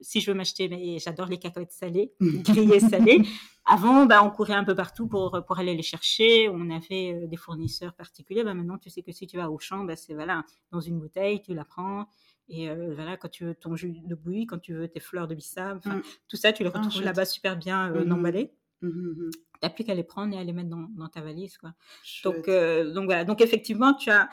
si 0.00 0.20
je 0.20 0.30
veux 0.30 0.36
m'acheter, 0.36 0.68
mais 0.68 0.98
j'adore 0.98 1.26
les 1.26 1.38
cacahuètes 1.38 1.72
salées, 1.72 2.12
grillées 2.20 2.80
salées. 2.80 3.22
Avant, 3.66 4.04
bah, 4.06 4.22
on 4.22 4.30
courait 4.30 4.54
un 4.54 4.64
peu 4.64 4.74
partout 4.74 5.06
pour, 5.06 5.40
pour 5.46 5.58
aller 5.58 5.74
les 5.74 5.82
chercher. 5.82 6.48
On 6.50 6.68
avait 6.70 7.26
des 7.28 7.36
fournisseurs 7.36 7.94
particuliers. 7.94 8.44
Bah, 8.44 8.52
maintenant, 8.54 8.78
tu 8.78 8.90
sais 8.90 9.02
que 9.02 9.12
si 9.12 9.26
tu 9.26 9.36
vas 9.36 9.50
au 9.50 9.58
champ, 9.58 9.84
bah, 9.84 9.96
c'est 9.96 10.12
voilà, 10.14 10.44
dans 10.70 10.80
une 10.80 10.98
bouteille, 10.98 11.40
tu 11.40 11.54
la 11.54 11.64
prends. 11.64 12.06
Et 12.48 12.68
voilà, 12.68 13.16
quand 13.16 13.30
tu 13.30 13.44
veux 13.46 13.54
ton 13.54 13.74
jus 13.74 13.94
de 14.04 14.14
bouillie, 14.14 14.44
quand 14.46 14.58
tu 14.58 14.74
veux 14.74 14.86
tes 14.88 15.00
fleurs 15.00 15.28
de 15.28 15.34
bissap, 15.34 15.78
enfin, 15.78 15.96
Mm. 15.96 16.02
tout 16.28 16.36
ça, 16.36 16.52
tu 16.52 16.62
les 16.62 16.70
Ah, 16.74 16.78
retrouves 16.78 17.02
là-bas 17.02 17.24
super 17.24 17.56
bien 17.56 17.90
euh, 17.94 18.00
Mhm. 18.04 18.08
Mhm, 18.84 19.14
mhm. 19.16 19.30
T'as 19.60 19.70
plus 19.70 19.84
qu'à 19.84 19.94
les 19.94 20.04
prendre 20.04 20.34
et 20.34 20.38
à 20.38 20.44
les 20.44 20.52
mettre 20.52 20.68
dans, 20.68 20.86
dans 20.96 21.08
ta 21.08 21.20
valise, 21.22 21.56
quoi. 21.56 21.72
Chouette. 22.02 22.34
Donc, 22.36 22.48
euh, 22.48 22.92
donc 22.92 23.04
voilà. 23.06 23.24
Donc 23.24 23.40
effectivement, 23.40 23.94
tu 23.94 24.10
as 24.10 24.28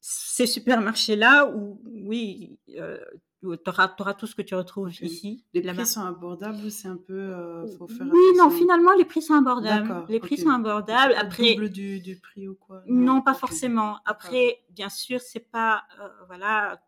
ces 0.00 0.46
supermarchés-là 0.46 1.46
où, 1.54 1.82
oui, 1.84 2.58
euh, 2.76 2.98
tu 3.40 3.48
auras, 3.66 3.88
tout 4.14 4.26
ce 4.26 4.34
que 4.34 4.42
tu 4.42 4.54
retrouves 4.54 4.88
Ok. 4.88 5.00
ici. 5.00 5.44
Les 5.52 5.62
prix 5.62 5.86
sont 5.86 6.02
abordables 6.04 6.64
ou 6.64 6.70
c'est 6.70 6.88
un 6.88 6.96
peu. 6.96 7.14
euh, 7.14 7.66
faut 7.76 7.88
faire 7.88 8.06
oui, 8.10 8.36
non, 8.36 8.50
finalement, 8.50 8.94
les 8.94 9.04
prix 9.04 9.22
sont 9.22 9.34
abordables. 9.34 10.06
Les 10.08 10.20
prix 10.20 10.38
sont 10.38 10.50
abordables. 10.50 11.14
Après, 11.16 11.54
double 11.54 11.70
du, 11.70 12.00
du 12.00 12.16
prix 12.20 12.48
ou 12.48 12.54
quoi? 12.54 12.82
Non, 12.86 13.20
pas 13.22 13.34
forcément. 13.34 13.98
Après, 14.04 14.64
bien 14.70 14.88
sûr, 14.88 15.20
c'est 15.20 15.50
pas, 15.50 15.84
euh, 16.00 16.08
voilà, 16.26 16.80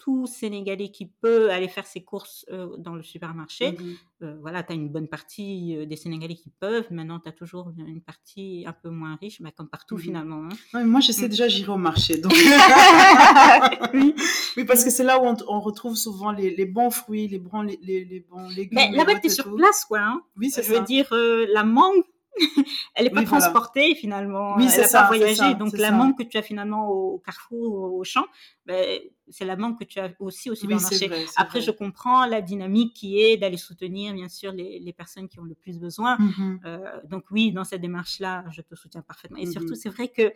tout 0.00 0.26
Sénégalais 0.26 0.88
qui 0.90 1.06
peut 1.06 1.50
aller 1.50 1.68
faire 1.68 1.86
ses 1.86 2.02
courses 2.02 2.46
euh, 2.50 2.74
dans 2.78 2.94
le 2.94 3.02
supermarché. 3.02 3.72
Mhm. 3.72 3.94
Euh, 4.22 4.36
voilà, 4.40 4.62
tu 4.62 4.72
as 4.72 4.74
une 4.74 4.88
bonne 4.88 5.08
partie 5.08 5.76
euh, 5.76 5.84
des 5.86 5.96
Sénégalais 5.96 6.34
qui 6.34 6.50
peuvent. 6.58 6.86
Maintenant, 6.90 7.20
tu 7.20 7.28
as 7.28 7.32
toujours 7.32 7.70
une 7.86 8.00
partie 8.00 8.64
un 8.66 8.72
peu 8.72 8.88
moins 8.90 9.16
riche, 9.20 9.40
bah, 9.42 9.50
comme 9.56 9.68
partout 9.68 9.96
Mhm. 9.96 10.00
finalement. 10.02 10.42
hein. 10.44 10.56
Non, 10.74 10.84
moi, 10.86 11.00
je 11.00 11.12
sais 11.12 11.26
Mm. 11.26 11.28
déjà, 11.28 11.48
j'irai 11.48 11.72
au 11.72 11.76
marché. 11.76 12.16
Donc... 12.18 12.32
Oui. 13.94 14.14
oui, 14.56 14.64
parce 14.64 14.84
que 14.84 14.90
c'est 14.90 15.04
là 15.04 15.20
où 15.20 15.26
on, 15.26 15.36
on 15.48 15.60
retrouve 15.60 15.96
souvent 15.96 16.32
les, 16.32 16.54
les 16.54 16.66
bons 16.66 16.90
fruits, 16.90 17.28
les 17.28 17.38
bons, 17.38 17.62
les, 17.62 17.78
les, 17.82 18.04
les 18.04 18.20
bons 18.20 18.48
légumes. 18.48 18.70
Mais 18.72 18.90
là-bas, 18.92 19.18
tu 19.20 19.26
es 19.26 19.30
sur 19.30 19.44
tout. 19.44 19.56
place, 19.56 19.84
quoi. 19.84 19.98
hein. 20.00 20.22
Oui, 20.36 20.50
c'est 20.50 20.62
Je 20.62 20.68
veux 20.70 20.76
ça. 20.76 20.82
dire, 20.82 21.08
la 21.12 21.64
mangue, 21.64 22.02
elle 22.94 23.04
n'est 23.04 23.10
pas 23.10 23.20
Oui, 23.20 23.26
voilà. 23.26 23.40
transportée 23.42 23.94
finalement. 23.96 24.56
Oui, 24.56 24.64
elle 24.64 24.70
c'est 24.70 24.80
n'a 24.82 24.86
ça, 24.86 25.02
pas 25.02 25.08
voyagé. 25.08 25.34
ça, 25.34 25.54
Donc, 25.54 25.76
la 25.76 25.88
ça. 25.88 25.94
mangue 25.94 26.16
que 26.16 26.22
tu 26.22 26.36
as 26.36 26.42
finalement 26.42 26.88
au 26.88 27.18
carrefour 27.18 27.74
ou 27.92 28.00
au 28.00 28.04
champ, 28.04 28.24
ben, 28.66 29.00
c'est 29.30 29.44
la 29.44 29.56
mangue 29.56 29.78
que 29.78 29.84
tu 29.84 29.98
as 29.98 30.10
aussi 30.18 30.50
au 30.50 30.52
Oui, 30.52 30.58
supermarché. 30.58 31.08
vrai. 31.08 31.24
c'est 31.26 31.32
Après, 31.36 31.60
vrai. 31.60 31.66
je 31.66 31.70
comprends 31.70 32.26
la 32.26 32.40
dynamique 32.40 32.94
qui 32.94 33.20
est 33.20 33.36
d'aller 33.36 33.56
soutenir, 33.56 34.12
bien 34.14 34.28
sûr, 34.28 34.52
les, 34.52 34.78
les 34.78 34.92
personnes 34.92 35.28
qui 35.28 35.38
ont 35.40 35.44
le 35.44 35.54
plus 35.54 35.78
besoin. 35.78 36.16
Mhm. 36.18 36.60
Euh, 36.64 36.78
donc 37.08 37.24
oui, 37.30 37.52
dans 37.52 37.64
cette 37.64 37.80
démarche-là, 37.80 38.44
je 38.50 38.62
te 38.62 38.74
soutiens 38.74 39.02
parfaitement. 39.02 39.38
Et 39.38 39.46
Mhm. 39.46 39.52
surtout, 39.52 39.74
c'est 39.74 39.88
vrai 39.90 40.08
que 40.08 40.32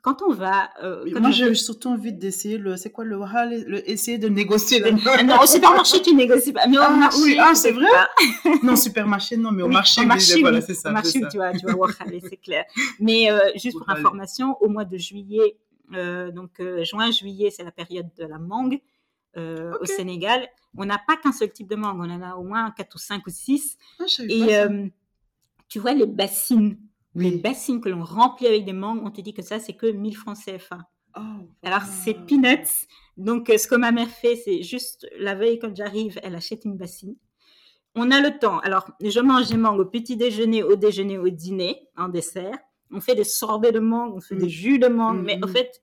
quand 0.00 0.22
on 0.22 0.32
va. 0.32 0.70
Euh, 0.82 1.04
moi, 1.20 1.30
j'ai 1.30 1.54
surtout 1.54 1.88
envie 1.88 2.12
d'essayer 2.12 2.56
le. 2.56 2.76
C'est 2.76 2.90
quoi 2.90 3.04
le, 3.04 3.18
le, 3.68 3.90
Essayer 3.90 4.16
de 4.18 4.28
négocier. 4.28 4.80
non, 5.24 5.40
au 5.42 5.46
supermarché, 5.46 6.00
tu 6.00 6.14
négocies 6.14 6.52
pas. 6.52 6.66
Mais 6.66 6.78
au 6.78 6.82
ah, 6.82 6.90
marché. 6.90 7.18
Oui, 7.22 7.36
ah, 7.38 7.54
c'est 7.54 7.72
vrai? 7.72 7.86
Non, 8.62 8.74
supermarché, 8.74 9.36
non, 9.36 9.52
mais 9.52 9.62
au 9.62 9.68
marché, 9.68 10.04
marché, 10.06 10.40
voilà, 10.40 10.60
c'est 10.60 10.74
ça. 10.74 10.88
Au 10.90 10.92
marché, 10.92 11.20
tu 11.30 11.36
vas, 11.38 11.52
tu 11.52 11.66
vas 11.66 11.74
c'est 12.28 12.36
clair. 12.38 12.64
Mais 12.98 13.30
euh, 13.30 13.38
juste 13.56 13.78
pour 13.78 13.88
information, 13.90 14.56
au 14.60 14.68
mois 14.68 14.84
de 14.84 14.96
juillet, 14.96 15.56
donc 15.92 16.60
juin, 16.82 17.10
juillet, 17.10 17.50
c'est 17.50 17.64
la 17.64 17.72
période 17.72 18.08
de 18.16 18.24
la 18.24 18.38
mangue. 18.38 18.80
au 19.36 19.84
Sénégal. 19.84 20.48
On 20.76 20.84
n'a 20.84 20.98
pas 20.98 21.16
qu'un 21.16 21.32
seul 21.32 21.52
type 21.52 21.68
de 21.68 21.76
mangue, 21.76 21.98
on 22.00 22.10
en 22.10 22.22
a 22.22 22.34
au 22.36 22.44
moins 22.44 22.70
4 22.70 22.94
ou 22.94 22.98
5 22.98 23.26
ou 23.26 23.30
6. 23.30 23.76
Ah, 24.00 24.04
et 24.28 24.56
tu 25.68 25.78
vois 25.78 25.94
les 25.94 26.06
bassines 26.06 26.76
les 27.14 27.36
bassines 27.36 27.80
que 27.80 27.88
l'on 27.88 28.04
remplit 28.04 28.46
avec 28.46 28.64
des 28.64 28.72
mangues, 28.72 29.02
on 29.04 29.10
te 29.10 29.20
dit 29.20 29.34
que 29.34 29.42
ça, 29.42 29.58
c'est 29.58 29.74
que 29.74 29.86
1000 29.86 30.16
francs 30.16 30.38
CFA. 30.38 30.78
Oh, 31.16 31.20
Alors, 31.62 31.82
c'est 31.82 32.14
peanuts. 32.14 32.86
Donc, 33.16 33.50
euh, 33.50 33.58
ce 33.58 33.68
que 33.68 33.74
ma 33.74 33.92
mère 33.92 34.08
fait, 34.08 34.36
c'est 34.36 34.62
juste 34.62 35.06
la 35.18 35.34
veille, 35.34 35.58
quand 35.58 35.74
j'arrive, 35.76 36.18
elle 36.22 36.34
achète 36.34 36.64
une 36.64 36.76
bassine. 36.76 37.14
On 37.94 38.10
a 38.10 38.20
le 38.20 38.38
temps. 38.38 38.60
Alors, 38.60 38.88
je 39.00 39.20
mange 39.20 39.48
des 39.48 39.58
mangues 39.58 39.80
au 39.80 39.84
petit 39.84 40.16
déjeuner, 40.16 40.62
au 40.62 40.76
déjeuner, 40.76 41.18
au 41.18 41.28
dîner, 41.28 41.86
en 41.96 42.08
dessert. 42.08 42.58
On 42.92 43.00
fait 43.00 43.14
des 43.14 43.24
sorbets 43.24 43.72
de 43.72 43.80
mangue, 43.80 44.14
on 44.14 44.20
fait 44.20 44.36
des 44.36 44.46
mm. 44.46 44.50
jus 44.50 44.78
de 44.78 44.88
mangue. 44.88 45.22
Mais 45.22 45.38
en 45.42 45.46
mm. 45.46 45.52
fait, 45.52 45.82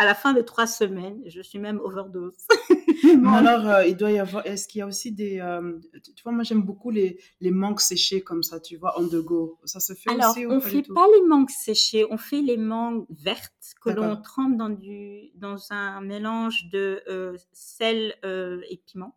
à 0.00 0.06
la 0.06 0.14
fin 0.14 0.32
de 0.32 0.40
trois 0.40 0.66
semaines, 0.66 1.20
je 1.26 1.42
suis 1.42 1.58
même 1.58 1.78
overdose. 1.80 2.46
alors, 3.26 3.66
euh, 3.66 3.86
il 3.86 3.96
doit 3.96 4.10
y 4.10 4.18
avoir. 4.18 4.46
Est-ce 4.46 4.66
qu'il 4.66 4.78
y 4.78 4.82
a 4.82 4.86
aussi 4.86 5.12
des. 5.12 5.40
Euh, 5.40 5.78
tu 6.16 6.22
vois, 6.22 6.32
moi, 6.32 6.42
j'aime 6.42 6.62
beaucoup 6.62 6.90
les, 6.90 7.20
les 7.42 7.50
mangues 7.50 7.80
séchées 7.80 8.22
comme 8.22 8.42
ça, 8.42 8.60
tu 8.60 8.76
vois, 8.76 8.98
en 8.98 9.02
de 9.02 9.20
go. 9.20 9.58
Ça 9.64 9.78
se 9.78 9.92
fait 9.92 10.10
alors, 10.10 10.30
aussi 10.30 10.46
on 10.46 10.54
ne 10.54 10.60
fait 10.60 10.82
pas 10.82 11.06
les 11.14 11.28
mangues 11.28 11.50
séchées, 11.50 12.06
on 12.10 12.16
fait 12.16 12.40
les 12.40 12.56
mangues 12.56 13.04
vertes 13.10 13.74
que 13.82 13.90
l'on 13.90 14.16
trempe 14.16 14.56
dans, 14.56 14.70
du, 14.70 15.32
dans 15.34 15.70
un 15.70 16.00
mélange 16.00 16.70
de 16.72 17.02
euh, 17.08 17.36
sel 17.52 18.14
et 18.24 18.82
piment. 18.86 19.16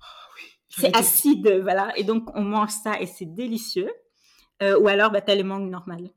Ah 0.00 0.04
oui, 0.36 0.42
c'est 0.68 0.96
acide, 0.96 1.60
voilà. 1.62 1.92
Et 1.98 2.04
donc, 2.04 2.24
on 2.34 2.42
mange 2.42 2.70
ça 2.70 2.98
et 3.00 3.06
c'est 3.06 3.34
délicieux. 3.34 3.90
ou 4.62 4.88
alors, 4.88 5.10
bah, 5.10 5.20
tu 5.20 5.30
as 5.30 5.34
les 5.34 5.44
mangues 5.44 5.70
normales. 5.70 6.10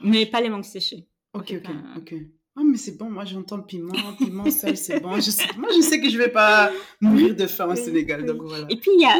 Mais 0.00 0.26
pas 0.26 0.40
les 0.40 0.48
mangues 0.48 0.64
séchées. 0.64 1.08
Ok, 1.32 1.54
ok, 1.56 1.70
ok. 1.98 2.14
Oh, 2.58 2.64
mais 2.64 2.78
c'est 2.78 2.96
bon, 2.96 3.10
moi 3.10 3.26
j'entends 3.26 3.60
piment, 3.60 3.92
piment, 4.16 4.50
sel, 4.50 4.78
c'est 4.78 5.00
bon. 5.00 5.16
Je 5.16 5.30
sais, 5.30 5.44
moi 5.58 5.68
je 5.76 5.82
sais 5.82 6.00
que 6.00 6.08
je 6.08 6.16
vais 6.16 6.30
pas 6.30 6.70
mourir 7.02 7.36
de 7.36 7.46
faim 7.46 7.66
au 7.70 7.76
Sénégal. 7.76 8.24
Donc 8.24 8.40
voilà. 8.42 8.66
Et 8.70 8.76
puis, 8.76 8.90
il 8.94 9.02
y 9.02 9.04
a, 9.04 9.18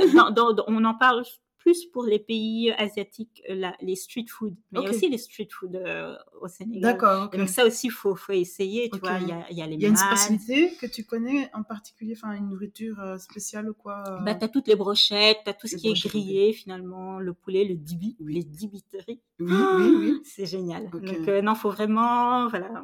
on 0.66 0.84
en 0.84 0.94
parle 0.94 1.22
plus 1.66 1.84
pour 1.86 2.04
les 2.04 2.20
pays 2.20 2.70
asiatiques, 2.78 3.42
la, 3.48 3.74
les 3.80 3.96
street 3.96 4.26
food. 4.28 4.54
Mais 4.70 4.78
il 4.80 4.84
y 4.84 4.86
a 4.86 4.90
aussi 4.90 5.08
les 5.08 5.18
street 5.18 5.48
food 5.50 5.74
euh, 5.74 6.14
au 6.40 6.46
Sénégal. 6.46 6.92
D'accord. 6.92 7.30
Donc 7.30 7.48
ça 7.48 7.66
aussi, 7.66 7.88
il 7.88 7.90
faut, 7.90 8.14
faut 8.14 8.32
essayer. 8.32 8.88
Tu 8.88 9.00
vois, 9.00 9.18
il 9.18 9.28
y 9.28 9.32
a, 9.32 9.44
il 9.50 9.56
y 9.58 9.62
a 9.62 9.66
les 9.66 9.74
Il 9.74 9.82
y 9.82 9.86
a 9.86 9.88
une 9.88 9.96
spécialité 9.96 10.76
que 10.80 10.86
tu 10.86 11.04
connais 11.04 11.50
en 11.54 11.64
particulier, 11.64 12.14
enfin 12.16 12.34
une 12.34 12.50
nourriture 12.50 13.00
euh, 13.00 13.18
spéciale 13.18 13.68
ou 13.68 13.74
quoi 13.74 14.04
euh? 14.06 14.20
bah, 14.20 14.36
Tu 14.36 14.44
as 14.44 14.48
toutes 14.48 14.68
les 14.68 14.76
brochettes, 14.76 15.38
tu 15.42 15.50
as 15.50 15.54
tout 15.54 15.66
ce 15.66 15.74
qui 15.74 15.88
est 15.88 16.06
grillé 16.06 16.52
finalement, 16.52 17.18
le 17.18 17.34
poulet, 17.34 17.64
le 17.64 17.74
dibi, 17.74 18.16
les 18.20 18.44
dibiteries. 18.44 19.20
Oui, 19.40 19.52
oui, 19.76 19.96
oui. 19.98 20.20
C'est 20.24 20.46
génial. 20.46 20.88
Donc 20.90 21.02
non, 21.02 21.52
il 21.52 21.58
faut 21.58 21.70
vraiment... 21.70 22.46
Voilà, 22.48 22.80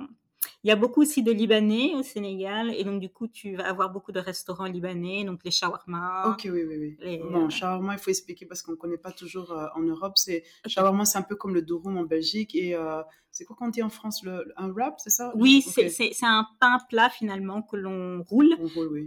il 0.65 0.69
y 0.69 0.71
a 0.71 0.77
beaucoup 0.77 1.03
aussi 1.03 1.23
de 1.23 1.33
Libanais 1.33 1.95
au 1.95 2.03
Sénégal, 2.03 2.73
et 2.75 2.85
donc 2.85 3.01
du 3.01 3.09
coup, 3.09 3.27
tu 3.27 3.57
vas 3.57 3.69
avoir 3.69 3.91
beaucoup 3.91 4.13
de 4.13 4.21
restaurants 4.21 4.67
libanais, 4.67 5.25
donc 5.25 5.41
les 5.45 5.51
shawarma. 5.51 6.31
Ok, 6.31 6.43
oui, 6.45 6.63
oui, 6.65 6.97
oui. 7.03 7.21
Bon, 7.31 7.51
shawarma, 7.51 7.95
il 7.95 7.99
faut 7.99 8.11
expliquer 8.11 8.47
parce 8.47 8.63
qu'on 8.63 8.73
ne 8.73 8.77
connaît 8.77 8.97
pas 8.97 9.13
toujours 9.13 9.53
euh, 9.53 9.67
en 9.75 9.83
Europe. 9.83 10.13
C'est 10.17 10.45
shawarma, 10.67 11.05
c'est 11.05 11.19
un 11.19 11.23
peu 11.23 11.37
comme 11.37 11.55
le 11.55 11.63
durum 11.63 11.97
en 11.97 12.05
Belgique, 12.05 12.55
et 12.55 12.77
euh, 12.77 13.03
c'est 13.33 13.47
quoi 13.47 13.57
qu'on 13.57 13.69
dit 13.69 13.83
en 13.83 13.89
France? 13.89 14.23
Le, 14.25 14.53
Un 14.59 14.69
wrap, 14.71 14.97
c'est 14.99 15.11
ça? 15.11 15.33
Oui, 15.35 15.63
c'est 15.63 16.13
un 16.23 16.47
pain 16.61 16.79
plat 16.91 17.09
finalement 17.09 17.63
que 17.63 17.77
l'on 17.77 18.23
roule. 18.23 18.55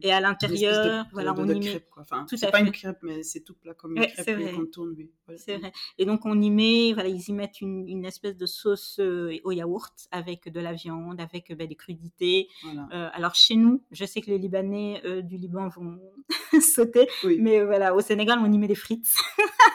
Et 0.02 0.12
à 0.12 0.20
l'intérieur, 0.20 1.06
voilà, 1.14 1.36
on 1.38 1.48
y 1.48 1.60
met. 1.60 1.86
Enfin, 1.96 2.26
c'est 2.28 2.52
pas 2.52 2.60
une 2.60 2.72
crêpe, 2.72 2.98
mais 3.04 3.24
c'est 3.24 3.42
tout 3.42 3.54
plat 3.54 3.74
comme 3.76 3.96
une 3.96 4.06
crêpe 4.08 4.56
qu'on 4.56 4.66
tourne, 4.66 4.96
oui. 4.98 5.12
C'est 5.38 5.58
vrai. 5.58 5.72
Et 5.98 6.06
donc 6.06 6.26
on 6.26 6.42
y 6.42 6.50
met, 6.50 6.94
voilà, 6.94 7.10
ils 7.10 7.30
y 7.30 7.34
mettent 7.34 7.62
une, 7.62 7.88
une 7.88 8.06
espèce 8.06 8.36
de 8.36 8.46
sauce 8.46 8.98
euh, 9.00 9.38
au 9.44 9.52
yaourt 9.52 9.94
avec 10.12 10.52
de 10.52 10.60
la 10.60 10.74
viande, 10.74 11.22
avec 11.22 11.45
ben, 11.54 11.68
des 11.68 11.76
crudités. 11.76 12.48
Euh, 12.66 13.10
alors 13.14 13.36
chez 13.36 13.56
nous, 13.56 13.84
je 13.92 14.06
sais 14.06 14.22
que 14.22 14.28
les 14.28 14.38
Libanais 14.38 15.02
euh, 15.06 15.22
du 15.22 15.38
Liban 15.38 15.68
vont 15.70 16.00
sauter, 16.62 17.08
mais 17.40 17.64
voilà, 17.64 17.94
au 17.94 18.02
Sénégal, 18.02 18.40
on 18.42 18.52
y 18.52 18.58
met 18.58 18.68
des 18.68 18.76
frites. 18.76 19.08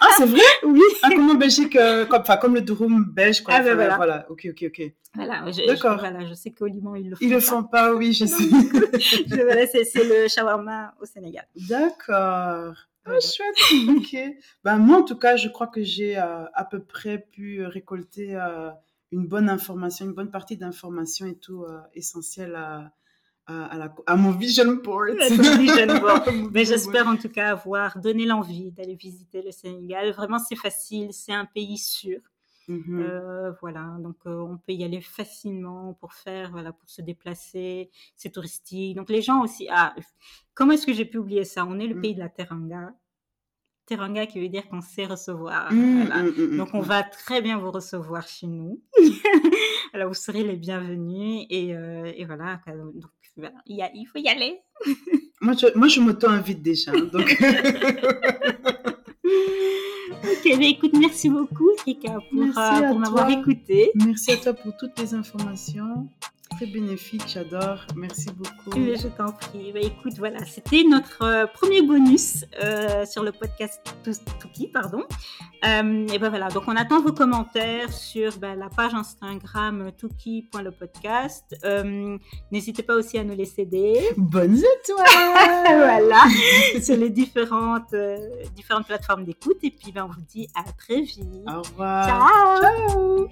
ah, 0.00 0.08
c'est 0.16 0.26
vrai? 0.26 0.40
Oui. 0.64 0.80
Ah, 1.02 1.08
comme 1.10 1.30
en 1.30 1.34
Belgique, 1.34 1.76
comme, 2.08 2.22
comme 2.40 2.54
le 2.54 2.60
durum 2.60 3.04
belge, 3.12 3.42
quoi. 3.42 3.54
Ah, 3.54 3.62
ben 3.62 3.74
voilà. 3.74 3.96
voilà. 3.96 4.26
Ok, 4.30 4.46
ok, 4.50 4.64
ok. 4.68 4.92
Voilà, 5.14 5.44
D'accord. 5.66 5.98
voilà, 5.98 6.24
je 6.24 6.34
sais 6.34 6.52
qu'au 6.52 6.66
Liban, 6.66 6.94
ils 6.94 7.10
le 7.10 7.16
font. 7.16 7.24
Ils 7.24 7.30
le 7.30 7.40
font 7.40 7.64
pas, 7.64 7.92
oui, 7.94 8.12
je 8.12 8.24
sais. 8.26 8.44
voilà, 9.28 9.66
c'est 9.66 10.04
le 10.04 10.28
shawarma 10.28 10.94
au 11.00 11.04
Sénégal. 11.04 11.46
D'accord. 11.68 12.74
Ah, 13.06 13.18
chouette. 13.20 13.88
ok. 13.96 14.16
Ben, 14.62 14.76
moi, 14.76 14.98
en 14.98 15.02
tout 15.02 15.16
cas, 15.16 15.36
je 15.36 15.48
crois 15.48 15.66
que 15.66 15.82
j'ai 15.82 16.18
euh, 16.18 16.44
à 16.54 16.64
peu 16.64 16.80
près 16.82 17.18
pu 17.18 17.64
récolter 17.64 18.36
euh, 18.36 18.70
une 19.12 19.26
bonne 19.26 19.48
information, 19.48 20.06
une 20.06 20.14
bonne 20.14 20.30
partie 20.30 20.56
d'informations 20.56 21.26
et 21.26 21.36
tout 21.36 21.64
euh, 21.64 21.80
essentielles 21.94 22.54
à, 22.54 22.92
à, 23.46 23.76
la, 23.76 23.94
à, 24.06 24.16
mon 24.16 24.30
vision 24.30 24.74
board. 24.76 25.16
vision 25.58 26.00
board. 26.00 26.28
Mais 26.52 26.64
j'espère 26.64 27.08
en 27.08 27.16
tout 27.16 27.28
cas 27.28 27.50
avoir 27.50 27.98
donné 27.98 28.24
l'envie 28.26 28.70
d'aller 28.72 28.94
visiter 28.94 29.42
le 29.42 29.50
Sénégal. 29.50 30.12
Vraiment, 30.12 30.38
c'est 30.38 30.56
facile, 30.56 31.12
c'est 31.12 31.32
un 31.32 31.46
pays 31.46 31.78
sûr. 31.78 32.20
Mmh 32.68 33.00
euh, 33.00 33.50
voilà, 33.60 33.96
donc 33.98 34.14
euh, 34.26 34.38
on 34.38 34.56
peut 34.56 34.72
y 34.72 34.84
aller 34.84 35.00
facilement 35.00 35.94
pour 35.94 36.12
faire, 36.12 36.52
voilà, 36.52 36.72
pour 36.72 36.88
se 36.88 37.02
déplacer. 37.02 37.90
C'est 38.14 38.30
touristique. 38.30 38.94
Donc 38.96 39.10
les 39.10 39.22
gens 39.22 39.42
aussi. 39.42 39.66
Ah, 39.70 39.94
comment 40.54 40.72
est-ce 40.72 40.86
que 40.86 40.92
j'ai 40.92 41.04
pu 41.04 41.18
oublier 41.18 41.44
ça? 41.44 41.64
On 41.66 41.80
est 41.80 41.88
le 41.88 41.96
mmh. 41.96 42.00
pays 42.00 42.14
de 42.14 42.20
la 42.20 42.28
teranga. 42.28 42.94
Teranga 43.90 44.24
qui 44.26 44.40
veut 44.40 44.48
dire 44.48 44.68
qu'on 44.68 44.80
sait 44.80 45.04
recevoir. 45.04 45.72
Mmh, 45.72 46.56
donc 46.56 46.68
on 46.74 46.80
va 46.80 47.02
très 47.02 47.42
bien 47.42 47.58
vous 47.58 47.72
recevoir 47.72 48.26
chez 48.28 48.46
nous. 48.46 48.80
Alors 49.92 50.08
vous 50.08 50.14
serez 50.14 50.44
les 50.44 50.54
bienvenus 50.54 51.44
et, 51.50 51.74
euh, 51.74 52.12
et 52.16 52.24
voilà. 52.24 52.60
Donc 52.68 53.10
voilà, 53.36 53.56
il, 53.66 53.78
y 53.78 53.82
a, 53.82 53.90
il 53.92 54.06
faut 54.06 54.18
y 54.18 54.28
aller. 54.28 54.60
moi 55.40 55.54
je, 55.54 55.76
moi 55.76 55.88
je 55.88 56.00
m'auto-invite 56.00 56.62
déjà. 56.62 56.92
Hein, 56.92 57.08
donc 57.12 57.36
Ok, 60.22 60.56
bah, 60.56 60.64
écoute, 60.64 60.92
merci 60.96 61.28
beaucoup, 61.28 61.70
Rika, 61.84 62.18
pour, 62.30 62.58
euh, 62.58 62.88
pour 62.88 62.98
m'avoir 62.98 63.28
écouté. 63.30 63.90
Merci 63.96 64.32
à 64.32 64.36
toi 64.36 64.54
pour 64.54 64.76
toutes 64.76 64.96
les 65.00 65.14
informations 65.14 66.08
très 66.50 66.66
bénéfique, 66.66 67.22
j'adore. 67.26 67.86
Merci 67.96 68.28
beaucoup. 68.32 68.76
Je 68.76 69.08
t'en 69.08 69.32
prie. 69.32 69.72
Bah, 69.72 69.80
écoute, 69.82 70.14
voilà, 70.18 70.44
c'était 70.44 70.84
notre 70.84 71.22
euh, 71.22 71.46
premier 71.46 71.82
bonus 71.82 72.44
euh, 72.62 73.06
sur 73.06 73.22
le 73.22 73.32
podcast 73.32 73.80
Tuki, 74.40 74.68
pardon. 74.68 75.04
Euh, 75.64 76.06
et 76.08 76.18
ben 76.18 76.28
voilà, 76.30 76.48
donc 76.48 76.64
on 76.66 76.76
attend 76.76 77.02
vos 77.02 77.12
commentaires 77.12 77.92
sur 77.92 78.38
bah, 78.38 78.54
la 78.54 78.68
page 78.68 78.94
Instagram 78.94 79.90
tuki.lepodcast. 79.96 81.56
N'hésitez 82.50 82.82
pas 82.82 82.94
aussi 82.94 83.18
à 83.18 83.24
nous 83.24 83.36
laisser 83.36 83.64
des 83.64 84.00
bonnes 84.16 84.56
étoiles. 84.56 85.06
voilà, 85.64 86.24
sur 86.82 86.96
les 86.96 87.10
différentes, 87.10 87.94
différentes 88.54 88.86
plateformes 88.86 89.24
d'écoute. 89.24 89.58
Et 89.62 89.70
puis 89.70 89.92
ben, 89.92 90.04
on 90.04 90.12
vous 90.12 90.26
dit 90.28 90.48
à 90.54 90.64
très 90.72 91.02
vite. 91.02 91.24
Au 91.46 91.62
revoir. 91.62 92.06
Ciao. 92.06 92.88
Ciao. 92.88 93.28